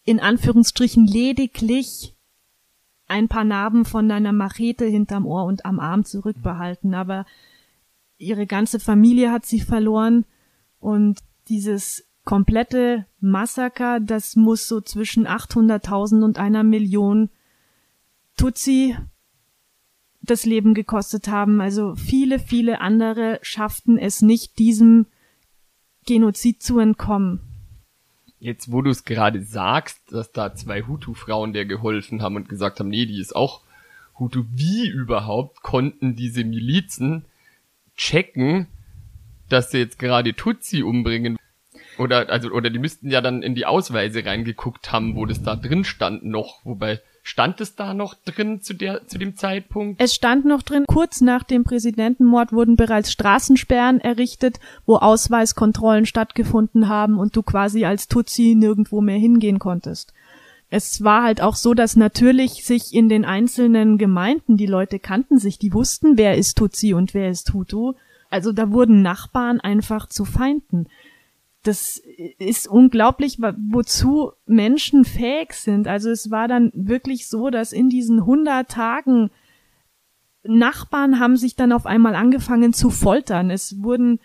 in 0.04 0.20
Anführungsstrichen 0.20 1.06
lediglich 1.06 2.16
ein 3.08 3.28
paar 3.28 3.44
Narben 3.44 3.86
von 3.86 4.12
einer 4.12 4.34
Machete 4.34 4.86
hinterm 4.86 5.26
Ohr 5.26 5.46
und 5.46 5.66
am 5.66 5.80
Arm 5.80 6.06
zurückbehalten, 6.06 6.94
aber 6.94 7.26
ihre 8.18 8.46
ganze 8.46 8.80
Familie 8.80 9.32
hat 9.32 9.46
sie 9.46 9.62
verloren 9.62 10.26
und 10.80 11.20
dieses 11.48 12.06
komplette 12.26 13.06
Massaker, 13.20 14.00
das 14.00 14.36
muss 14.36 14.68
so 14.68 14.82
zwischen 14.82 15.28
800.000 15.28 16.24
und 16.24 16.38
einer 16.38 16.64
Million 16.64 17.30
Tutsi 18.40 18.96
das 20.22 20.46
Leben 20.46 20.74
gekostet 20.74 21.28
haben. 21.28 21.60
Also 21.60 21.96
viele, 21.96 22.40
viele 22.40 22.80
andere 22.80 23.40
schafften 23.42 23.98
es 23.98 24.22
nicht, 24.22 24.60
diesem 24.60 25.08
Genozid 26.06 26.64
zu 26.64 26.80
entkommen. 26.80 27.42
Jetzt, 28.40 28.72
wo 28.72 28.82
du 28.82 28.92
es 28.92 29.04
gerade 29.04 29.44
sagst, 29.44 30.14
dass 30.14 30.32
da 30.32 30.56
zwei 30.56 30.84
Hutu-Frauen 30.84 31.52
der 31.52 31.66
geholfen 31.66 32.22
haben 32.22 32.38
und 32.38 32.48
gesagt 32.48 32.80
haben, 32.80 32.88
nee, 32.88 33.06
die 33.06 33.20
ist 33.20 33.36
auch 33.36 33.62
Hutu. 34.18 34.46
Wie 34.54 34.88
überhaupt 34.88 35.62
konnten 35.62 36.16
diese 36.16 36.46
Milizen 36.46 37.26
checken, 37.98 38.68
dass 39.50 39.72
sie 39.72 39.80
jetzt 39.80 40.00
gerade 40.00 40.34
Tutsi 40.34 40.82
umbringen? 40.82 41.38
Oder, 41.98 42.30
also, 42.30 42.50
oder 42.52 42.70
die 42.70 42.80
müssten 42.80 43.10
ja 43.12 43.20
dann 43.20 43.44
in 43.44 43.56
die 43.56 43.66
Ausweise 43.66 44.24
reingeguckt 44.24 44.94
haben, 44.94 45.18
wo 45.18 45.26
das 45.26 45.44
da 45.44 45.58
drin 45.58 45.84
stand 45.84 46.24
noch, 46.24 46.64
wobei 46.64 47.02
Stand 47.30 47.62
es 47.62 47.76
da 47.76 47.94
noch 47.94 48.16
drin 48.16 48.64
zu, 48.64 48.74
der, 48.74 49.06
zu 49.06 49.20
dem 49.20 49.36
Zeitpunkt? 49.36 50.02
Es 50.02 50.16
stand 50.16 50.46
noch 50.46 50.64
drin, 50.64 50.86
kurz 50.88 51.22
nach 51.22 51.44
dem 51.44 51.64
Präsidentenmord 51.64 52.52
wurden 52.52 52.76
bereits 52.76 53.12
Straßensperren 53.12 54.02
errichtet, 54.02 54.60
wo 54.88 54.96
Ausweiskontrollen 54.96 56.08
stattgefunden 56.08 56.90
haben 56.90 57.20
und 57.20 57.36
du 57.36 57.44
quasi 57.44 57.86
als 57.86 58.08
Tutsi 58.08 58.56
nirgendwo 58.58 59.00
mehr 59.00 59.20
hingehen 59.20 59.60
konntest. 59.60 60.12
Es 60.72 61.04
war 61.04 61.22
halt 61.22 61.40
auch 61.40 61.56
so, 61.56 61.76
dass 61.76 61.96
natürlich 61.96 62.66
sich 62.66 62.96
in 62.96 63.10
den 63.10 63.26
einzelnen 63.26 64.00
Gemeinden 64.00 64.58
die 64.58 64.66
Leute 64.66 64.98
kannten 64.98 65.38
sich, 65.38 65.60
die 65.60 65.72
wussten, 65.72 66.18
wer 66.18 66.36
ist 66.36 66.58
Tutsi 66.58 66.96
und 66.96 67.14
wer 67.14 67.30
ist 67.30 67.54
Hutu. 67.54 67.94
Also 68.32 68.54
da 68.54 68.72
wurden 68.72 69.04
Nachbarn 69.04 69.60
einfach 69.60 70.10
zu 70.10 70.26
Feinden 70.26 70.88
das 71.64 72.02
ist 72.38 72.68
unglaublich, 72.68 73.40
wozu 73.40 74.32
Menschen 74.46 75.04
fähig 75.04 75.54
sind. 75.54 75.88
Also 75.88 76.10
es 76.10 76.32
war 76.32 76.48
dann 76.48 76.72
wirklich 76.74 77.28
so, 77.28 77.50
dass 77.50 77.74
in 77.74 77.90
diesen 77.90 78.20
100 78.20 78.70
Tagen 78.70 79.30
Nachbarn 80.44 81.20
haben 81.20 81.36
sich 81.36 81.56
dann 81.56 81.74
auf 81.74 81.86
einmal 81.86 82.16
angefangen 82.16 82.72
zu 82.72 82.90
foltern. 82.90 83.52
Es 83.52 83.84
wurden 83.84 84.20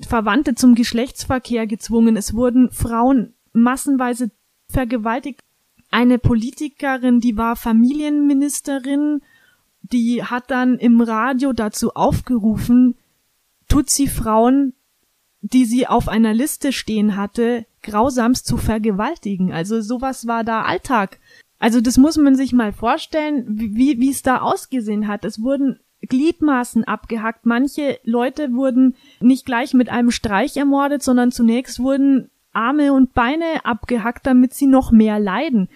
Verwandte 0.00 0.56
zum 0.56 0.74
Geschlechtsverkehr 0.74 1.68
gezwungen. 1.68 2.16
Es 2.16 2.34
wurden 2.34 2.70
Frauen 2.70 3.34
massenweise 3.52 4.32
vergewaltigt. 4.68 5.40
Eine 5.90 6.18
Politikerin, 6.18 7.20
die 7.20 7.36
war 7.36 7.54
Familienministerin, 7.54 9.20
die 9.82 10.24
hat 10.24 10.50
dann 10.50 10.78
im 10.78 11.00
Radio 11.00 11.52
dazu 11.52 11.94
aufgerufen, 11.94 12.96
Tutsi-Frauen 13.68 14.74
die 15.42 15.64
sie 15.64 15.86
auf 15.86 16.08
einer 16.08 16.32
Liste 16.32 16.72
stehen 16.72 17.16
hatte, 17.16 17.66
grausamst 17.82 18.46
zu 18.46 18.56
vergewaltigen. 18.56 19.52
Also 19.52 19.80
sowas 19.80 20.26
war 20.26 20.44
da 20.44 20.62
Alltag. 20.62 21.18
Also 21.58 21.80
das 21.80 21.98
muss 21.98 22.16
man 22.16 22.36
sich 22.36 22.52
mal 22.52 22.72
vorstellen, 22.72 23.44
wie, 23.48 24.00
wie 24.00 24.10
es 24.10 24.22
da 24.22 24.38
ausgesehen 24.38 25.08
hat. 25.08 25.24
Es 25.24 25.42
wurden 25.42 25.78
Gliedmaßen 26.00 26.84
abgehackt. 26.84 27.44
Manche 27.44 27.98
Leute 28.04 28.52
wurden 28.52 28.94
nicht 29.20 29.44
gleich 29.44 29.74
mit 29.74 29.88
einem 29.88 30.12
Streich 30.12 30.56
ermordet, 30.56 31.02
sondern 31.02 31.32
zunächst 31.32 31.80
wurden 31.80 32.30
Arme 32.52 32.92
und 32.92 33.14
Beine 33.14 33.64
abgehackt, 33.64 34.26
damit 34.26 34.54
sie 34.54 34.66
noch 34.66 34.92
mehr 34.92 35.18
leiden. 35.18 35.68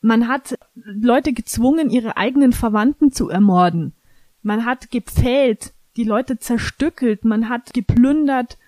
Man 0.00 0.28
hat 0.28 0.58
Leute 0.74 1.32
gezwungen, 1.32 1.90
ihre 1.90 2.16
eigenen 2.16 2.52
Verwandten 2.52 3.10
zu 3.10 3.28
ermorden. 3.28 3.92
Man 4.42 4.64
hat 4.64 4.90
gepfählt, 4.90 5.72
die 5.96 6.04
Leute 6.04 6.38
zerstückelt, 6.38 7.24
man 7.24 7.48
hat 7.48 7.74
geplündert 7.74 8.58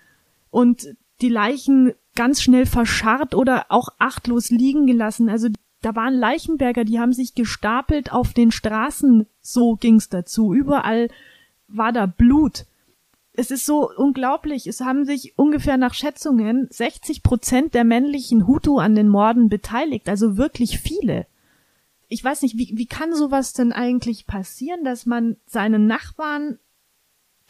und 0.50 0.94
die 1.20 1.28
Leichen 1.28 1.92
ganz 2.14 2.42
schnell 2.42 2.66
verscharrt 2.66 3.34
oder 3.34 3.66
auch 3.68 3.88
achtlos 3.98 4.50
liegen 4.50 4.86
gelassen. 4.86 5.28
Also 5.28 5.48
da 5.82 5.94
waren 5.96 6.14
Leichenberger, 6.14 6.84
die 6.84 6.98
haben 6.98 7.12
sich 7.12 7.34
gestapelt 7.34 8.12
auf 8.12 8.34
den 8.34 8.50
Straßen, 8.50 9.26
so 9.40 9.76
ging's 9.76 10.08
dazu. 10.08 10.52
Überall 10.52 11.08
war 11.68 11.92
da 11.92 12.06
Blut. 12.06 12.66
Es 13.32 13.50
ist 13.50 13.64
so 13.64 13.90
unglaublich. 13.96 14.66
Es 14.66 14.80
haben 14.80 15.04
sich 15.04 15.38
ungefähr 15.38 15.76
nach 15.76 15.94
Schätzungen 15.94 16.66
60 16.70 17.22
Prozent 17.22 17.74
der 17.74 17.84
männlichen 17.84 18.46
Hutu 18.46 18.78
an 18.78 18.94
den 18.94 19.08
Morden 19.08 19.48
beteiligt, 19.48 20.08
also 20.08 20.36
wirklich 20.36 20.78
viele. 20.80 21.26
Ich 22.08 22.22
weiß 22.22 22.42
nicht, 22.42 22.58
wie, 22.58 22.72
wie 22.74 22.86
kann 22.86 23.14
sowas 23.14 23.52
denn 23.52 23.72
eigentlich 23.72 24.26
passieren, 24.26 24.84
dass 24.84 25.06
man 25.06 25.36
seinen 25.46 25.86
Nachbarn, 25.86 26.58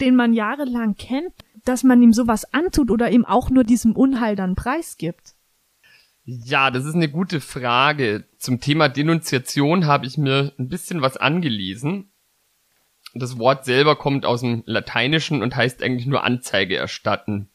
den 0.01 0.15
man 0.15 0.35
jahrelang 0.35 0.97
kennt, 0.97 1.33
dass 1.65 1.85
man 1.85 2.03
ihm 2.03 2.13
sowas 2.13 2.53
antut 2.53 2.91
oder 2.91 3.11
ihm 3.11 3.25
auch 3.25 3.51
nur 3.51 3.65
diesem 3.65 3.97
Unheil 3.97 4.37
dann 4.37 4.55
preisgibt? 4.55 5.35
Ja, 6.25 6.71
das 6.71 6.85
ist 6.85 6.95
eine 6.95 7.09
gute 7.09 7.41
Frage. 7.41 8.25
Zum 8.39 8.61
Thema 8.61 8.89
Denunziation 8.89 9.87
habe 9.87 10.07
ich 10.07 10.19
mir 10.19 10.53
ein 10.59 10.69
bisschen 10.69 11.03
was 11.03 11.17
angelesen. 11.17 12.13
Das 13.15 13.39
Wort 13.39 13.65
selber 13.65 13.97
kommt 13.97 14.25
aus 14.25 14.43
dem 14.43 14.63
Lateinischen 14.67 15.43
und 15.43 15.57
heißt 15.57 15.83
eigentlich 15.83 16.07
nur 16.07 16.23
Anzeige 16.23 16.77
erstatten. 16.77 17.49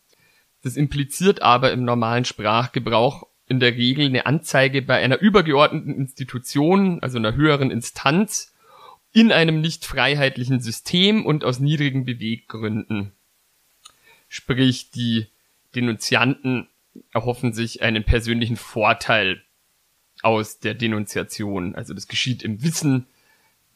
Das 0.63 0.75
impliziert 0.75 1.41
aber 1.41 1.71
im 1.71 1.85
normalen 1.85 2.25
Sprachgebrauch 2.25 3.27
in 3.47 3.59
der 3.59 3.75
Regel 3.75 4.07
eine 4.07 4.25
Anzeige 4.25 4.81
bei 4.81 4.95
einer 4.95 5.19
übergeordneten 5.19 5.95
Institution, 5.95 6.99
also 7.01 7.17
einer 7.17 7.35
höheren 7.35 7.71
Instanz, 7.71 8.53
in 9.13 9.31
einem 9.31 9.61
nicht 9.61 9.85
freiheitlichen 9.85 10.59
System 10.59 11.25
und 11.25 11.45
aus 11.45 11.59
niedrigen 11.59 12.03
Beweggründen. 12.03 13.14
Sprich, 14.35 14.91
die 14.91 15.27
Denunzianten 15.75 16.67
erhoffen 17.13 17.53
sich 17.53 17.81
einen 17.81 18.03
persönlichen 18.03 18.57
Vorteil 18.57 19.41
aus 20.23 20.59
der 20.59 20.73
Denunziation. 20.73 21.73
Also 21.73 21.93
das 21.93 22.09
geschieht 22.09 22.43
im 22.43 22.61
Wissen 22.61 23.07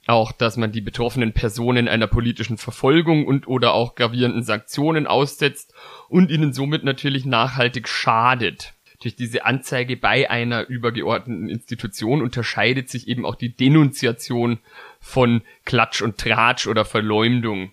auch, 0.05 0.34
dass 0.34 0.57
man 0.57 0.74
die 0.74 0.82
betroffenen 0.82 1.32
Personen 1.32 1.88
einer 1.88 2.07
politischen 2.07 2.57
Verfolgung 2.57 3.26
und 3.26 3.47
oder 3.47 3.74
auch 3.74 3.95
gravierenden 3.95 4.43
Sanktionen 4.43 5.07
aussetzt 5.07 5.74
und 6.10 6.30
ihnen 6.30 6.51
somit 6.51 6.84
natürlich 6.84 7.26
nachhaltig 7.26 7.88
schadet. 7.88 8.74
Durch 9.01 9.16
diese 9.16 9.45
Anzeige 9.45 9.95
bei 9.95 10.30
einer 10.30 10.68
übergeordneten 10.68 11.47
Institution 11.47 12.22
unterscheidet 12.22 12.89
sich 12.89 13.07
eben 13.07 13.26
auch 13.26 13.36
die 13.36 13.55
Denunziation 13.55 14.60
von 14.99 15.41
Klatsch 15.64 16.01
und 16.01 16.18
Tratsch 16.18 16.68
oder 16.68 16.84
Verleumdung, 16.84 17.72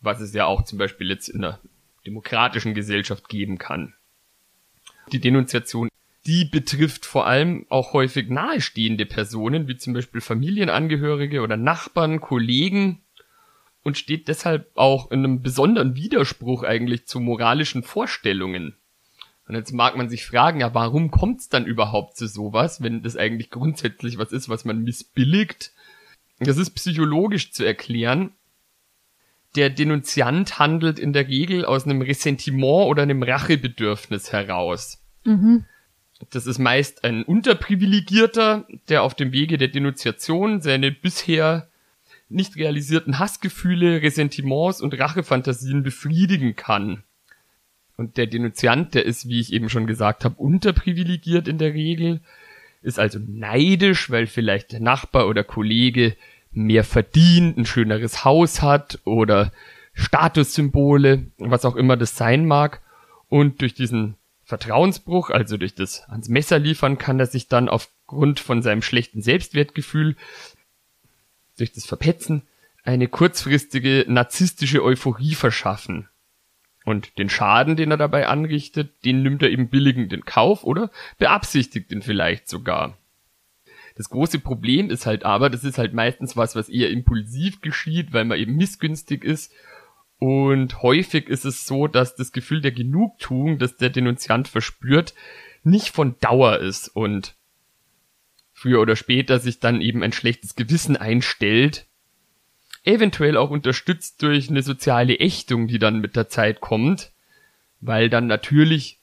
was 0.00 0.20
es 0.20 0.32
ja 0.32 0.46
auch 0.46 0.62
zum 0.62 0.78
Beispiel 0.78 1.08
jetzt 1.08 1.28
in 1.28 1.42
der 1.42 1.58
demokratischen 2.06 2.74
Gesellschaft 2.74 3.28
geben 3.28 3.58
kann. 3.58 3.94
Die 5.12 5.20
Denunziation, 5.20 5.88
die 6.26 6.44
betrifft 6.46 7.04
vor 7.04 7.26
allem 7.26 7.66
auch 7.68 7.92
häufig 7.92 8.30
nahestehende 8.30 9.06
Personen, 9.06 9.68
wie 9.68 9.76
zum 9.76 9.92
Beispiel 9.92 10.20
Familienangehörige 10.20 11.42
oder 11.42 11.56
Nachbarn, 11.56 12.20
Kollegen 12.20 13.02
und 13.82 13.98
steht 13.98 14.28
deshalb 14.28 14.70
auch 14.74 15.10
in 15.10 15.20
einem 15.20 15.42
besonderen 15.42 15.94
Widerspruch 15.94 16.62
eigentlich 16.62 17.06
zu 17.06 17.20
moralischen 17.20 17.82
Vorstellungen. 17.82 18.74
Und 19.46 19.56
jetzt 19.56 19.72
mag 19.72 19.94
man 19.96 20.08
sich 20.08 20.24
fragen, 20.24 20.60
ja, 20.60 20.72
warum 20.72 21.10
kommt 21.10 21.40
es 21.40 21.48
dann 21.50 21.66
überhaupt 21.66 22.16
zu 22.16 22.26
sowas, 22.26 22.82
wenn 22.82 23.02
das 23.02 23.16
eigentlich 23.16 23.50
grundsätzlich 23.50 24.16
was 24.16 24.32
ist, 24.32 24.48
was 24.48 24.64
man 24.64 24.82
missbilligt? 24.82 25.72
Das 26.38 26.56
ist 26.56 26.70
psychologisch 26.70 27.52
zu 27.52 27.62
erklären, 27.64 28.32
der 29.54 29.70
Denunziant 29.70 30.58
handelt 30.58 30.98
in 30.98 31.12
der 31.12 31.28
Regel 31.28 31.64
aus 31.64 31.84
einem 31.84 32.02
Ressentiment 32.02 32.86
oder 32.86 33.02
einem 33.02 33.22
Rachebedürfnis 33.22 34.32
heraus. 34.32 35.00
Mhm. 35.24 35.64
Das 36.30 36.46
ist 36.46 36.58
meist 36.58 37.04
ein 37.04 37.22
Unterprivilegierter, 37.22 38.66
der 38.88 39.02
auf 39.02 39.14
dem 39.14 39.32
Wege 39.32 39.58
der 39.58 39.68
Denunziation 39.68 40.60
seine 40.60 40.90
bisher 40.90 41.68
nicht 42.28 42.56
realisierten 42.56 43.18
Hassgefühle, 43.18 44.02
Ressentiments 44.02 44.80
und 44.80 44.98
Rachefantasien 44.98 45.82
befriedigen 45.82 46.56
kann. 46.56 47.02
Und 47.96 48.16
der 48.16 48.26
Denunziant, 48.26 48.94
der 48.94 49.04
ist, 49.04 49.28
wie 49.28 49.40
ich 49.40 49.52
eben 49.52 49.68
schon 49.68 49.86
gesagt 49.86 50.24
habe, 50.24 50.36
unterprivilegiert 50.36 51.46
in 51.46 51.58
der 51.58 51.74
Regel, 51.74 52.20
ist 52.82 52.98
also 52.98 53.18
neidisch, 53.24 54.10
weil 54.10 54.26
vielleicht 54.26 54.72
der 54.72 54.80
Nachbar 54.80 55.28
oder 55.28 55.44
Kollege 55.44 56.16
mehr 56.54 56.84
verdient, 56.84 57.56
ein 57.58 57.66
schöneres 57.66 58.24
Haus 58.24 58.62
hat 58.62 59.00
oder 59.04 59.52
Statussymbole, 59.92 61.26
was 61.38 61.64
auch 61.64 61.76
immer 61.76 61.96
das 61.96 62.16
sein 62.16 62.46
mag. 62.46 62.80
Und 63.28 63.60
durch 63.60 63.74
diesen 63.74 64.16
Vertrauensbruch, 64.44 65.30
also 65.30 65.56
durch 65.56 65.74
das 65.74 66.02
ans 66.08 66.28
Messer 66.28 66.58
liefern, 66.58 66.98
kann 66.98 67.18
er 67.18 67.26
sich 67.26 67.48
dann 67.48 67.68
aufgrund 67.68 68.40
von 68.40 68.62
seinem 68.62 68.82
schlechten 68.82 69.22
Selbstwertgefühl, 69.22 70.16
durch 71.56 71.72
das 71.72 71.86
Verpetzen, 71.86 72.42
eine 72.82 73.08
kurzfristige 73.08 74.04
narzisstische 74.08 74.82
Euphorie 74.82 75.34
verschaffen. 75.34 76.08
Und 76.84 77.16
den 77.18 77.30
Schaden, 77.30 77.76
den 77.76 77.90
er 77.90 77.96
dabei 77.96 78.26
anrichtet, 78.26 79.04
den 79.04 79.22
nimmt 79.22 79.42
er 79.42 79.50
eben 79.50 79.68
billigend 79.68 80.12
in 80.12 80.24
Kauf 80.26 80.64
oder 80.64 80.90
beabsichtigt 81.16 81.90
ihn 81.92 82.02
vielleicht 82.02 82.48
sogar. 82.48 82.98
Das 83.96 84.08
große 84.08 84.40
Problem 84.40 84.90
ist 84.90 85.06
halt 85.06 85.24
aber, 85.24 85.50
das 85.50 85.62
ist 85.62 85.78
halt 85.78 85.94
meistens 85.94 86.36
was, 86.36 86.56
was 86.56 86.68
eher 86.68 86.90
impulsiv 86.90 87.60
geschieht, 87.60 88.12
weil 88.12 88.24
man 88.24 88.38
eben 88.38 88.56
missgünstig 88.56 89.24
ist. 89.24 89.52
Und 90.18 90.82
häufig 90.82 91.28
ist 91.28 91.44
es 91.44 91.66
so, 91.66 91.86
dass 91.86 92.16
das 92.16 92.32
Gefühl 92.32 92.60
der 92.60 92.72
Genugtuung, 92.72 93.58
das 93.58 93.76
der 93.76 93.90
Denunziant 93.90 94.48
verspürt, 94.48 95.14
nicht 95.62 95.90
von 95.90 96.16
Dauer 96.20 96.58
ist 96.58 96.88
und 96.88 97.36
früher 98.52 98.80
oder 98.80 98.96
später 98.96 99.38
sich 99.38 99.60
dann 99.60 99.80
eben 99.80 100.02
ein 100.02 100.12
schlechtes 100.12 100.56
Gewissen 100.56 100.96
einstellt, 100.96 101.86
eventuell 102.84 103.36
auch 103.36 103.50
unterstützt 103.50 104.22
durch 104.22 104.48
eine 104.48 104.62
soziale 104.62 105.18
Ächtung, 105.18 105.68
die 105.68 105.78
dann 105.78 106.00
mit 106.00 106.16
der 106.16 106.28
Zeit 106.28 106.60
kommt, 106.60 107.12
weil 107.80 108.08
dann 108.08 108.26
natürlich 108.26 109.00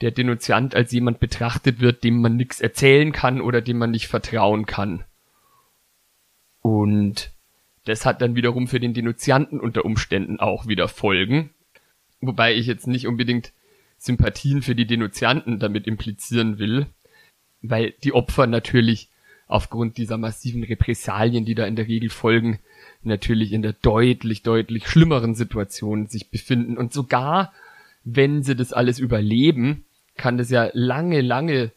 der 0.00 0.10
Denunziant 0.12 0.74
als 0.74 0.92
jemand 0.92 1.18
betrachtet 1.20 1.80
wird, 1.80 2.04
dem 2.04 2.20
man 2.20 2.36
nichts 2.36 2.60
erzählen 2.60 3.12
kann 3.12 3.40
oder 3.40 3.60
dem 3.60 3.78
man 3.78 3.90
nicht 3.90 4.06
vertrauen 4.06 4.66
kann. 4.66 5.04
Und 6.62 7.32
das 7.84 8.06
hat 8.06 8.22
dann 8.22 8.36
wiederum 8.36 8.68
für 8.68 8.80
den 8.80 8.94
Denunzianten 8.94 9.60
unter 9.60 9.84
Umständen 9.84 10.38
auch 10.40 10.66
wieder 10.66 10.88
Folgen. 10.88 11.50
Wobei 12.20 12.54
ich 12.54 12.66
jetzt 12.66 12.86
nicht 12.86 13.06
unbedingt 13.06 13.52
Sympathien 13.96 14.62
für 14.62 14.74
die 14.74 14.86
Denunzianten 14.86 15.58
damit 15.58 15.86
implizieren 15.86 16.58
will, 16.58 16.86
weil 17.62 17.94
die 18.04 18.12
Opfer 18.12 18.46
natürlich 18.46 19.08
aufgrund 19.48 19.96
dieser 19.96 20.18
massiven 20.18 20.62
Repressalien, 20.62 21.44
die 21.44 21.54
da 21.54 21.66
in 21.66 21.74
der 21.74 21.88
Regel 21.88 22.10
folgen, 22.10 22.60
natürlich 23.02 23.52
in 23.52 23.62
der 23.62 23.72
deutlich, 23.72 24.42
deutlich 24.42 24.86
schlimmeren 24.86 25.34
Situation 25.34 26.06
sich 26.06 26.30
befinden. 26.30 26.76
Und 26.76 26.92
sogar 26.92 27.52
wenn 28.14 28.42
sie 28.42 28.56
das 28.56 28.72
alles 28.72 28.98
überleben, 28.98 29.84
kann 30.18 30.36
das 30.36 30.50
ja 30.50 30.68
lange, 30.74 31.22
lange 31.22 31.72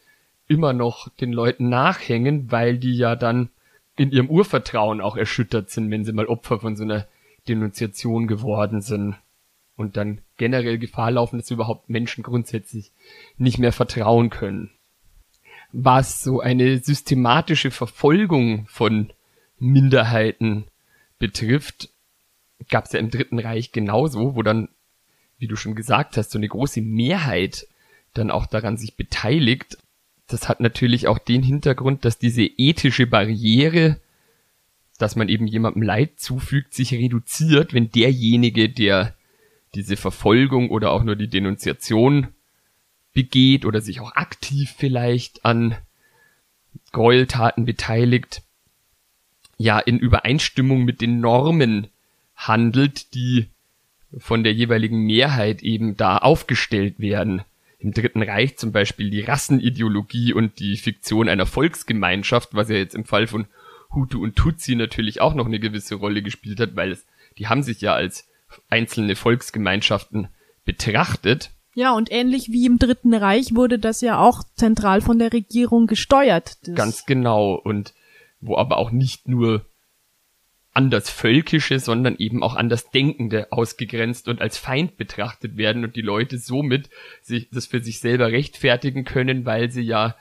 immer 0.48 0.74
noch 0.74 1.08
den 1.08 1.32
Leuten 1.32 1.70
nachhängen, 1.70 2.52
weil 2.52 2.76
die 2.76 2.96
ja 2.96 3.16
dann 3.16 3.48
in 3.96 4.10
ihrem 4.10 4.28
Urvertrauen 4.28 5.00
auch 5.00 5.16
erschüttert 5.16 5.70
sind, 5.70 5.90
wenn 5.90 6.04
sie 6.04 6.12
mal 6.12 6.26
Opfer 6.26 6.60
von 6.60 6.76
so 6.76 6.82
einer 6.82 7.06
Denunziation 7.48 8.26
geworden 8.26 8.82
sind 8.82 9.16
und 9.76 9.96
dann 9.96 10.20
generell 10.36 10.78
Gefahr 10.78 11.10
laufen, 11.10 11.38
dass 11.38 11.50
überhaupt 11.50 11.88
Menschen 11.88 12.22
grundsätzlich 12.22 12.92
nicht 13.38 13.58
mehr 13.58 13.72
vertrauen 13.72 14.30
können. 14.30 14.70
Was 15.72 16.22
so 16.22 16.40
eine 16.40 16.78
systematische 16.78 17.70
Verfolgung 17.70 18.66
von 18.66 19.12
Minderheiten 19.58 20.64
betrifft, 21.18 21.88
gab 22.68 22.84
es 22.84 22.92
ja 22.92 23.00
im 23.00 23.10
Dritten 23.10 23.38
Reich 23.38 23.72
genauso, 23.72 24.36
wo 24.36 24.42
dann, 24.42 24.68
wie 25.38 25.46
du 25.46 25.56
schon 25.56 25.74
gesagt 25.74 26.16
hast, 26.16 26.30
so 26.30 26.38
eine 26.38 26.48
große 26.48 26.82
Mehrheit 26.82 27.66
dann 28.14 28.30
auch 28.30 28.46
daran 28.46 28.76
sich 28.76 28.96
beteiligt. 28.96 29.78
Das 30.26 30.48
hat 30.48 30.60
natürlich 30.60 31.08
auch 31.08 31.18
den 31.18 31.42
Hintergrund, 31.42 32.04
dass 32.04 32.18
diese 32.18 32.42
ethische 32.42 33.06
Barriere, 33.06 34.00
dass 34.98 35.16
man 35.16 35.28
eben 35.28 35.46
jemandem 35.46 35.82
Leid 35.82 36.20
zufügt, 36.20 36.74
sich 36.74 36.92
reduziert, 36.92 37.74
wenn 37.74 37.90
derjenige, 37.90 38.68
der 38.68 39.14
diese 39.74 39.96
Verfolgung 39.96 40.70
oder 40.70 40.92
auch 40.92 41.02
nur 41.02 41.16
die 41.16 41.28
Denunziation 41.28 42.28
begeht 43.12 43.64
oder 43.64 43.80
sich 43.80 44.00
auch 44.00 44.12
aktiv 44.12 44.74
vielleicht 44.76 45.44
an 45.44 45.76
Gräueltaten 46.92 47.64
beteiligt, 47.64 48.42
ja 49.58 49.78
in 49.78 49.98
Übereinstimmung 49.98 50.84
mit 50.84 51.00
den 51.00 51.20
Normen 51.20 51.88
handelt, 52.34 53.14
die 53.14 53.48
von 54.18 54.44
der 54.44 54.52
jeweiligen 54.52 55.06
Mehrheit 55.06 55.62
eben 55.62 55.96
da 55.96 56.18
aufgestellt 56.18 56.98
werden. 56.98 57.42
Im 57.82 57.92
Dritten 57.92 58.22
Reich 58.22 58.56
zum 58.56 58.70
Beispiel 58.70 59.10
die 59.10 59.22
Rassenideologie 59.22 60.32
und 60.32 60.60
die 60.60 60.76
Fiktion 60.76 61.28
einer 61.28 61.46
Volksgemeinschaft, 61.46 62.54
was 62.54 62.68
ja 62.68 62.76
jetzt 62.76 62.94
im 62.94 63.04
Fall 63.04 63.26
von 63.26 63.46
Hutu 63.92 64.22
und 64.22 64.36
Tutsi 64.36 64.76
natürlich 64.76 65.20
auch 65.20 65.34
noch 65.34 65.46
eine 65.46 65.58
gewisse 65.58 65.96
Rolle 65.96 66.22
gespielt 66.22 66.60
hat, 66.60 66.76
weil 66.76 66.92
es, 66.92 67.04
die 67.38 67.48
haben 67.48 67.64
sich 67.64 67.80
ja 67.80 67.94
als 67.94 68.28
einzelne 68.68 69.16
Volksgemeinschaften 69.16 70.28
betrachtet. 70.64 71.50
Ja, 71.74 71.92
und 71.92 72.12
ähnlich 72.12 72.52
wie 72.52 72.66
im 72.66 72.78
Dritten 72.78 73.14
Reich 73.14 73.56
wurde 73.56 73.80
das 73.80 74.00
ja 74.00 74.20
auch 74.20 74.44
zentral 74.54 75.00
von 75.00 75.18
der 75.18 75.32
Regierung 75.32 75.88
gesteuert. 75.88 76.58
Ganz 76.76 77.04
genau. 77.04 77.54
Und 77.54 77.94
wo 78.40 78.56
aber 78.56 78.76
auch 78.76 78.92
nicht 78.92 79.26
nur 79.26 79.64
anders 80.74 81.10
Völkische, 81.10 81.78
sondern 81.78 82.16
eben 82.16 82.42
auch 82.42 82.54
anders 82.54 82.90
Denkende 82.90 83.52
ausgegrenzt 83.52 84.28
und 84.28 84.40
als 84.40 84.56
Feind 84.56 84.96
betrachtet 84.96 85.56
werden 85.56 85.84
und 85.84 85.96
die 85.96 86.02
Leute 86.02 86.38
somit 86.38 86.88
sich 87.20 87.50
das 87.50 87.66
für 87.66 87.80
sich 87.80 88.00
selber 88.00 88.32
rechtfertigen 88.32 89.04
können, 89.04 89.44
weil 89.44 89.70
sie 89.70 89.82
ja 89.82 90.16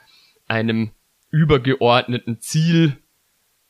einem 0.47 0.91
übergeordneten 1.29 2.41
Ziel, 2.41 2.97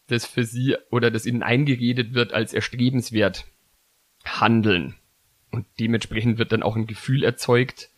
das 0.07 0.25
für 0.25 0.43
sie 0.43 0.75
oder 0.89 1.11
das 1.11 1.25
ihnen 1.25 1.43
eingeredet 1.43 2.13
wird, 2.13 2.33
als 2.33 2.53
erstrebenswert 2.53 3.45
handeln. 4.25 4.95
Und 5.51 5.67
dementsprechend 5.79 6.37
wird 6.39 6.51
dann 6.51 6.63
auch 6.63 6.75
ein 6.75 6.87
Gefühl 6.87 7.23
erzeugt, 7.23 7.89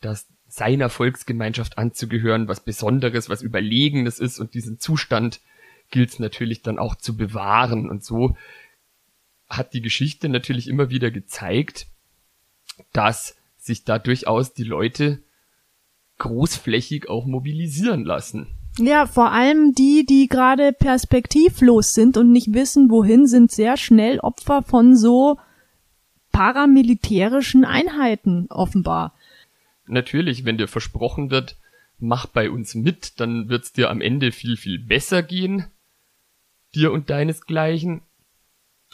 dass 0.00 0.28
seiner 0.46 0.88
Volksgemeinschaft 0.88 1.76
anzugehören 1.76 2.48
was 2.48 2.64
Besonderes, 2.64 3.28
was 3.28 3.42
Überlegenes 3.42 4.18
ist 4.18 4.38
und 4.38 4.54
diesen 4.54 4.78
Zustand 4.78 5.40
gilt 5.94 6.10
es 6.10 6.18
natürlich 6.18 6.60
dann 6.60 6.78
auch 6.78 6.96
zu 6.96 7.16
bewahren. 7.16 7.88
Und 7.88 8.04
so 8.04 8.36
hat 9.48 9.72
die 9.74 9.80
Geschichte 9.80 10.28
natürlich 10.28 10.66
immer 10.66 10.90
wieder 10.90 11.12
gezeigt, 11.12 11.86
dass 12.92 13.36
sich 13.56 13.84
da 13.84 14.00
durchaus 14.00 14.52
die 14.52 14.64
Leute 14.64 15.22
großflächig 16.18 17.08
auch 17.08 17.26
mobilisieren 17.26 18.04
lassen. 18.04 18.48
Ja, 18.76 19.06
vor 19.06 19.30
allem 19.30 19.72
die, 19.72 20.04
die 20.04 20.26
gerade 20.26 20.72
perspektivlos 20.72 21.94
sind 21.94 22.16
und 22.16 22.32
nicht 22.32 22.52
wissen, 22.52 22.90
wohin, 22.90 23.28
sind 23.28 23.52
sehr 23.52 23.76
schnell 23.76 24.18
Opfer 24.18 24.62
von 24.62 24.96
so 24.96 25.38
paramilitärischen 26.32 27.64
Einheiten 27.64 28.48
offenbar. 28.50 29.14
Natürlich, 29.86 30.44
wenn 30.44 30.58
dir 30.58 30.66
versprochen 30.66 31.30
wird, 31.30 31.56
mach 32.00 32.26
bei 32.26 32.50
uns 32.50 32.74
mit, 32.74 33.20
dann 33.20 33.48
wird's 33.48 33.72
dir 33.72 33.90
am 33.90 34.00
Ende 34.00 34.32
viel, 34.32 34.56
viel 34.56 34.80
besser 34.80 35.22
gehen, 35.22 35.66
dir 36.74 36.92
und 36.92 37.10
deinesgleichen. 37.10 38.02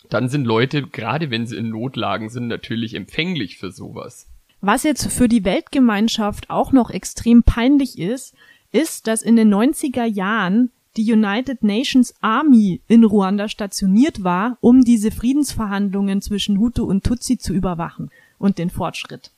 Dann 0.09 0.29
sind 0.29 0.45
Leute, 0.45 0.83
gerade 0.83 1.31
wenn 1.31 1.47
sie 1.47 1.57
in 1.57 1.71
Notlagen 1.71 2.31
sind, 2.31 2.49
natürlich 2.49 2.95
empfänglich 2.95 3.59
für 3.59 3.71
sowas. 3.71 4.29
Was 4.61 4.83
jetzt 4.83 5.11
für 5.13 5.29
die 5.29 5.45
Weltgemeinschaft 5.45 6.51
auch 6.51 6.73
noch 6.73 6.91
extrem 6.91 7.43
peinlich 7.43 7.99
ist, 7.99 8.35
ist, 8.73 9.07
dass 9.07 9.23
in 9.23 9.37
den 9.37 9.53
90er 9.53 10.05
Jahren 10.05 10.71
die 10.97 11.13
United 11.13 11.63
Nations 11.63 12.15
Army 12.21 12.81
in 12.89 13.05
Ruanda 13.05 13.49
stationiert 13.49 14.25
war, 14.25 14.59
um 14.61 14.83
diese 14.83 15.11
Friedensverhandlungen 15.11 16.21
zwischen 16.21 16.59
Hutu 16.59 16.85
und 16.85 17.05
Tutsi 17.05 17.39
zu 17.39 17.53
überwachen 17.53 18.11
und 18.39 18.59
den 18.59 18.71
Fortschritt. 18.71 19.31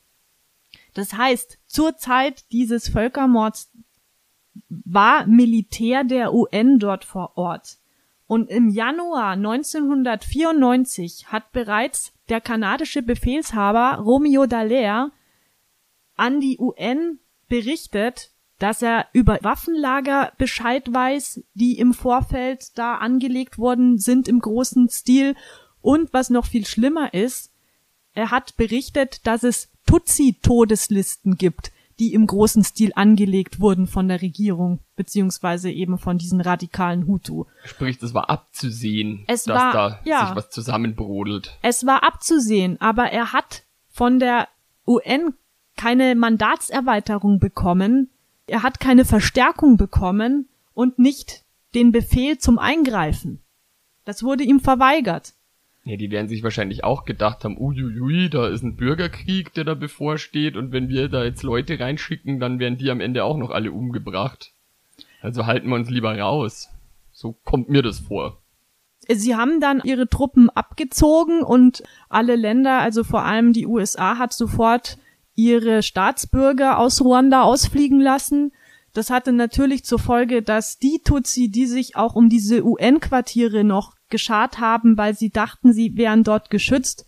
Das 0.93 1.13
heißt, 1.13 1.59
zur 1.67 1.97
Zeit 1.97 2.45
dieses 2.51 2.89
Völkermords 2.89 3.71
war 4.69 5.25
Militär 5.25 6.03
der 6.03 6.33
UN 6.33 6.79
dort 6.79 7.05
vor 7.05 7.37
Ort. 7.37 7.77
Und 8.33 8.49
im 8.49 8.67
Januar 8.69 9.33
1994 9.33 11.27
hat 11.27 11.51
bereits 11.51 12.13
der 12.29 12.41
kanadische 12.41 13.03
Befehlshaber 13.03 14.01
Romeo 14.01 14.47
Dallaire 14.47 15.11
an 16.15 16.39
die 16.39 16.57
UN 16.57 17.19
berichtet, 17.47 18.31
dass 18.57 18.81
er 18.81 19.05
über 19.13 19.37
Waffenlager 19.43 20.33
Bescheid 20.39 20.91
weiß, 20.91 21.43
die 21.53 21.77
im 21.77 21.93
Vorfeld 21.93 22.75
da 22.75 22.95
angelegt 22.95 23.59
worden 23.59 23.99
sind 23.99 24.27
im 24.27 24.39
großen 24.39 24.89
Stil. 24.89 25.35
Und 25.83 26.11
was 26.11 26.31
noch 26.31 26.47
viel 26.47 26.65
schlimmer 26.65 27.13
ist, 27.13 27.51
er 28.15 28.31
hat 28.31 28.57
berichtet, 28.57 29.27
dass 29.27 29.43
es 29.43 29.69
Tutsi-Todeslisten 29.85 31.37
gibt, 31.37 31.71
die 31.99 32.13
im 32.13 32.27
großen 32.27 32.63
Stil 32.63 32.91
angelegt 32.95 33.59
wurden 33.59 33.87
von 33.87 34.07
der 34.07 34.21
Regierung, 34.21 34.79
beziehungsweise 34.95 35.71
eben 35.71 35.97
von 35.97 36.17
diesen 36.17 36.41
radikalen 36.41 37.07
Hutu. 37.07 37.45
Sprich, 37.63 37.97
das 37.97 38.13
war 38.13 38.29
abzusehen, 38.29 39.23
es 39.27 39.43
dass 39.43 39.57
war, 39.57 39.73
da 39.73 39.99
ja, 40.03 40.27
sich 40.27 40.35
was 40.35 40.49
zusammenbrodelt. 40.49 41.57
Es 41.61 41.85
war 41.85 42.03
abzusehen, 42.03 42.79
aber 42.81 43.11
er 43.11 43.33
hat 43.33 43.63
von 43.89 44.19
der 44.19 44.47
UN 44.87 45.33
keine 45.75 46.15
Mandatserweiterung 46.15 47.39
bekommen, 47.39 48.09
er 48.47 48.63
hat 48.63 48.79
keine 48.79 49.05
Verstärkung 49.05 49.77
bekommen 49.77 50.49
und 50.73 50.99
nicht 50.99 51.43
den 51.75 51.91
Befehl 51.91 52.37
zum 52.37 52.59
Eingreifen. 52.59 53.41
Das 54.05 54.23
wurde 54.23 54.43
ihm 54.43 54.59
verweigert. 54.59 55.33
Ja, 55.85 55.97
die 55.97 56.11
werden 56.11 56.29
sich 56.29 56.43
wahrscheinlich 56.43 56.85
auch 56.85 57.03
gedacht 57.03 57.43
haben, 57.43 57.57
uiuiui, 57.57 58.29
da 58.29 58.47
ist 58.47 58.63
ein 58.63 58.77
Bürgerkrieg, 58.77 59.53
der 59.53 59.65
da 59.65 59.73
bevorsteht 59.73 60.55
und 60.55 60.71
wenn 60.71 60.87
wir 60.87 61.09
da 61.09 61.25
jetzt 61.25 61.43
Leute 61.43 61.77
reinschicken, 61.77 62.39
dann 62.39 62.59
werden 62.59 62.77
die 62.77 62.89
am 62.89 63.01
Ende 63.01 63.25
auch 63.25 63.37
noch 63.37 63.49
alle 63.49 63.71
umgebracht. 63.71 64.53
Also 65.21 65.45
halten 65.45 65.67
wir 65.67 65.75
uns 65.75 65.89
lieber 65.89 66.17
raus. 66.17 66.69
So 67.11 67.35
kommt 67.43 67.69
mir 67.69 67.81
das 67.81 67.99
vor. 67.99 68.41
Sie 69.09 69.35
haben 69.35 69.59
dann 69.59 69.81
ihre 69.83 70.07
Truppen 70.07 70.49
abgezogen 70.49 71.43
und 71.43 71.83
alle 72.07 72.37
Länder, 72.37 72.79
also 72.79 73.03
vor 73.03 73.23
allem 73.23 73.51
die 73.51 73.67
USA, 73.67 74.17
hat 74.17 74.31
sofort 74.31 74.97
ihre 75.35 75.83
Staatsbürger 75.83 76.77
aus 76.77 77.01
Ruanda 77.01 77.41
ausfliegen 77.41 77.99
lassen. 77.99 78.53
Das 78.93 79.09
hatte 79.09 79.33
natürlich 79.33 79.83
zur 79.83 79.99
Folge, 79.99 80.41
dass 80.41 80.79
die 80.79 81.01
Tutsi, 81.03 81.49
die 81.49 81.65
sich 81.65 81.95
auch 81.97 82.15
um 82.15 82.29
diese 82.29 82.63
UN-Quartiere 82.63 83.63
noch 83.63 83.95
geschart 84.13 84.59
haben, 84.59 84.95
weil 84.95 85.15
sie 85.15 85.31
dachten, 85.31 85.73
sie 85.73 85.97
wären 85.97 86.23
dort 86.23 86.51
geschützt, 86.51 87.05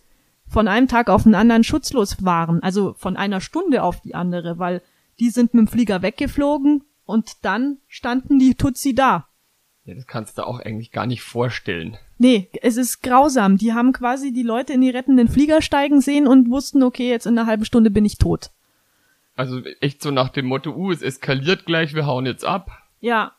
von 0.48 0.68
einem 0.68 0.88
Tag 0.88 1.08
auf 1.08 1.22
den 1.22 1.36
anderen 1.36 1.64
schutzlos 1.64 2.24
waren. 2.24 2.62
Also 2.62 2.94
von 2.98 3.16
einer 3.16 3.40
Stunde 3.40 3.82
auf 3.84 4.00
die 4.00 4.14
andere, 4.14 4.58
weil 4.58 4.82
die 5.20 5.30
sind 5.30 5.54
mit 5.54 5.66
dem 5.66 5.68
Flieger 5.68 6.02
weggeflogen 6.02 6.82
und 7.04 7.44
dann 7.44 7.78
standen 7.86 8.38
die 8.38 8.56
Tutsi 8.56 8.94
da. 8.94 9.28
Ja, 9.84 9.94
das 9.94 10.08
kannst 10.08 10.36
du 10.36 10.42
auch 10.42 10.58
eigentlich 10.58 10.90
gar 10.90 11.06
nicht 11.06 11.22
vorstellen. 11.22 11.96
Nee, 12.18 12.50
es 12.60 12.76
ist 12.76 13.02
grausam. 13.02 13.56
Die 13.56 13.72
haben 13.72 13.92
quasi 13.92 14.32
die 14.32 14.42
Leute 14.42 14.72
in 14.72 14.80
die 14.80 14.90
rettenden 14.90 15.28
Flieger 15.28 15.62
steigen 15.62 16.00
sehen 16.00 16.26
und 16.26 16.50
wussten, 16.50 16.82
okay, 16.82 17.08
jetzt 17.08 17.26
in 17.26 17.38
einer 17.38 17.46
halben 17.46 17.64
Stunde 17.64 17.90
bin 17.90 18.04
ich 18.04 18.18
tot. 18.18 18.50
Also 19.36 19.60
echt 19.80 20.02
so 20.02 20.10
nach 20.10 20.30
dem 20.30 20.46
Motto, 20.46 20.74
uh, 20.74 20.90
es 20.90 21.02
eskaliert 21.02 21.66
gleich, 21.66 21.94
wir 21.94 22.06
hauen 22.06 22.26
jetzt 22.26 22.44
ab. 22.44 22.70
Ja. 23.00 23.32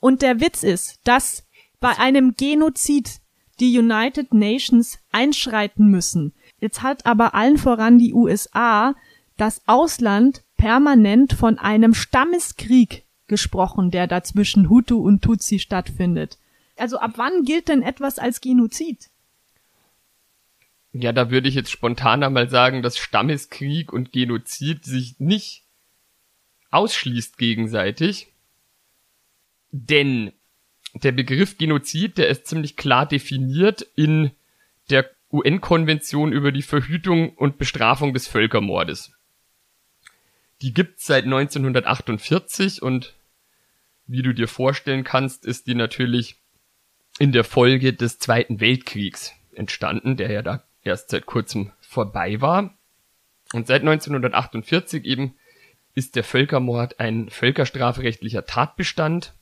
Und 0.00 0.22
der 0.22 0.40
Witz 0.40 0.64
ist, 0.64 0.98
dass 1.04 1.46
bei 1.82 1.98
einem 1.98 2.34
Genozid 2.36 3.20
die 3.60 3.76
United 3.78 4.32
Nations 4.32 4.98
einschreiten 5.10 5.88
müssen. 5.88 6.32
Jetzt 6.58 6.82
hat 6.82 7.04
aber 7.04 7.34
allen 7.34 7.58
voran 7.58 7.98
die 7.98 8.14
USA 8.14 8.94
das 9.36 9.62
Ausland 9.66 10.42
permanent 10.56 11.32
von 11.32 11.58
einem 11.58 11.92
Stammeskrieg 11.92 13.04
gesprochen, 13.26 13.90
der 13.90 14.06
da 14.06 14.22
zwischen 14.22 14.70
Hutu 14.70 14.96
und 14.96 15.22
Tutsi 15.22 15.58
stattfindet. 15.58 16.38
Also 16.76 16.98
ab 16.98 17.12
wann 17.16 17.44
gilt 17.44 17.68
denn 17.68 17.82
etwas 17.82 18.18
als 18.18 18.40
Genozid? 18.40 19.10
Ja, 20.92 21.12
da 21.12 21.30
würde 21.30 21.48
ich 21.48 21.54
jetzt 21.54 21.70
spontan 21.70 22.22
einmal 22.22 22.48
sagen, 22.48 22.82
dass 22.82 22.98
Stammeskrieg 22.98 23.92
und 23.92 24.12
Genozid 24.12 24.84
sich 24.84 25.18
nicht 25.18 25.64
ausschließt 26.70 27.38
gegenseitig. 27.38 28.28
Denn 29.70 30.32
der 30.94 31.12
Begriff 31.12 31.58
Genozid, 31.58 32.18
der 32.18 32.28
ist 32.28 32.46
ziemlich 32.46 32.76
klar 32.76 33.06
definiert 33.06 33.86
in 33.94 34.30
der 34.90 35.10
UN-Konvention 35.32 36.32
über 36.32 36.52
die 36.52 36.62
Verhütung 36.62 37.30
und 37.30 37.58
Bestrafung 37.58 38.12
des 38.12 38.28
Völkermordes. 38.28 39.12
Die 40.60 40.74
gibt's 40.74 41.06
seit 41.06 41.24
1948 41.24 42.82
und 42.82 43.14
wie 44.06 44.22
du 44.22 44.34
dir 44.34 44.48
vorstellen 44.48 45.04
kannst, 45.04 45.46
ist 45.46 45.66
die 45.66 45.74
natürlich 45.74 46.36
in 47.18 47.32
der 47.32 47.44
Folge 47.44 47.92
des 47.92 48.18
Zweiten 48.18 48.60
Weltkriegs 48.60 49.32
entstanden, 49.54 50.16
der 50.16 50.30
ja 50.30 50.42
da 50.42 50.62
erst 50.82 51.10
seit 51.10 51.26
kurzem 51.26 51.72
vorbei 51.80 52.40
war. 52.40 52.76
Und 53.52 53.66
seit 53.66 53.82
1948 53.82 55.04
eben 55.04 55.34
ist 55.94 56.16
der 56.16 56.24
Völkermord 56.24 57.00
ein 57.00 57.28
völkerstrafrechtlicher 57.28 58.46
Tatbestand. 58.46 59.34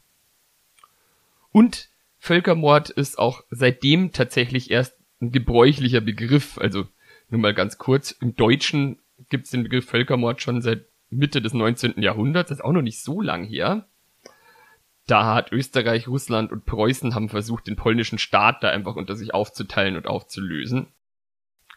Und 1.52 1.90
Völkermord 2.18 2.90
ist 2.90 3.18
auch 3.18 3.42
seitdem 3.50 4.12
tatsächlich 4.12 4.70
erst 4.70 4.94
ein 5.20 5.32
gebräuchlicher 5.32 6.00
Begriff. 6.00 6.58
Also 6.58 6.86
nur 7.28 7.40
mal 7.40 7.54
ganz 7.54 7.78
kurz, 7.78 8.10
im 8.10 8.34
Deutschen 8.34 8.98
gibt 9.28 9.46
es 9.46 9.50
den 9.50 9.62
Begriff 9.62 9.86
Völkermord 9.86 10.42
schon 10.42 10.62
seit 10.62 10.86
Mitte 11.10 11.42
des 11.42 11.52
19. 11.52 12.00
Jahrhunderts, 12.02 12.50
das 12.50 12.58
ist 12.58 12.64
auch 12.64 12.72
noch 12.72 12.82
nicht 12.82 13.02
so 13.02 13.20
lang 13.20 13.44
her. 13.44 13.88
Da 15.06 15.34
hat 15.34 15.50
Österreich, 15.50 16.06
Russland 16.06 16.52
und 16.52 16.66
Preußen 16.66 17.14
haben 17.14 17.28
versucht, 17.28 17.66
den 17.66 17.74
polnischen 17.74 18.18
Staat 18.18 18.62
da 18.62 18.70
einfach 18.70 18.94
unter 18.94 19.16
sich 19.16 19.34
aufzuteilen 19.34 19.96
und 19.96 20.06
aufzulösen. 20.06 20.86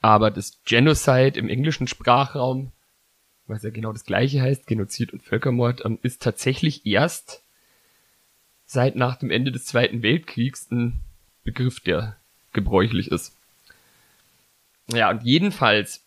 Aber 0.01 0.29
das 0.29 0.61
Genocide 0.65 1.39
im 1.39 1.49
englischen 1.49 1.87
Sprachraum, 1.87 2.73
was 3.47 3.63
ja 3.63 3.71
genau 3.71 3.91
das 3.91 4.05
gleiche 4.05 4.41
heißt, 4.41 4.67
Genozid 4.67 5.13
und 5.13 5.23
Völkermord, 5.23 5.83
ähm, 5.85 5.97
ist 6.03 6.21
tatsächlich 6.21 6.85
erst 6.85 7.42
seit 8.65 8.95
nach 8.95 9.17
dem 9.17 9.31
Ende 9.31 9.51
des 9.51 9.65
Zweiten 9.65 10.01
Weltkriegs 10.03 10.69
ein 10.71 11.01
Begriff, 11.43 11.79
der 11.79 12.17
gebräuchlich 12.53 13.09
ist. 13.11 13.35
Ja, 14.87 15.09
und 15.09 15.23
jedenfalls 15.23 16.03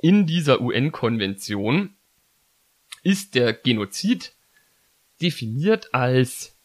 in 0.00 0.26
dieser 0.26 0.60
UN-Konvention 0.60 1.94
ist 3.02 3.34
der 3.34 3.52
Genozid 3.52 4.34
definiert 5.20 5.94
als 5.94 6.56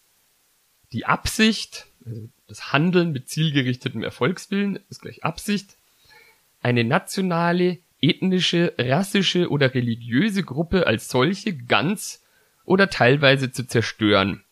die 0.91 1.05
Absicht, 1.05 1.87
also 2.05 2.29
das 2.47 2.71
Handeln 2.71 3.11
mit 3.11 3.29
zielgerichtetem 3.29 4.03
Erfolgswillen 4.03 4.79
ist 4.89 5.01
gleich 5.01 5.23
Absicht, 5.23 5.77
eine 6.61 6.83
nationale, 6.83 7.79
ethnische, 8.01 8.73
rassische 8.77 9.49
oder 9.49 9.73
religiöse 9.73 10.43
Gruppe 10.43 10.87
als 10.87 11.09
solche 11.09 11.55
ganz 11.55 12.23
oder 12.63 12.89
teilweise 12.89 13.51
zu 13.51 13.65
zerstören. 13.67 14.43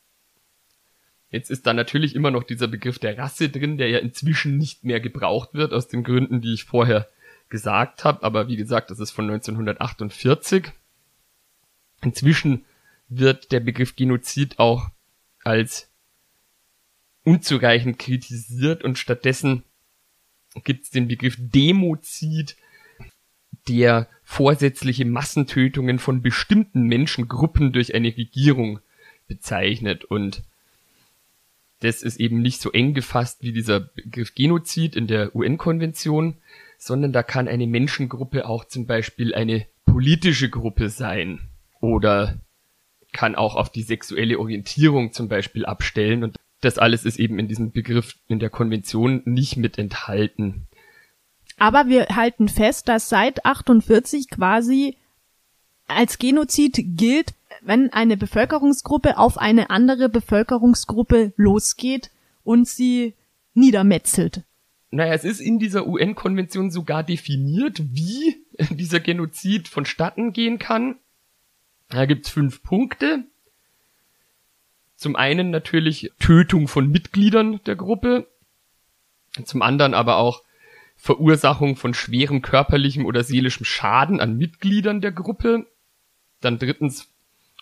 Jetzt 1.36 1.52
ist 1.52 1.68
da 1.68 1.74
natürlich 1.74 2.16
immer 2.16 2.32
noch 2.32 2.44
dieser 2.44 2.70
Begriff 2.70 2.98
der 2.98 3.18
Rasse 3.18 3.50
drin, 3.50 3.78
der 3.78 3.90
ja 3.90 4.00
inzwischen 4.00 4.58
nicht 4.58 4.86
mehr 4.86 5.02
gebraucht 5.02 5.54
wird, 5.54 5.74
aus 5.74 5.90
den 5.90 6.02
Gründen, 6.02 6.40
die 6.40 6.54
ich 6.54 6.64
vorher 6.64 7.10
gesagt 7.50 8.06
habe. 8.06 8.24
Aber 8.24 8.48
wie 8.48 8.56
gesagt, 8.56 8.90
das 8.90 9.02
ist 9.02 9.12
von 9.12 9.26
1948. 9.30 10.72
Inzwischen 12.02 12.64
wird 13.10 13.52
der 13.52 13.60
Begriff 13.60 13.98
Genozid 13.98 14.60
auch 14.60 14.88
als 15.44 15.92
unzureichend 17.26 18.00
kritisiert 18.00 18.86
und 18.86 18.98
stattdessen 18.98 19.66
gibt 20.64 20.86
es 20.86 20.90
den 20.90 21.10
Begriff 21.10 21.36
Demozid, 21.38 22.56
der 23.68 24.08
vorsätzliche 24.24 25.04
Massentötungen 25.04 26.00
von 26.00 26.22
bestimmten 26.22 26.84
Menschengruppen 26.84 27.74
durch 27.74 27.94
eine 27.94 28.16
Regierung 28.16 28.80
bezeichnet 29.28 30.06
und 30.06 30.44
das 31.86 32.02
ist 32.02 32.20
eben 32.20 32.42
nicht 32.42 32.62
so 32.62 32.72
eng 32.72 32.94
gefasst 32.94 33.44
wie 33.44 33.54
dieser 33.54 33.80
Begriff 33.80 34.34
Genozid 34.34 34.96
in 34.96 35.08
der 35.08 35.36
UN-Konvention, 35.36 36.38
sondern 36.78 37.14
da 37.14 37.24
kann 37.24 37.48
eine 37.48 37.68
Menschengruppe 37.68 38.48
auch 38.48 38.66
zum 38.66 38.86
Beispiel 38.86 39.34
eine 39.34 39.66
politische 39.86 40.50
Gruppe 40.50 40.90
sein 40.90 41.42
oder 41.80 42.40
kann 43.14 43.36
auch 43.36 43.56
auf 43.56 43.72
die 43.72 43.84
sexuelle 43.84 44.40
Orientierung 44.40 45.14
zum 45.14 45.30
Beispiel 45.30 45.66
abstellen 45.66 46.24
und 46.24 46.36
das 46.62 46.78
alles 46.78 47.06
ist 47.06 47.20
eben 47.20 47.40
in 47.40 47.48
diesem 47.48 47.72
Begriff 47.72 48.16
in 48.28 48.40
der 48.40 48.50
Konvention 48.50 49.22
nicht 49.26 49.56
mit 49.56 49.78
enthalten. 49.78 50.68
Aber 51.58 51.88
wir 51.88 52.08
halten 52.08 52.50
fest, 52.50 52.90
dass 52.90 53.08
seit 53.08 53.46
48 53.46 54.30
quasi 54.30 54.98
als 55.88 56.18
Genozid 56.18 56.84
gilt, 56.98 57.34
wenn 57.66 57.91
eine 57.91 58.18
Bevölkerungsgruppe 58.18 59.18
auf 59.18 59.38
eine 59.38 59.70
andere 59.70 60.09
Bevölkerungsgruppe 60.09 61.34
losgeht 61.36 62.11
und 62.43 62.68
sie 62.68 63.16
niedermetzelt. 63.53 64.43
Naja, 64.91 65.13
es 65.13 65.24
ist 65.24 65.39
in 65.39 65.59
dieser 65.59 65.88
UN-Konvention 65.88 66.72
sogar 66.72 67.03
definiert, 67.03 67.82
wie 67.91 68.38
dieser 68.70 68.99
Genozid 68.99 69.68
vonstatten 69.68 70.32
gehen 70.32 70.59
kann. 70.59 70.97
Da 71.89 72.05
gibt's 72.05 72.30
fünf 72.30 72.63
Punkte. 72.63 73.26
Zum 74.95 75.16
einen 75.16 75.49
natürlich 75.49 76.11
Tötung 76.20 76.68
von 76.68 76.89
Mitgliedern 76.89 77.59
der 77.66 77.76
Gruppe. 77.76 78.28
Zum 79.43 79.61
anderen 79.61 79.93
aber 79.93 80.18
auch 80.18 80.43
Verursachung 80.95 81.76
von 81.76 81.93
schwerem 81.93 82.41
körperlichem 82.41 83.05
oder 83.05 83.24
seelischem 83.24 83.66
Schaden 83.66 84.22
an 84.22 84.38
Mitgliedern 84.38 85.01
der 85.01 85.11
Gruppe. 85.11 85.68
Dann 86.39 86.57
drittens 86.57 87.09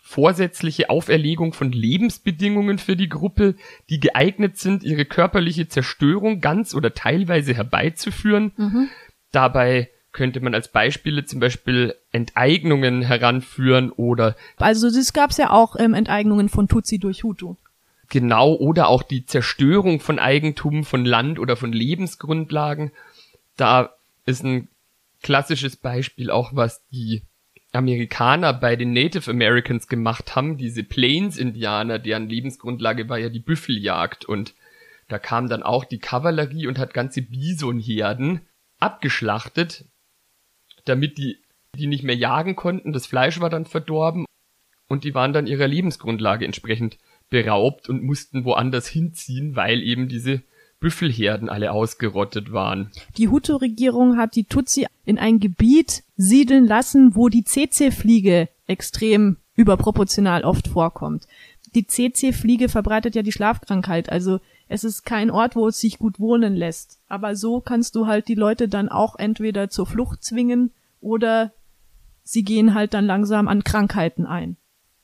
vorsätzliche 0.05 0.89
Auferlegung 0.89 1.53
von 1.53 1.71
Lebensbedingungen 1.71 2.77
für 2.77 2.97
die 2.97 3.07
Gruppe, 3.07 3.55
die 3.89 4.01
geeignet 4.01 4.57
sind, 4.57 4.83
ihre 4.83 5.05
körperliche 5.05 5.69
Zerstörung 5.69 6.41
ganz 6.41 6.75
oder 6.75 6.93
teilweise 6.93 7.55
herbeizuführen. 7.55 8.51
Mhm. 8.57 8.89
Dabei 9.31 9.89
könnte 10.11 10.41
man 10.41 10.53
als 10.53 10.67
Beispiele 10.67 11.25
zum 11.25 11.39
Beispiel 11.39 11.95
Enteignungen 12.11 13.01
heranführen 13.01 13.91
oder 13.91 14.35
also 14.57 14.91
das 14.91 15.13
gab's 15.13 15.37
ja 15.37 15.49
auch 15.49 15.77
ähm, 15.79 15.93
Enteignungen 15.93 16.49
von 16.49 16.67
Tutsi 16.67 16.99
durch 16.99 17.23
Hutu. 17.23 17.55
Genau, 18.09 18.53
oder 18.53 18.89
auch 18.89 19.03
die 19.03 19.25
Zerstörung 19.25 20.01
von 20.01 20.19
Eigentum, 20.19 20.83
von 20.83 21.05
Land 21.05 21.39
oder 21.39 21.55
von 21.55 21.71
Lebensgrundlagen. 21.71 22.91
Da 23.55 23.91
ist 24.25 24.43
ein 24.43 24.67
klassisches 25.23 25.77
Beispiel 25.77 26.29
auch, 26.29 26.51
was 26.53 26.81
die 26.91 27.23
Amerikaner 27.73 28.53
bei 28.53 28.75
den 28.75 28.93
Native 28.93 29.29
Americans 29.29 29.87
gemacht 29.87 30.35
haben, 30.35 30.57
diese 30.57 30.83
Plains-Indianer, 30.83 31.99
deren 31.99 32.29
Lebensgrundlage 32.29 33.09
war 33.09 33.17
ja 33.17 33.29
die 33.29 33.39
Büffeljagd. 33.39 34.25
Und 34.25 34.53
da 35.07 35.19
kam 35.19 35.49
dann 35.49 35.63
auch 35.63 35.83
die 35.83 35.99
Kavallerie 35.99 36.67
und 36.67 36.79
hat 36.79 36.93
ganze 36.93 37.21
Bisonherden 37.21 38.41
abgeschlachtet, 38.79 39.85
damit 40.85 41.17
die 41.17 41.43
die 41.77 41.87
nicht 41.87 42.03
mehr 42.03 42.15
jagen 42.15 42.55
konnten, 42.55 42.93
das 42.93 43.07
Fleisch 43.07 43.39
war 43.39 43.49
dann 43.49 43.65
verdorben 43.65 44.25
und 44.87 45.03
die 45.03 45.15
waren 45.15 45.33
dann 45.33 45.47
ihrer 45.47 45.67
Lebensgrundlage 45.67 46.45
entsprechend 46.45 46.97
beraubt 47.29 47.89
und 47.89 48.03
mussten 48.03 48.45
woanders 48.45 48.87
hinziehen, 48.87 49.55
weil 49.55 49.81
eben 49.81 50.07
diese 50.07 50.43
Büffelherden 50.83 51.47
alle 51.47 51.71
ausgerottet 51.71 52.51
waren. 52.51 52.91
Die 53.17 53.29
Hutu-Regierung 53.29 54.17
hat 54.17 54.35
die 54.35 54.43
Tutsi 54.43 54.85
in 55.05 55.17
ein 55.17 55.39
Gebiet 55.39 56.03
siedeln 56.17 56.67
lassen, 56.67 57.15
wo 57.15 57.29
die 57.29 57.45
CC-Fliege 57.45 58.49
extrem 58.67 59.37
überproportional 59.55 60.43
oft 60.43 60.67
vorkommt. 60.67 61.25
Die 61.73 61.87
CC-Fliege 61.87 62.67
verbreitet 62.67 63.15
ja 63.15 63.21
die 63.21 63.31
Schlafkrankheit, 63.31 64.11
also 64.11 64.41
es 64.67 64.83
ist 64.83 65.05
kein 65.05 65.31
Ort, 65.31 65.55
wo 65.55 65.69
es 65.69 65.79
sich 65.79 65.99
gut 65.99 66.19
wohnen 66.19 66.53
lässt. 66.53 66.99
Aber 67.07 67.37
so 67.37 67.61
kannst 67.61 67.95
du 67.95 68.05
halt 68.05 68.27
die 68.27 68.35
Leute 68.35 68.67
dann 68.67 68.89
auch 68.89 69.15
entweder 69.15 69.69
zur 69.69 69.87
Flucht 69.87 70.21
zwingen 70.21 70.71
oder 70.99 71.53
sie 72.23 72.43
gehen 72.43 72.73
halt 72.73 72.93
dann 72.93 73.05
langsam 73.05 73.47
an 73.47 73.63
Krankheiten 73.63 74.25
ein. 74.25 74.57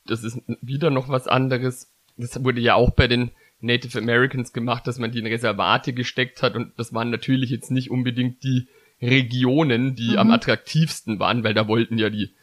Das 0.04 0.24
ist 0.24 0.42
wieder 0.60 0.90
noch 0.90 1.08
was 1.08 1.26
anderes. 1.26 1.90
Das 2.18 2.44
wurde 2.44 2.60
ja 2.60 2.74
auch 2.74 2.90
bei 2.90 3.08
den 3.08 3.30
Native 3.60 3.98
Americans 3.98 4.52
gemacht, 4.52 4.86
dass 4.86 4.98
man 4.98 5.12
die 5.12 5.18
in 5.18 5.26
Reservate 5.26 5.92
gesteckt 5.92 6.42
hat 6.42 6.56
und 6.56 6.72
das 6.78 6.92
waren 6.94 7.10
natürlich 7.10 7.50
jetzt 7.50 7.70
nicht 7.70 7.90
unbedingt 7.90 8.42
die 8.42 8.68
Regionen, 9.02 9.94
die 9.94 10.10
mhm. 10.10 10.18
am 10.18 10.30
attraktivsten 10.30 11.18
waren, 11.18 11.44
weil 11.44 11.54
da 11.54 11.68
wollten 11.68 11.98
ja 11.98 12.10
die, 12.10 12.34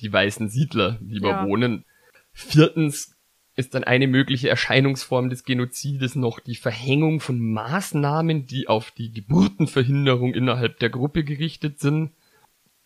die 0.00 0.12
weißen 0.12 0.48
Siedler 0.48 0.98
lieber 1.00 1.30
ja. 1.30 1.46
wohnen. 1.46 1.84
Viertens 2.32 3.16
ist 3.56 3.74
dann 3.74 3.84
eine 3.84 4.06
mögliche 4.06 4.48
Erscheinungsform 4.48 5.30
des 5.30 5.42
Genozides 5.42 6.14
noch 6.14 6.38
die 6.38 6.54
Verhängung 6.54 7.18
von 7.18 7.40
Maßnahmen, 7.40 8.46
die 8.46 8.68
auf 8.68 8.92
die 8.92 9.10
Geburtenverhinderung 9.10 10.32
innerhalb 10.32 10.78
der 10.78 10.90
Gruppe 10.90 11.24
gerichtet 11.24 11.80
sind. 11.80 12.12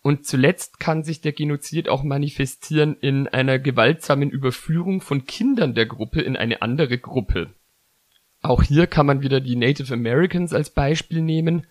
Und 0.01 0.25
zuletzt 0.25 0.79
kann 0.79 1.03
sich 1.03 1.21
der 1.21 1.31
Genozid 1.31 1.87
auch 1.87 2.03
manifestieren 2.03 2.97
in 2.99 3.27
einer 3.27 3.59
gewaltsamen 3.59 4.31
Überführung 4.31 4.99
von 4.99 5.25
Kindern 5.25 5.75
der 5.75 5.85
Gruppe 5.85 6.21
in 6.21 6.35
eine 6.35 6.63
andere 6.63 6.97
Gruppe. 6.97 7.53
Auch 8.43 8.61
hier 8.61 8.87
kann 8.87 9.05
man 9.05 9.21
wieder 9.21 9.39
die 9.39 9.55
Native 9.55 9.93
Americans 9.93 10.53
als 10.53 10.69
Beispiel 10.69 11.21
nehmen. 11.21 11.65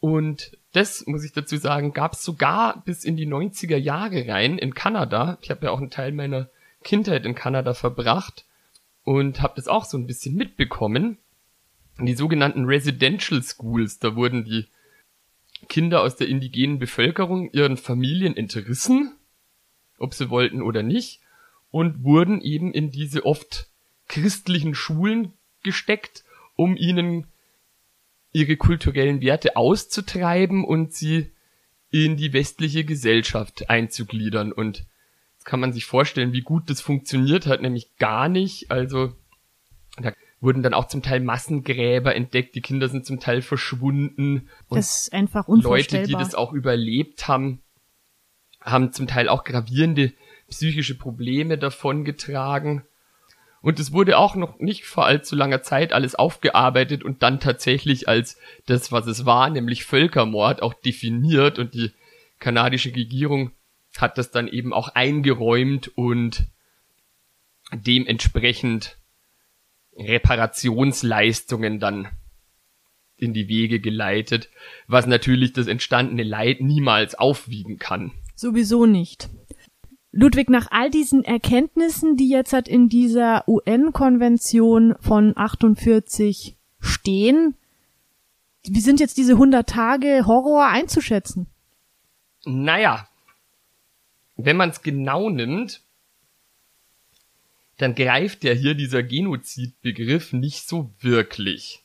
Und 0.00 0.56
das, 0.72 1.06
muss 1.06 1.24
ich 1.24 1.32
dazu 1.32 1.58
sagen, 1.58 1.92
gab 1.92 2.14
es 2.14 2.22
sogar 2.22 2.82
bis 2.86 3.04
in 3.04 3.16
die 3.16 3.26
90er 3.26 3.76
Jahre 3.76 4.26
rein 4.26 4.56
in 4.56 4.72
Kanada. 4.72 5.36
Ich 5.42 5.50
habe 5.50 5.66
ja 5.66 5.72
auch 5.72 5.78
einen 5.78 5.90
Teil 5.90 6.12
meiner 6.12 6.48
Kindheit 6.82 7.26
in 7.26 7.34
Kanada 7.34 7.74
verbracht 7.74 8.46
und 9.04 9.42
habe 9.42 9.52
das 9.56 9.68
auch 9.68 9.84
so 9.84 9.98
ein 9.98 10.06
bisschen 10.06 10.34
mitbekommen. 10.36 11.18
Die 11.98 12.14
sogenannten 12.14 12.64
Residential 12.64 13.42
Schools, 13.42 13.98
da 13.98 14.16
wurden 14.16 14.46
die 14.46 14.68
Kinder 15.68 16.00
aus 16.00 16.16
der 16.16 16.28
indigenen 16.28 16.78
Bevölkerung 16.78 17.50
ihren 17.52 17.76
Familien 17.76 18.34
entrissen, 18.38 19.12
ob 19.98 20.14
sie 20.14 20.30
wollten 20.30 20.62
oder 20.62 20.82
nicht, 20.82 21.20
und 21.70 22.04
wurden 22.04 22.40
eben 22.40 22.72
in 22.72 22.90
diese 22.90 23.26
oft 23.26 23.68
christlichen 24.08 24.74
Schulen 24.74 25.34
gesteckt, 25.62 26.24
um 26.56 26.76
ihnen 26.76 27.26
ihre 28.32 28.56
kulturellen 28.56 29.20
Werte 29.20 29.56
auszutreiben 29.56 30.64
und 30.64 30.92
sie 30.92 31.32
in 31.90 32.16
die 32.16 32.32
westliche 32.32 32.84
Gesellschaft 32.84 33.68
einzugliedern. 33.68 34.52
Und 34.52 34.86
jetzt 35.34 35.44
kann 35.44 35.60
man 35.60 35.72
sich 35.72 35.84
vorstellen, 35.84 36.32
wie 36.32 36.42
gut 36.42 36.70
das 36.70 36.80
funktioniert 36.80 37.46
hat, 37.46 37.62
nämlich 37.62 37.96
gar 37.96 38.28
nicht. 38.28 38.70
Also 38.70 39.14
da 40.00 40.12
wurden 40.40 40.62
dann 40.62 40.74
auch 40.74 40.86
zum 40.86 41.02
Teil 41.02 41.20
Massengräber 41.20 42.14
entdeckt, 42.14 42.54
die 42.54 42.62
Kinder 42.62 42.88
sind 42.88 43.04
zum 43.04 43.20
Teil 43.20 43.42
verschwunden. 43.42 44.48
Und 44.68 44.76
das 44.76 45.02
ist 45.02 45.12
einfach 45.12 45.48
unvorstellbar. 45.48 46.06
Leute, 46.06 46.16
die 46.16 46.24
das 46.24 46.34
auch 46.34 46.52
überlebt 46.52 47.28
haben, 47.28 47.60
haben 48.60 48.92
zum 48.92 49.06
Teil 49.06 49.28
auch 49.28 49.44
gravierende 49.44 50.12
psychische 50.48 50.96
Probleme 50.96 51.58
davongetragen. 51.58 52.84
Und 53.62 53.78
es 53.78 53.92
wurde 53.92 54.16
auch 54.16 54.36
noch 54.36 54.58
nicht 54.58 54.84
vor 54.84 55.04
allzu 55.06 55.36
langer 55.36 55.62
Zeit 55.62 55.92
alles 55.92 56.14
aufgearbeitet 56.14 57.04
und 57.04 57.22
dann 57.22 57.40
tatsächlich 57.40 58.08
als 58.08 58.38
das, 58.66 58.90
was 58.90 59.06
es 59.06 59.26
war, 59.26 59.50
nämlich 59.50 59.84
Völkermord, 59.84 60.62
auch 60.62 60.72
definiert. 60.72 61.58
Und 61.58 61.74
die 61.74 61.92
kanadische 62.38 62.94
Regierung 62.94 63.50
hat 63.98 64.16
das 64.16 64.30
dann 64.30 64.48
eben 64.48 64.72
auch 64.72 64.88
eingeräumt 64.88 65.88
und 65.94 66.46
dementsprechend 67.72 68.96
Reparationsleistungen 69.96 71.80
dann 71.80 72.08
in 73.16 73.34
die 73.34 73.48
Wege 73.48 73.80
geleitet, 73.80 74.48
was 74.86 75.06
natürlich 75.06 75.52
das 75.52 75.66
entstandene 75.66 76.22
Leid 76.22 76.62
niemals 76.62 77.14
aufwiegen 77.14 77.78
kann. 77.78 78.12
Sowieso 78.34 78.86
nicht. 78.86 79.28
Ludwig, 80.12 80.50
nach 80.50 80.68
all 80.70 80.90
diesen 80.90 81.24
Erkenntnissen, 81.24 82.16
die 82.16 82.28
jetzt 82.28 82.52
halt 82.52 82.68
in 82.68 82.88
dieser 82.88 83.46
UN-Konvention 83.48 84.96
von 85.00 85.36
48 85.36 86.56
stehen, 86.80 87.54
wie 88.64 88.80
sind 88.80 89.00
jetzt 89.00 89.16
diese 89.16 89.32
100 89.32 89.68
Tage 89.68 90.26
Horror 90.26 90.66
einzuschätzen? 90.66 91.46
Naja, 92.44 93.08
wenn 94.36 94.56
man 94.56 94.70
es 94.70 94.82
genau 94.82 95.30
nimmt, 95.30 95.82
dann 97.76 97.94
greift 97.94 98.44
ja 98.44 98.52
hier 98.52 98.74
dieser 98.74 99.02
Genozidbegriff 99.02 100.32
nicht 100.32 100.68
so 100.68 100.90
wirklich. 101.00 101.82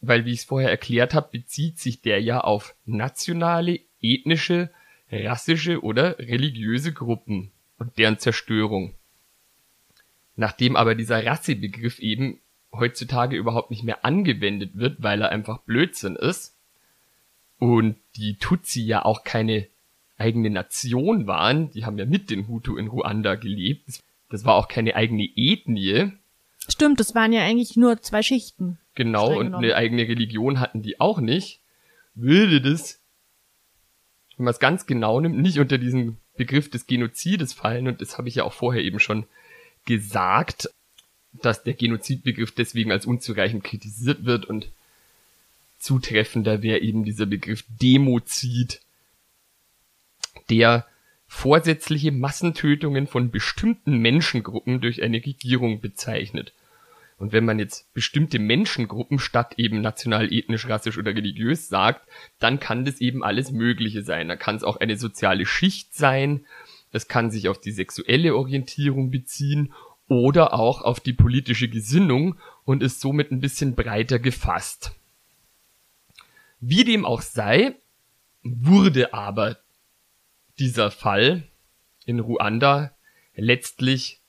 Weil, 0.00 0.24
wie 0.24 0.32
ich 0.32 0.40
es 0.40 0.44
vorher 0.44 0.70
erklärt 0.70 1.14
habe, 1.14 1.28
bezieht 1.30 1.78
sich 1.78 2.00
der 2.00 2.20
ja 2.20 2.40
auf 2.40 2.74
nationale, 2.84 3.80
ethnische, 4.00 4.70
rassische 5.22 5.82
oder 5.82 6.18
religiöse 6.18 6.92
Gruppen 6.92 7.50
und 7.78 7.96
deren 7.98 8.18
Zerstörung. 8.18 8.94
Nachdem 10.36 10.76
aber 10.76 10.94
dieser 10.94 11.24
Rassebegriff 11.24 11.98
eben 11.98 12.40
heutzutage 12.72 13.36
überhaupt 13.36 13.70
nicht 13.70 13.84
mehr 13.84 14.04
angewendet 14.04 14.72
wird, 14.74 15.02
weil 15.02 15.22
er 15.22 15.30
einfach 15.30 15.58
Blödsinn 15.60 16.16
ist 16.16 16.54
und 17.58 17.96
die 18.16 18.36
Tutsi 18.36 18.82
ja 18.82 19.04
auch 19.04 19.24
keine 19.24 19.66
eigene 20.16 20.50
Nation 20.50 21.26
waren, 21.26 21.70
die 21.70 21.84
haben 21.84 21.98
ja 21.98 22.06
mit 22.06 22.30
den 22.30 22.48
Hutu 22.48 22.76
in 22.76 22.88
Ruanda 22.88 23.34
gelebt. 23.36 24.00
Das 24.30 24.44
war 24.44 24.54
auch 24.54 24.68
keine 24.68 24.96
eigene 24.96 25.28
Ethnie. 25.36 26.12
Stimmt, 26.68 27.00
das 27.00 27.14
waren 27.14 27.32
ja 27.32 27.42
eigentlich 27.42 27.76
nur 27.76 28.00
zwei 28.00 28.22
Schichten. 28.22 28.78
Genau, 28.94 29.38
und 29.38 29.54
eine 29.54 29.74
eigene 29.74 30.02
Religion 30.02 30.60
hatten 30.60 30.82
die 30.82 31.00
auch 31.00 31.20
nicht. 31.20 31.60
Würde 32.14 32.60
das 32.60 33.00
wenn 34.36 34.44
man 34.44 34.52
es 34.52 34.60
ganz 34.60 34.86
genau 34.86 35.20
nimmt, 35.20 35.38
nicht 35.38 35.58
unter 35.58 35.78
diesen 35.78 36.18
Begriff 36.36 36.70
des 36.70 36.86
Genozides 36.86 37.52
fallen. 37.52 37.88
Und 37.88 38.00
das 38.00 38.18
habe 38.18 38.28
ich 38.28 38.36
ja 38.36 38.44
auch 38.44 38.52
vorher 38.52 38.82
eben 38.82 38.98
schon 38.98 39.26
gesagt, 39.84 40.70
dass 41.32 41.62
der 41.62 41.74
Genozidbegriff 41.74 42.52
deswegen 42.52 42.92
als 42.92 43.06
unzureichend 43.06 43.64
kritisiert 43.64 44.24
wird 44.24 44.46
und 44.46 44.68
zutreffender 45.78 46.62
wäre 46.62 46.78
eben 46.80 47.04
dieser 47.04 47.26
Begriff 47.26 47.64
Demozid, 47.68 48.80
der 50.48 50.86
vorsätzliche 51.26 52.12
Massentötungen 52.12 53.06
von 53.06 53.30
bestimmten 53.30 53.98
Menschengruppen 53.98 54.80
durch 54.80 55.02
eine 55.02 55.18
Regierung 55.18 55.80
bezeichnet. 55.80 56.52
Und 57.24 57.32
wenn 57.32 57.46
man 57.46 57.58
jetzt 57.58 57.90
bestimmte 57.94 58.38
Menschengruppen 58.38 59.18
statt 59.18 59.54
eben 59.56 59.80
national, 59.80 60.30
ethnisch, 60.30 60.68
rassisch 60.68 60.98
oder 60.98 61.14
religiös 61.14 61.70
sagt, 61.70 62.06
dann 62.38 62.60
kann 62.60 62.84
das 62.84 63.00
eben 63.00 63.24
alles 63.24 63.50
Mögliche 63.50 64.02
sein. 64.02 64.28
Da 64.28 64.36
kann 64.36 64.56
es 64.56 64.62
auch 64.62 64.76
eine 64.76 64.98
soziale 64.98 65.46
Schicht 65.46 65.94
sein, 65.94 66.44
es 66.92 67.08
kann 67.08 67.30
sich 67.30 67.48
auf 67.48 67.58
die 67.58 67.70
sexuelle 67.70 68.36
Orientierung 68.36 69.10
beziehen 69.10 69.72
oder 70.06 70.52
auch 70.52 70.82
auf 70.82 71.00
die 71.00 71.14
politische 71.14 71.68
Gesinnung 71.70 72.38
und 72.66 72.82
ist 72.82 73.00
somit 73.00 73.32
ein 73.32 73.40
bisschen 73.40 73.74
breiter 73.74 74.18
gefasst. 74.18 74.92
Wie 76.60 76.84
dem 76.84 77.06
auch 77.06 77.22
sei, 77.22 77.74
wurde 78.42 79.14
aber 79.14 79.56
dieser 80.58 80.90
Fall 80.90 81.44
in 82.04 82.20
Ruanda 82.20 82.94
letztlich 83.34 84.20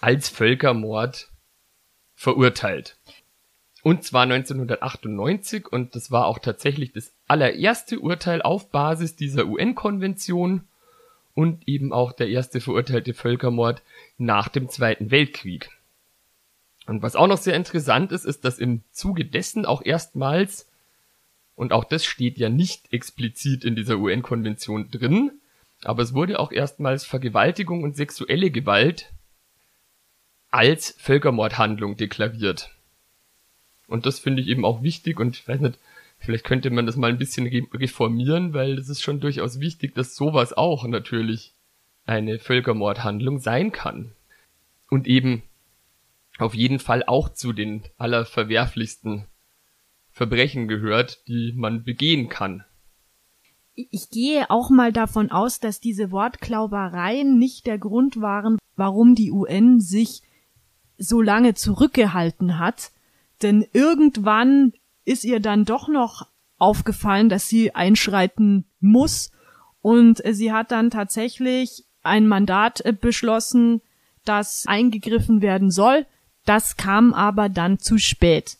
als 0.00 0.28
Völkermord 0.28 1.30
verurteilt. 2.18 2.96
Und 3.84 4.02
zwar 4.02 4.24
1998 4.24 5.68
und 5.68 5.94
das 5.94 6.10
war 6.10 6.26
auch 6.26 6.40
tatsächlich 6.40 6.92
das 6.92 7.12
allererste 7.28 8.00
Urteil 8.00 8.42
auf 8.42 8.70
Basis 8.70 9.14
dieser 9.14 9.46
UN-Konvention 9.46 10.62
und 11.34 11.68
eben 11.68 11.92
auch 11.92 12.10
der 12.10 12.28
erste 12.28 12.60
verurteilte 12.60 13.14
Völkermord 13.14 13.82
nach 14.18 14.48
dem 14.48 14.68
Zweiten 14.68 15.12
Weltkrieg. 15.12 15.70
Und 16.86 17.02
was 17.02 17.14
auch 17.14 17.28
noch 17.28 17.38
sehr 17.38 17.54
interessant 17.54 18.10
ist, 18.10 18.24
ist, 18.24 18.44
dass 18.44 18.58
im 18.58 18.82
Zuge 18.90 19.24
dessen 19.24 19.64
auch 19.64 19.82
erstmals, 19.84 20.68
und 21.54 21.72
auch 21.72 21.84
das 21.84 22.04
steht 22.04 22.36
ja 22.36 22.48
nicht 22.48 22.92
explizit 22.92 23.64
in 23.64 23.76
dieser 23.76 23.96
UN-Konvention 23.96 24.90
drin, 24.90 25.30
aber 25.84 26.02
es 26.02 26.14
wurde 26.14 26.40
auch 26.40 26.50
erstmals 26.50 27.04
Vergewaltigung 27.04 27.84
und 27.84 27.94
sexuelle 27.94 28.50
Gewalt 28.50 29.12
als 30.50 30.94
Völkermordhandlung 30.98 31.96
deklariert. 31.96 32.70
Und 33.86 34.06
das 34.06 34.18
finde 34.18 34.42
ich 34.42 34.48
eben 34.48 34.64
auch 34.64 34.82
wichtig 34.82 35.18
und 35.18 35.36
ich 35.36 35.48
weiß 35.48 35.60
nicht, 35.60 35.78
vielleicht 36.18 36.44
könnte 36.44 36.70
man 36.70 36.86
das 36.86 36.96
mal 36.96 37.10
ein 37.10 37.18
bisschen 37.18 37.46
reformieren, 37.46 38.52
weil 38.52 38.78
es 38.78 38.88
ist 38.88 39.02
schon 39.02 39.20
durchaus 39.20 39.60
wichtig, 39.60 39.94
dass 39.94 40.14
sowas 40.14 40.52
auch 40.52 40.86
natürlich 40.86 41.54
eine 42.04 42.38
Völkermordhandlung 42.38 43.38
sein 43.38 43.72
kann. 43.72 44.12
Und 44.90 45.06
eben 45.06 45.42
auf 46.38 46.54
jeden 46.54 46.78
Fall 46.78 47.04
auch 47.06 47.28
zu 47.28 47.52
den 47.52 47.82
allerverwerflichsten 47.98 49.26
Verbrechen 50.10 50.66
gehört, 50.68 51.26
die 51.28 51.52
man 51.54 51.84
begehen 51.84 52.28
kann. 52.28 52.64
Ich 53.74 54.10
gehe 54.10 54.50
auch 54.50 54.70
mal 54.70 54.92
davon 54.92 55.30
aus, 55.30 55.60
dass 55.60 55.78
diese 55.80 56.10
Wortklaubereien 56.10 57.38
nicht 57.38 57.66
der 57.66 57.78
Grund 57.78 58.20
waren, 58.20 58.58
warum 58.74 59.14
die 59.14 59.30
UN 59.30 59.80
sich 59.80 60.22
so 60.98 61.22
lange 61.22 61.54
zurückgehalten 61.54 62.58
hat. 62.58 62.90
Denn 63.42 63.66
irgendwann 63.72 64.72
ist 65.04 65.24
ihr 65.24 65.40
dann 65.40 65.64
doch 65.64 65.88
noch 65.88 66.26
aufgefallen, 66.58 67.28
dass 67.28 67.48
sie 67.48 67.74
einschreiten 67.74 68.64
muss. 68.80 69.30
Und 69.80 70.20
sie 70.30 70.52
hat 70.52 70.72
dann 70.72 70.90
tatsächlich 70.90 71.84
ein 72.02 72.26
Mandat 72.26 72.84
äh, 72.84 72.92
beschlossen, 72.92 73.80
das 74.24 74.64
eingegriffen 74.66 75.40
werden 75.40 75.70
soll. 75.70 76.06
Das 76.44 76.76
kam 76.76 77.14
aber 77.14 77.48
dann 77.48 77.78
zu 77.78 77.98
spät. 77.98 78.58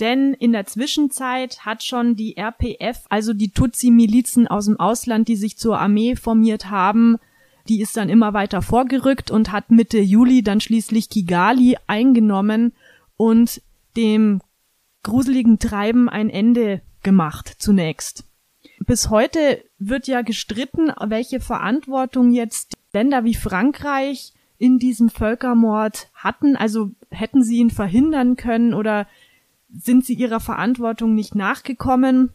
Denn 0.00 0.34
in 0.34 0.52
der 0.52 0.66
Zwischenzeit 0.66 1.64
hat 1.64 1.82
schon 1.82 2.16
die 2.16 2.36
RPF, 2.36 3.04
also 3.08 3.32
die 3.32 3.50
Tutsi-Milizen 3.50 4.46
aus 4.46 4.66
dem 4.66 4.78
Ausland, 4.78 5.28
die 5.28 5.36
sich 5.36 5.56
zur 5.56 5.78
Armee 5.78 6.16
formiert 6.16 6.70
haben, 6.70 7.16
die 7.68 7.80
ist 7.80 7.96
dann 7.96 8.08
immer 8.08 8.34
weiter 8.34 8.62
vorgerückt 8.62 9.30
und 9.30 9.52
hat 9.52 9.70
Mitte 9.70 9.98
Juli 9.98 10.42
dann 10.42 10.60
schließlich 10.60 11.08
Kigali 11.08 11.76
eingenommen 11.86 12.72
und 13.16 13.62
dem 13.96 14.40
gruseligen 15.02 15.58
Treiben 15.58 16.08
ein 16.08 16.30
Ende 16.30 16.82
gemacht 17.02 17.56
zunächst. 17.58 18.24
Bis 18.80 19.10
heute 19.10 19.64
wird 19.78 20.06
ja 20.06 20.22
gestritten, 20.22 20.92
welche 21.06 21.40
Verantwortung 21.40 22.32
jetzt 22.32 22.74
Länder 22.92 23.24
wie 23.24 23.34
Frankreich 23.34 24.32
in 24.58 24.78
diesem 24.78 25.08
Völkermord 25.08 26.08
hatten. 26.14 26.56
Also 26.56 26.90
hätten 27.10 27.42
sie 27.42 27.58
ihn 27.58 27.70
verhindern 27.70 28.36
können 28.36 28.74
oder 28.74 29.06
sind 29.70 30.04
sie 30.04 30.14
ihrer 30.14 30.40
Verantwortung 30.40 31.14
nicht 31.14 31.34
nachgekommen? 31.34 32.30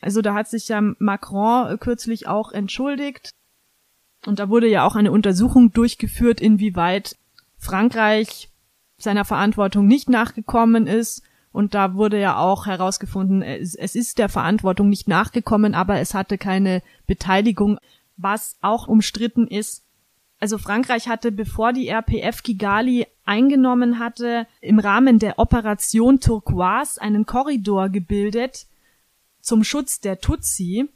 Also 0.00 0.22
da 0.22 0.34
hat 0.34 0.48
sich 0.48 0.68
ja 0.68 0.80
Macron 0.80 1.78
kürzlich 1.78 2.28
auch 2.28 2.52
entschuldigt. 2.52 3.30
Und 4.26 4.38
da 4.38 4.48
wurde 4.48 4.68
ja 4.68 4.86
auch 4.86 4.96
eine 4.96 5.12
Untersuchung 5.12 5.72
durchgeführt, 5.72 6.40
inwieweit 6.40 7.16
Frankreich 7.58 8.50
seiner 8.98 9.24
Verantwortung 9.24 9.86
nicht 9.86 10.10
nachgekommen 10.10 10.86
ist. 10.86 11.22
Und 11.52 11.74
da 11.74 11.94
wurde 11.94 12.20
ja 12.20 12.38
auch 12.38 12.66
herausgefunden, 12.66 13.42
es, 13.42 13.74
ist 13.74 14.18
der 14.18 14.28
Verantwortung 14.28 14.88
nicht 14.88 15.08
nachgekommen, 15.08 15.74
aber 15.74 15.98
es 15.98 16.14
hatte 16.14 16.36
keine 16.36 16.82
Beteiligung, 17.06 17.78
was 18.16 18.56
auch 18.60 18.86
umstritten 18.86 19.46
ist. 19.46 19.84
Also 20.40 20.58
Frankreich 20.58 21.08
hatte, 21.08 21.32
bevor 21.32 21.72
die 21.72 21.88
RPF 21.88 22.42
Kigali 22.42 23.06
eingenommen 23.24 23.98
hatte, 23.98 24.46
im 24.60 24.78
Rahmen 24.78 25.18
der 25.18 25.38
Operation 25.38 26.20
Turquoise 26.20 27.00
einen 27.00 27.26
Korridor 27.26 27.88
gebildet 27.88 28.66
zum 29.40 29.64
Schutz 29.64 30.00
der 30.00 30.20
Tutsi. 30.20 30.88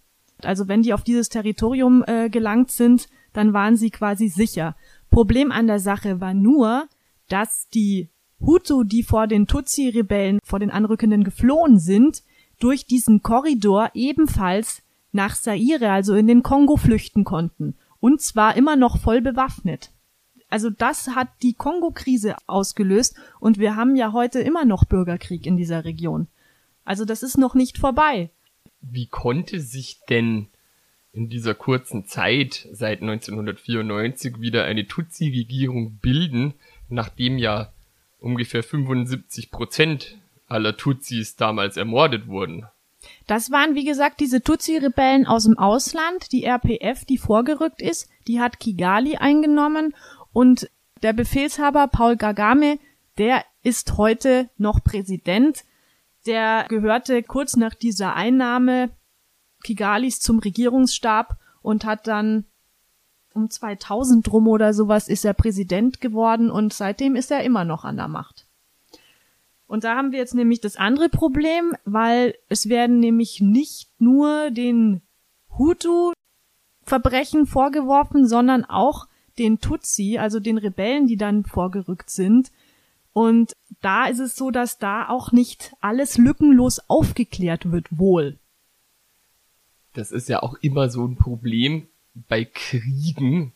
Also 0.46 0.68
wenn 0.68 0.82
die 0.82 0.94
auf 0.94 1.02
dieses 1.02 1.28
Territorium 1.28 2.04
äh, 2.06 2.30
gelangt 2.30 2.70
sind, 2.70 3.08
dann 3.32 3.52
waren 3.52 3.76
sie 3.76 3.90
quasi 3.90 4.28
sicher. 4.28 4.76
Problem 5.10 5.52
an 5.52 5.66
der 5.66 5.78
Sache 5.78 6.20
war 6.20 6.34
nur, 6.34 6.88
dass 7.28 7.68
die 7.68 8.10
Hutu, 8.40 8.84
die 8.84 9.02
vor 9.02 9.26
den 9.26 9.46
Tutsi-Rebellen, 9.46 10.38
vor 10.44 10.58
den 10.58 10.70
Anrückenden 10.70 11.24
geflohen 11.24 11.78
sind, 11.78 12.22
durch 12.58 12.86
diesen 12.86 13.22
Korridor 13.22 13.90
ebenfalls 13.94 14.82
nach 15.12 15.36
Zaire, 15.36 15.90
also 15.90 16.14
in 16.14 16.26
den 16.26 16.42
Kongo, 16.42 16.76
flüchten 16.76 17.24
konnten. 17.24 17.76
Und 18.00 18.20
zwar 18.20 18.56
immer 18.56 18.76
noch 18.76 18.98
voll 18.98 19.20
bewaffnet. 19.20 19.90
Also 20.48 20.68
das 20.68 21.08
hat 21.08 21.28
die 21.42 21.54
Kongo-Krise 21.54 22.36
ausgelöst 22.46 23.16
und 23.40 23.58
wir 23.58 23.74
haben 23.74 23.96
ja 23.96 24.12
heute 24.12 24.40
immer 24.40 24.64
noch 24.64 24.84
Bürgerkrieg 24.84 25.46
in 25.46 25.56
dieser 25.56 25.84
Region. 25.84 26.28
Also 26.84 27.04
das 27.04 27.22
ist 27.22 27.38
noch 27.38 27.54
nicht 27.54 27.78
vorbei. 27.78 28.30
Wie 28.82 29.06
konnte 29.06 29.60
sich 29.60 30.00
denn 30.08 30.48
in 31.12 31.28
dieser 31.28 31.54
kurzen 31.54 32.06
Zeit 32.06 32.68
seit 32.72 33.02
1994 33.02 34.40
wieder 34.40 34.64
eine 34.64 34.86
Tutsi-Regierung 34.86 35.98
bilden, 35.98 36.54
nachdem 36.88 37.38
ja 37.38 37.72
ungefähr 38.18 38.62
75 38.62 39.50
Prozent 39.50 40.16
aller 40.46 40.76
Tutsis 40.76 41.36
damals 41.36 41.76
ermordet 41.76 42.28
wurden. 42.28 42.66
Das 43.26 43.50
waren, 43.50 43.74
wie 43.74 43.84
gesagt, 43.84 44.20
diese 44.20 44.42
Tutsi-Rebellen 44.42 45.26
aus 45.26 45.44
dem 45.44 45.58
Ausland, 45.58 46.30
die 46.32 46.44
RPF, 46.44 47.04
die 47.04 47.18
vorgerückt 47.18 47.82
ist, 47.82 48.08
die 48.26 48.40
hat 48.40 48.60
Kigali 48.60 49.16
eingenommen 49.16 49.94
und 50.32 50.70
der 51.02 51.12
Befehlshaber 51.12 51.88
Paul 51.88 52.16
Gagame, 52.16 52.78
der 53.18 53.44
ist 53.62 53.96
heute 53.96 54.48
noch 54.56 54.84
Präsident. 54.84 55.64
Der 56.26 56.66
gehörte 56.68 57.22
kurz 57.22 57.56
nach 57.56 57.74
dieser 57.74 58.14
Einnahme 58.14 58.90
Kigalis 59.62 60.20
zum 60.20 60.38
Regierungsstab 60.38 61.36
und 61.62 61.84
hat 61.84 62.06
dann 62.06 62.44
um 63.34 63.48
2000 63.48 64.30
rum 64.32 64.48
oder 64.48 64.74
sowas 64.74 65.08
ist 65.08 65.24
er 65.24 65.34
Präsident 65.34 66.00
geworden 66.00 66.50
und 66.50 66.72
seitdem 66.72 67.16
ist 67.16 67.30
er 67.30 67.42
immer 67.44 67.64
noch 67.64 67.84
an 67.84 67.96
der 67.96 68.08
Macht. 68.08 68.46
Und 69.66 69.84
da 69.84 69.96
haben 69.96 70.12
wir 70.12 70.18
jetzt 70.18 70.34
nämlich 70.34 70.60
das 70.60 70.76
andere 70.76 71.08
Problem, 71.08 71.74
weil 71.84 72.34
es 72.48 72.68
werden 72.68 73.00
nämlich 73.00 73.40
nicht 73.40 73.88
nur 73.98 74.50
den 74.50 75.00
Hutu 75.56 76.12
Verbrechen 76.84 77.46
vorgeworfen, 77.46 78.26
sondern 78.26 78.64
auch 78.64 79.08
den 79.38 79.60
Tutsi, 79.60 80.18
also 80.18 80.40
den 80.40 80.58
Rebellen, 80.58 81.06
die 81.06 81.16
dann 81.16 81.44
vorgerückt 81.44 82.10
sind. 82.10 82.52
Und 83.12 83.56
da 83.80 84.06
ist 84.06 84.20
es 84.20 84.36
so, 84.36 84.50
dass 84.50 84.78
da 84.78 85.08
auch 85.08 85.32
nicht 85.32 85.74
alles 85.80 86.16
lückenlos 86.18 86.80
aufgeklärt 86.88 87.70
wird, 87.70 87.86
wohl. 87.90 88.38
Das 89.92 90.12
ist 90.12 90.28
ja 90.28 90.42
auch 90.42 90.54
immer 90.62 90.88
so 90.88 91.04
ein 91.06 91.16
Problem, 91.16 91.88
bei 92.14 92.44
Kriegen, 92.44 93.52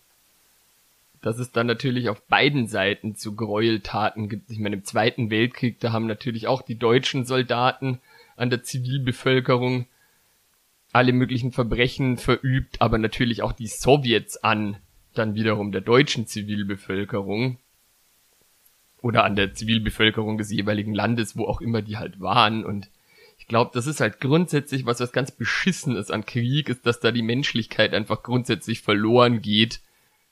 dass 1.23 1.39
es 1.39 1.53
dann 1.53 1.67
natürlich 1.67 2.09
auf 2.09 2.23
beiden 2.23 2.69
Seiten 2.69 3.17
zu 3.17 3.35
Gräueltaten 3.35 4.29
gibt. 4.29 4.51
Ich 4.51 4.59
meine, 4.59 4.77
im 4.77 4.85
Zweiten 4.85 5.31
Weltkrieg, 5.31 5.81
da 5.81 5.93
haben 5.93 6.07
natürlich 6.07 6.47
auch 6.47 6.63
die 6.63 6.79
deutschen 6.79 7.25
Soldaten 7.25 8.01
an 8.37 8.51
der 8.51 8.63
Zivilbevölkerung 8.63 9.87
alle 10.93 11.13
möglichen 11.13 11.53
Verbrechen 11.53 12.17
verübt, 12.17 12.81
aber 12.81 12.97
natürlich 12.99 13.43
auch 13.43 13.53
die 13.53 13.67
Sowjets 13.67 14.39
an 14.39 14.77
dann 15.15 15.35
wiederum 15.35 15.73
der 15.73 15.81
deutschen 15.81 16.27
Zivilbevölkerung 16.27 17.59
oder 19.07 19.25
an 19.25 19.37
der 19.37 19.55
Zivilbevölkerung 19.55 20.37
des 20.37 20.51
jeweiligen 20.51 20.95
Landes, 20.95 21.37
wo 21.37 21.45
auch 21.45 21.61
immer 21.61 21.81
die 21.81 21.97
halt 21.97 22.21
waren 22.21 22.65
und 22.65 22.89
ich 23.39 23.47
glaube, 23.47 23.71
das 23.75 23.87
ist 23.87 24.01
halt 24.01 24.21
grundsätzlich 24.21 24.87
was, 24.87 24.99
was 24.99 25.13
ganz 25.13 25.31
beschissen 25.31 25.95
ist 25.95 26.11
an 26.11 26.27
Krieg, 26.27 26.69
ist, 26.69 26.85
dass 26.85 26.99
da 26.99 27.13
die 27.13 27.23
Menschlichkeit 27.23 27.95
einfach 27.95 28.25
grundsätzlich 28.25 28.81
verloren 28.81 29.41
geht. 29.41 29.81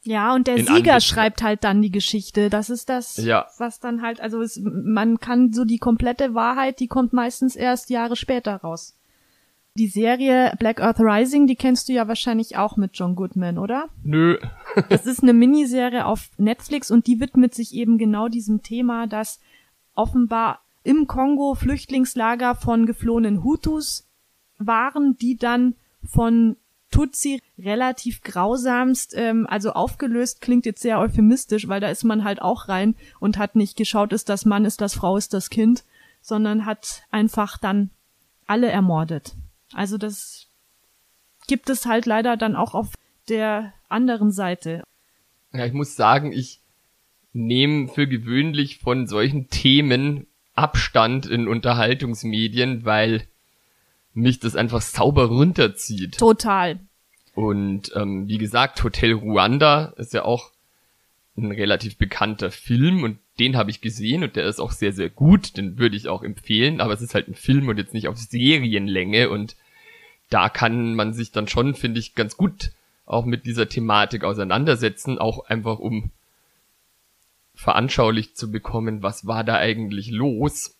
Ja, 0.02 0.34
und 0.34 0.48
der 0.48 0.58
Sieger 0.58 1.00
schreibt 1.00 1.40
halt 1.40 1.62
dann 1.62 1.80
die 1.80 1.92
Geschichte. 1.92 2.50
Das 2.50 2.70
ist 2.70 2.88
das, 2.88 3.16
ja. 3.18 3.46
was 3.58 3.78
dann 3.78 4.02
halt, 4.02 4.20
also 4.20 4.42
es, 4.42 4.60
man 4.60 5.18
kann 5.18 5.52
so 5.52 5.64
die 5.64 5.78
komplette 5.78 6.34
Wahrheit, 6.34 6.80
die 6.80 6.88
kommt 6.88 7.12
meistens 7.12 7.54
erst 7.54 7.88
Jahre 7.88 8.16
später 8.16 8.56
raus. 8.56 8.96
Die 9.76 9.88
Serie 9.88 10.54
Black 10.60 10.80
Earth 10.80 11.00
Rising, 11.00 11.48
die 11.48 11.56
kennst 11.56 11.88
du 11.88 11.92
ja 11.92 12.06
wahrscheinlich 12.06 12.56
auch 12.56 12.76
mit 12.76 12.92
John 12.94 13.16
Goodman, 13.16 13.58
oder? 13.58 13.88
Nö. 14.04 14.38
das 14.88 15.04
ist 15.04 15.24
eine 15.24 15.32
Miniserie 15.32 16.06
auf 16.06 16.30
Netflix 16.36 16.92
und 16.92 17.08
die 17.08 17.18
widmet 17.18 17.54
sich 17.54 17.74
eben 17.74 17.98
genau 17.98 18.28
diesem 18.28 18.62
Thema, 18.62 19.08
dass 19.08 19.40
offenbar 19.96 20.60
im 20.84 21.08
Kongo 21.08 21.56
Flüchtlingslager 21.56 22.54
von 22.54 22.86
geflohenen 22.86 23.42
Hutus 23.42 24.06
waren, 24.58 25.16
die 25.16 25.36
dann 25.36 25.74
von 26.04 26.56
Tutsi 26.92 27.42
relativ 27.58 28.22
grausamst, 28.22 29.14
ähm, 29.16 29.44
also 29.50 29.72
aufgelöst, 29.72 30.40
klingt 30.40 30.66
jetzt 30.66 30.82
sehr 30.82 31.00
euphemistisch, 31.00 31.66
weil 31.66 31.80
da 31.80 31.88
ist 31.88 32.04
man 32.04 32.22
halt 32.22 32.40
auch 32.40 32.68
rein 32.68 32.94
und 33.18 33.38
hat 33.38 33.56
nicht 33.56 33.76
geschaut, 33.76 34.12
ist 34.12 34.28
das 34.28 34.44
Mann, 34.44 34.64
ist 34.64 34.80
das 34.80 34.94
Frau, 34.94 35.16
ist 35.16 35.34
das 35.34 35.50
Kind, 35.50 35.82
sondern 36.20 36.64
hat 36.64 37.02
einfach 37.10 37.58
dann 37.58 37.90
alle 38.46 38.68
ermordet. 38.68 39.34
Also 39.72 39.98
das 39.98 40.46
gibt 41.46 41.70
es 41.70 41.86
halt 41.86 42.06
leider 42.06 42.36
dann 42.36 42.56
auch 42.56 42.74
auf 42.74 42.94
der 43.28 43.72
anderen 43.88 44.30
Seite. 44.30 44.82
Ja, 45.52 45.66
ich 45.66 45.72
muss 45.72 45.96
sagen, 45.96 46.32
ich 46.32 46.60
nehme 47.32 47.88
für 47.88 48.06
gewöhnlich 48.06 48.78
von 48.78 49.06
solchen 49.06 49.48
Themen 49.48 50.26
Abstand 50.54 51.26
in 51.26 51.48
Unterhaltungsmedien, 51.48 52.84
weil 52.84 53.26
mich 54.12 54.38
das 54.38 54.54
einfach 54.54 54.80
sauber 54.80 55.26
runterzieht. 55.26 56.18
Total. 56.18 56.78
Und 57.34 57.90
ähm, 57.96 58.28
wie 58.28 58.38
gesagt, 58.38 58.82
Hotel 58.84 59.12
Ruanda 59.12 59.94
ist 59.96 60.14
ja 60.14 60.24
auch 60.24 60.52
ein 61.36 61.50
relativ 61.50 61.98
bekannter 61.98 62.52
Film 62.52 63.02
und 63.02 63.18
den 63.38 63.56
habe 63.56 63.70
ich 63.70 63.80
gesehen 63.80 64.22
und 64.22 64.36
der 64.36 64.46
ist 64.46 64.60
auch 64.60 64.72
sehr, 64.72 64.92
sehr 64.92 65.10
gut, 65.10 65.56
den 65.56 65.78
würde 65.78 65.96
ich 65.96 66.08
auch 66.08 66.22
empfehlen, 66.22 66.80
aber 66.80 66.92
es 66.92 67.02
ist 67.02 67.14
halt 67.14 67.28
ein 67.28 67.34
Film 67.34 67.68
und 67.68 67.78
jetzt 67.78 67.94
nicht 67.94 68.08
auf 68.08 68.16
Serienlänge 68.16 69.28
und 69.28 69.56
da 70.30 70.48
kann 70.48 70.94
man 70.94 71.12
sich 71.12 71.32
dann 71.32 71.48
schon, 71.48 71.74
finde 71.74 72.00
ich, 72.00 72.14
ganz 72.14 72.36
gut 72.36 72.70
auch 73.06 73.24
mit 73.24 73.44
dieser 73.44 73.68
Thematik 73.68 74.24
auseinandersetzen, 74.24 75.18
auch 75.18 75.46
einfach 75.46 75.78
um 75.78 76.10
veranschaulicht 77.54 78.36
zu 78.36 78.50
bekommen, 78.50 79.02
was 79.02 79.26
war 79.26 79.44
da 79.44 79.56
eigentlich 79.56 80.10
los. 80.10 80.74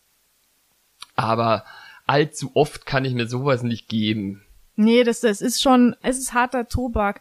Aber 1.14 1.64
allzu 2.06 2.50
oft 2.54 2.86
kann 2.86 3.04
ich 3.04 3.14
mir 3.14 3.28
sowas 3.28 3.62
nicht 3.62 3.88
geben. 3.88 4.42
Nee, 4.76 5.04
das, 5.04 5.20
das 5.20 5.40
ist 5.40 5.62
schon, 5.62 5.94
es 6.02 6.18
ist 6.18 6.34
harter 6.34 6.66
Tobak. 6.66 7.20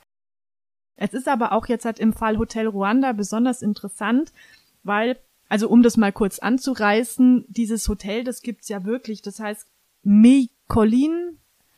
Es 0.96 1.14
ist 1.14 1.28
aber 1.28 1.52
auch 1.52 1.68
jetzt 1.68 1.86
halt 1.86 2.00
im 2.00 2.14
Fall 2.14 2.38
Hotel 2.38 2.68
Ruanda 2.68 3.14
besonders 3.14 3.62
interessant, 3.62 4.32
weil, 4.84 5.18
also 5.50 5.70
um 5.70 5.84
das 5.84 5.98
mal 5.98 6.12
kurz 6.12 6.40
anzureißen, 6.40 7.46
dieses 7.48 7.88
Hotel, 7.88 8.24
das 8.24 8.42
gibt's 8.42 8.70
ja 8.70 8.84
wirklich, 8.84 9.22
das 9.22 9.40
heißt 9.40 9.68
Mikolin, 10.04 11.38